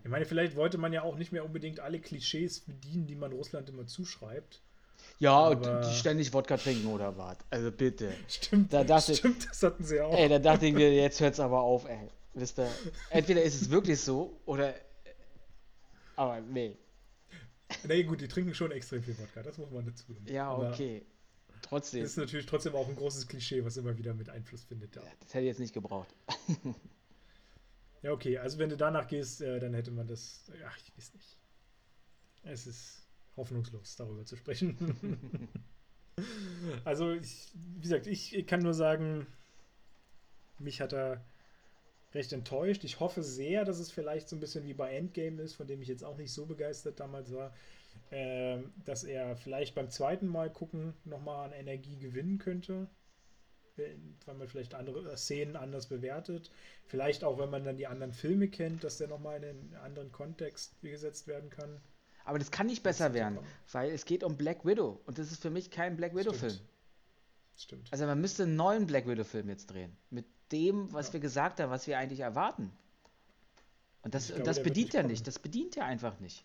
[0.03, 3.31] Ich meine, vielleicht wollte man ja auch nicht mehr unbedingt alle Klischees bedienen, die man
[3.31, 4.61] Russland immer zuschreibt.
[5.19, 5.81] Ja, aber...
[5.81, 7.37] die ständig Wodka trinken oder was?
[7.49, 8.11] Also bitte.
[8.27, 10.17] Stimmt, da dachte stimmt, das hatten sie auch.
[10.17, 12.09] Ey, da dachte ich mir, jetzt hört's aber auf, ey.
[12.33, 12.69] Wisst ihr,
[13.09, 14.73] entweder ist es wirklich so oder.
[16.15, 16.77] Aber nee.
[17.83, 20.05] Nee, gut, die trinken schon extrem viel Wodka, das muss man dazu.
[20.25, 21.05] Ja, aber okay.
[21.61, 22.01] Trotzdem.
[22.01, 24.95] Das ist natürlich trotzdem auch ein großes Klischee, was immer wieder mit Einfluss findet.
[24.95, 25.03] Ja.
[25.19, 26.13] Das hätte ich jetzt nicht gebraucht.
[28.01, 30.51] ja, okay, also wenn du danach gehst, äh, dann hätte man das.
[30.65, 31.37] Ach, ich weiß nicht.
[32.43, 33.00] Es ist
[33.37, 35.49] hoffnungslos, darüber zu sprechen.
[36.85, 39.27] also, ich, wie gesagt, ich kann nur sagen,
[40.59, 41.23] mich hat er
[42.13, 42.83] recht enttäuscht.
[42.83, 45.81] Ich hoffe sehr, dass es vielleicht so ein bisschen wie bei Endgame ist, von dem
[45.81, 47.53] ich jetzt auch nicht so begeistert damals war,
[48.09, 52.87] äh, dass er vielleicht beim zweiten Mal gucken nochmal an Energie gewinnen könnte,
[54.25, 56.51] weil man vielleicht andere Szenen anders bewertet.
[56.85, 60.11] Vielleicht auch, wenn man dann die anderen Filme kennt, dass der nochmal in einen anderen
[60.11, 61.79] Kontext gesetzt werden kann.
[62.25, 63.39] Aber das kann nicht besser werden,
[63.71, 66.51] weil es geht um Black Widow und das ist für mich kein Black Widow-Film.
[66.51, 66.69] Stimmt.
[67.55, 67.87] Stimmt.
[67.91, 69.95] Also man müsste einen neuen Black Widow-Film jetzt drehen.
[70.09, 71.13] Mit dem, was ja.
[71.13, 72.71] wir gesagt haben, was wir eigentlich erwarten.
[74.03, 75.27] Und das, glaube, das bedient ja nicht.
[75.27, 76.43] Das bedient ja einfach nicht.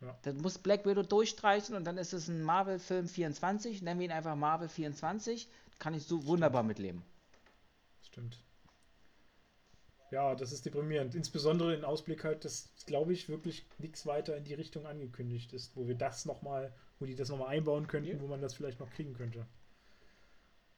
[0.00, 0.18] Ja.
[0.22, 3.82] Dann muss Black Widow durchstreichen und dann ist es ein Marvel-Film 24.
[3.82, 5.48] Nennen wir ihn einfach Marvel 24.
[5.78, 6.28] Kann ich so Stimmt.
[6.28, 7.02] wunderbar mitleben.
[8.02, 8.38] Stimmt.
[10.10, 11.14] Ja, das ist deprimierend.
[11.14, 15.76] Insbesondere in Ausblick halt, dass, glaube ich, wirklich nichts weiter in die Richtung angekündigt ist,
[15.76, 18.20] wo wir das nochmal, wo die das nochmal einbauen könnten, ja.
[18.20, 19.46] wo man das vielleicht noch kriegen könnte.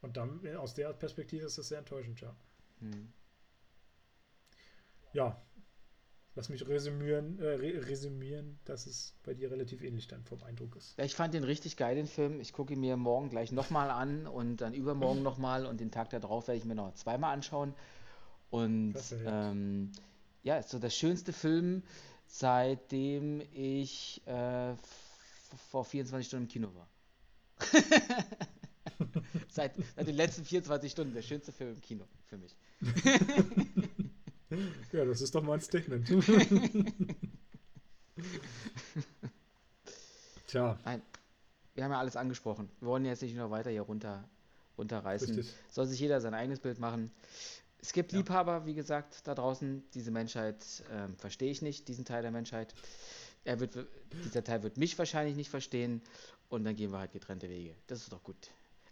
[0.00, 2.34] Und dann, äh, aus der Perspektive ist das sehr enttäuschend, ja.
[2.80, 3.12] Hm.
[5.12, 5.42] Ja,
[6.34, 10.96] lass mich resümieren, äh, resümieren, dass es bei dir relativ ähnlich dann vom Eindruck ist.
[10.96, 12.40] Ja, ich fand den richtig geil, den Film.
[12.40, 16.10] Ich gucke ihn mir morgen gleich nochmal an und dann übermorgen nochmal und den Tag
[16.10, 17.74] darauf werde ich mir noch zweimal anschauen.
[18.50, 18.94] Und
[19.26, 19.92] ähm,
[20.42, 21.82] ja, ist so der schönste Film,
[22.26, 24.74] seitdem ich äh,
[25.70, 26.88] vor 24 Stunden im Kino war.
[29.48, 32.54] seit, seit den letzten 24 Stunden der schönste Film im Kino für mich.
[34.92, 36.08] ja, das ist doch mal ein Statement.
[40.46, 40.78] Tja.
[40.84, 41.02] Nein,
[41.74, 42.70] wir haben ja alles angesprochen.
[42.80, 44.28] Wir wollen jetzt nicht noch weiter hier runter,
[44.76, 45.34] runterreißen.
[45.34, 45.54] Richtig.
[45.70, 47.10] Soll sich jeder sein eigenes Bild machen.
[47.80, 48.18] Es gibt ja.
[48.18, 49.82] Liebhaber, wie gesagt, da draußen.
[49.94, 52.74] Diese Menschheit äh, verstehe ich nicht, diesen Teil der Menschheit.
[53.44, 53.78] Er wird,
[54.24, 56.02] dieser Teil wird mich wahrscheinlich nicht verstehen
[56.48, 57.74] und dann gehen wir halt getrennte Wege.
[57.86, 58.36] Das ist doch gut.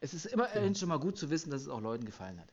[0.00, 0.74] Es ist immer genau.
[0.74, 2.52] schon mal gut zu wissen, dass es auch Leuten gefallen hat.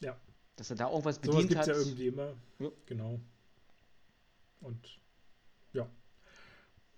[0.00, 0.16] Ja.
[0.56, 1.74] Dass er da irgendwas bedient so was hat.
[1.74, 2.34] ja irgendwie immer.
[2.58, 2.70] Ja.
[2.86, 3.20] Genau.
[4.60, 5.00] Und
[5.72, 5.88] ja.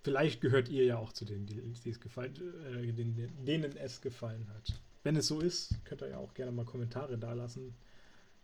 [0.03, 4.49] Vielleicht gehört ihr ja auch zu denen, die es gefallen, äh, denen, denen es gefallen
[4.55, 4.81] hat.
[5.05, 7.75] Wenn es so ist, könnt ihr ja auch gerne mal Kommentare dalassen,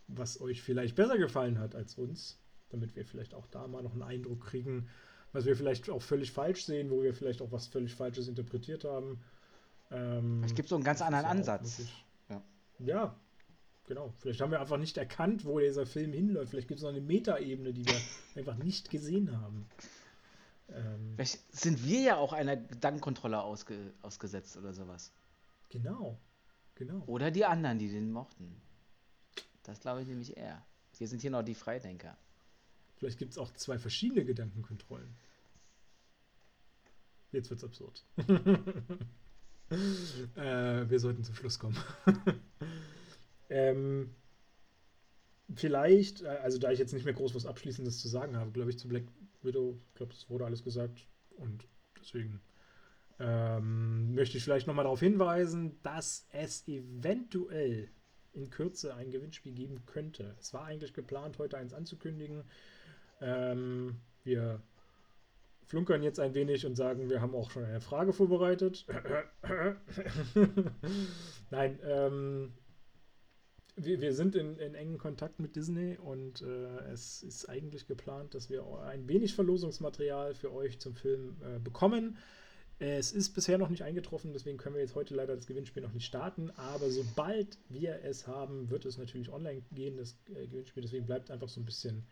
[0.09, 2.39] was euch vielleicht besser gefallen hat als uns,
[2.71, 4.89] damit wir vielleicht auch da mal noch einen Eindruck kriegen,
[5.33, 8.85] was wir vielleicht auch völlig falsch sehen, wo wir vielleicht auch was völlig Falsches interpretiert
[8.85, 9.21] haben.
[9.91, 11.83] Ähm, es gibt so einen ganz anderen ja Ansatz.
[12.29, 12.43] Ja.
[12.79, 13.17] ja.
[13.87, 14.13] genau.
[14.19, 16.51] Vielleicht haben wir einfach nicht erkannt, wo dieser Film hinläuft.
[16.51, 18.01] Vielleicht gibt es noch eine Metaebene, die wir
[18.35, 19.67] einfach nicht gesehen haben.
[20.71, 25.13] Ähm, Vielleicht sind wir ja auch einer Gedankenkontrolle ausge ausgesetzt oder sowas.
[25.71, 26.19] Genau.
[26.75, 27.03] Genau.
[27.07, 28.61] Oder die anderen, die den mochten.
[29.69, 30.65] Das glaube ich nämlich eher.
[30.97, 32.17] Wir sind hier noch die Freidenker.
[32.97, 35.15] Vielleicht gibt es auch zwei verschiedene Gedankenkontrollen.
[37.33, 38.03] Jetzt wird's absurd.
[40.37, 41.77] äh, wir sollten zum Schluss kommen.
[43.51, 44.15] ähm,
[45.55, 48.71] vielleicht, äh, also da ich jetzt nicht mehr groß was Abschließendes zu sagen habe, glaube
[48.71, 49.05] ich, zu Black
[49.43, 51.69] Widow, ich glaube, es wurde alles gesagt und
[52.01, 52.41] deswegen
[53.19, 57.91] ähm, möchte ich vielleicht nochmal darauf hinweisen, dass es eventuell
[58.39, 60.35] in Kürze ein Gewinnspiel geben könnte.
[60.39, 62.45] Es war eigentlich geplant, heute eins anzukündigen.
[63.21, 64.63] Ähm, wir
[65.67, 68.87] flunkern jetzt ein wenig und sagen, wir haben auch schon eine Frage vorbereitet.
[71.51, 72.53] Nein, ähm,
[73.77, 78.35] wir, wir sind in, in engen Kontakt mit Disney und äh, es ist eigentlich geplant,
[78.35, 82.19] dass wir ein wenig Verlosungsmaterial für euch zum Film äh, bekommen.
[82.81, 85.93] Es ist bisher noch nicht eingetroffen, deswegen können wir jetzt heute leider das Gewinnspiel noch
[85.93, 86.51] nicht starten.
[86.57, 90.83] Aber sobald wir es haben, wird es natürlich online gehen, das äh, Gewinnspiel.
[90.83, 92.07] Deswegen bleibt einfach so ein bisschen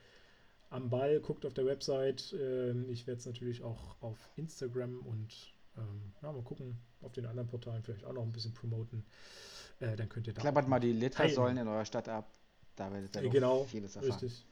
[0.71, 2.35] am Ball, guckt auf der Website.
[2.41, 7.27] Ähm, ich werde es natürlich auch auf Instagram und ähm, ja, mal gucken, auf den
[7.27, 9.05] anderen Portalen vielleicht auch noch ein bisschen promoten.
[9.79, 10.41] Äh, dann könnt ihr da.
[10.41, 12.29] Klappert mal die Litfaßsäulen in eurer Stadt ab.
[12.75, 14.13] Da werdet ihr genau, vieles erfahren.
[14.13, 14.45] Richtig.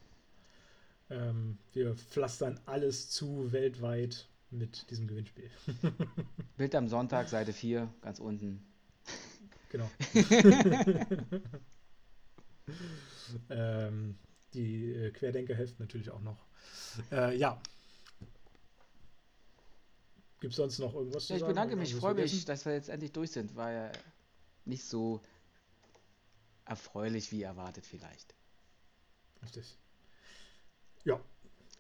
[1.11, 5.51] Ähm, wir pflastern alles zu weltweit mit diesem Gewinnspiel.
[6.57, 8.65] Bild am Sonntag, Seite 4, ganz unten.
[9.71, 9.91] Genau.
[13.51, 14.17] ähm,
[14.55, 16.47] die äh, Querdenker helfen natürlich auch noch.
[17.11, 17.61] Äh, ja.
[20.41, 21.51] Gibt es sonst noch irgendwas ja, zu sagen?
[21.51, 23.57] Ich bedanke mich, ich freue mich, dass wir jetzt endlich durch sind.
[23.57, 23.91] War ja
[24.65, 25.21] nicht so
[26.65, 28.35] erfreulich wie erwartet vielleicht.
[29.43, 29.77] Richtig.
[31.05, 31.21] Ja,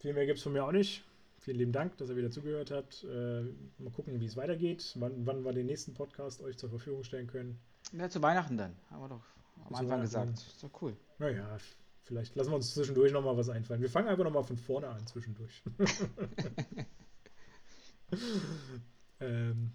[0.01, 1.05] viel mehr gibt es von mir auch nicht.
[1.45, 3.05] Vielen lieben Dank, dass ihr wieder zugehört habt.
[3.05, 3.43] Äh,
[3.77, 7.27] mal gucken, wie es weitergeht, wann, wann wir den nächsten Podcast euch zur Verfügung stellen
[7.27, 7.61] können.
[7.93, 9.27] Ja, zu Weihnachten dann, haben wir doch
[9.67, 10.39] am Anfang gesagt.
[10.39, 10.97] Ist doch cool.
[11.19, 11.59] Naja,
[12.05, 13.83] vielleicht lassen wir uns zwischendurch nochmal was einfallen.
[13.83, 15.63] Wir fangen einfach nochmal von vorne an zwischendurch.
[19.21, 19.71] ähm,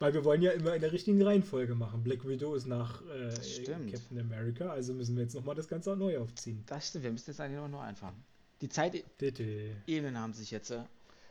[0.00, 2.02] weil wir wollen ja immer in der richtigen Reihenfolge machen.
[2.02, 3.32] Black Widow ist nach äh,
[3.64, 6.64] Captain America, also müssen wir jetzt nochmal das Ganze neu aufziehen.
[6.66, 8.22] Das stimmt, wir müssen jetzt eigentlich nochmal neu anfangen.
[8.60, 10.82] Die Zeitebenen haben sich jetzt äh,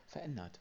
[0.07, 0.59] verändert.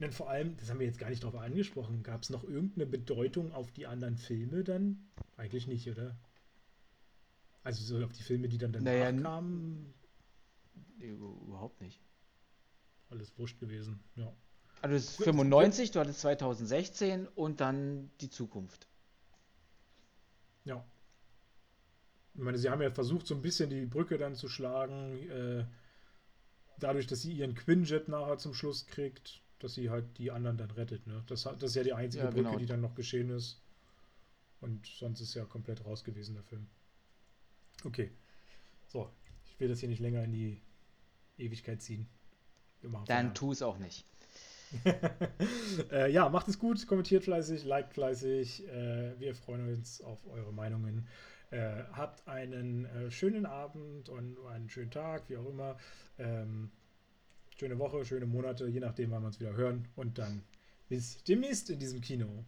[0.00, 2.86] Und vor allem, das haben wir jetzt gar nicht drauf angesprochen, gab es noch irgendeine
[2.86, 5.08] Bedeutung auf die anderen Filme dann?
[5.36, 6.16] Eigentlich nicht, oder?
[7.62, 9.94] Also so auf die Filme, die dann danach naja, kamen?
[10.98, 12.00] Überhaupt nicht.
[13.08, 14.32] Alles wurscht gewesen, ja.
[14.82, 18.86] Also das ist 95, du hattest 2016 und dann die Zukunft.
[20.64, 20.84] Ja.
[22.34, 25.64] Ich meine, sie haben ja versucht, so ein bisschen die Brücke dann zu schlagen, äh,
[26.78, 30.70] dadurch, dass sie ihren Quinjet nachher zum Schluss kriegt, dass sie halt die anderen dann
[30.70, 31.06] rettet.
[31.06, 31.22] Ne?
[31.26, 32.58] Das, das ist ja die einzige ja, Brücke, genau.
[32.58, 33.60] die dann noch geschehen ist.
[34.60, 36.66] Und sonst ist ja komplett raus gewesen, der Film.
[37.84, 38.10] Okay.
[38.88, 39.10] So,
[39.46, 40.60] ich will das hier nicht länger in die
[41.38, 42.06] Ewigkeit ziehen.
[43.06, 44.04] dann tu es auch nicht.
[45.92, 48.66] äh, ja, macht es gut, kommentiert fleißig, liked fleißig.
[48.68, 51.06] Äh, wir freuen uns auf eure Meinungen.
[51.54, 55.76] Äh, habt einen äh, schönen Abend und einen schönen Tag, wie auch immer.
[56.18, 56.72] Ähm,
[57.56, 59.86] schöne Woche, schöne Monate, je nachdem, wann wir uns wieder hören.
[59.94, 60.42] Und dann
[60.88, 62.44] bis demnächst in diesem Kino.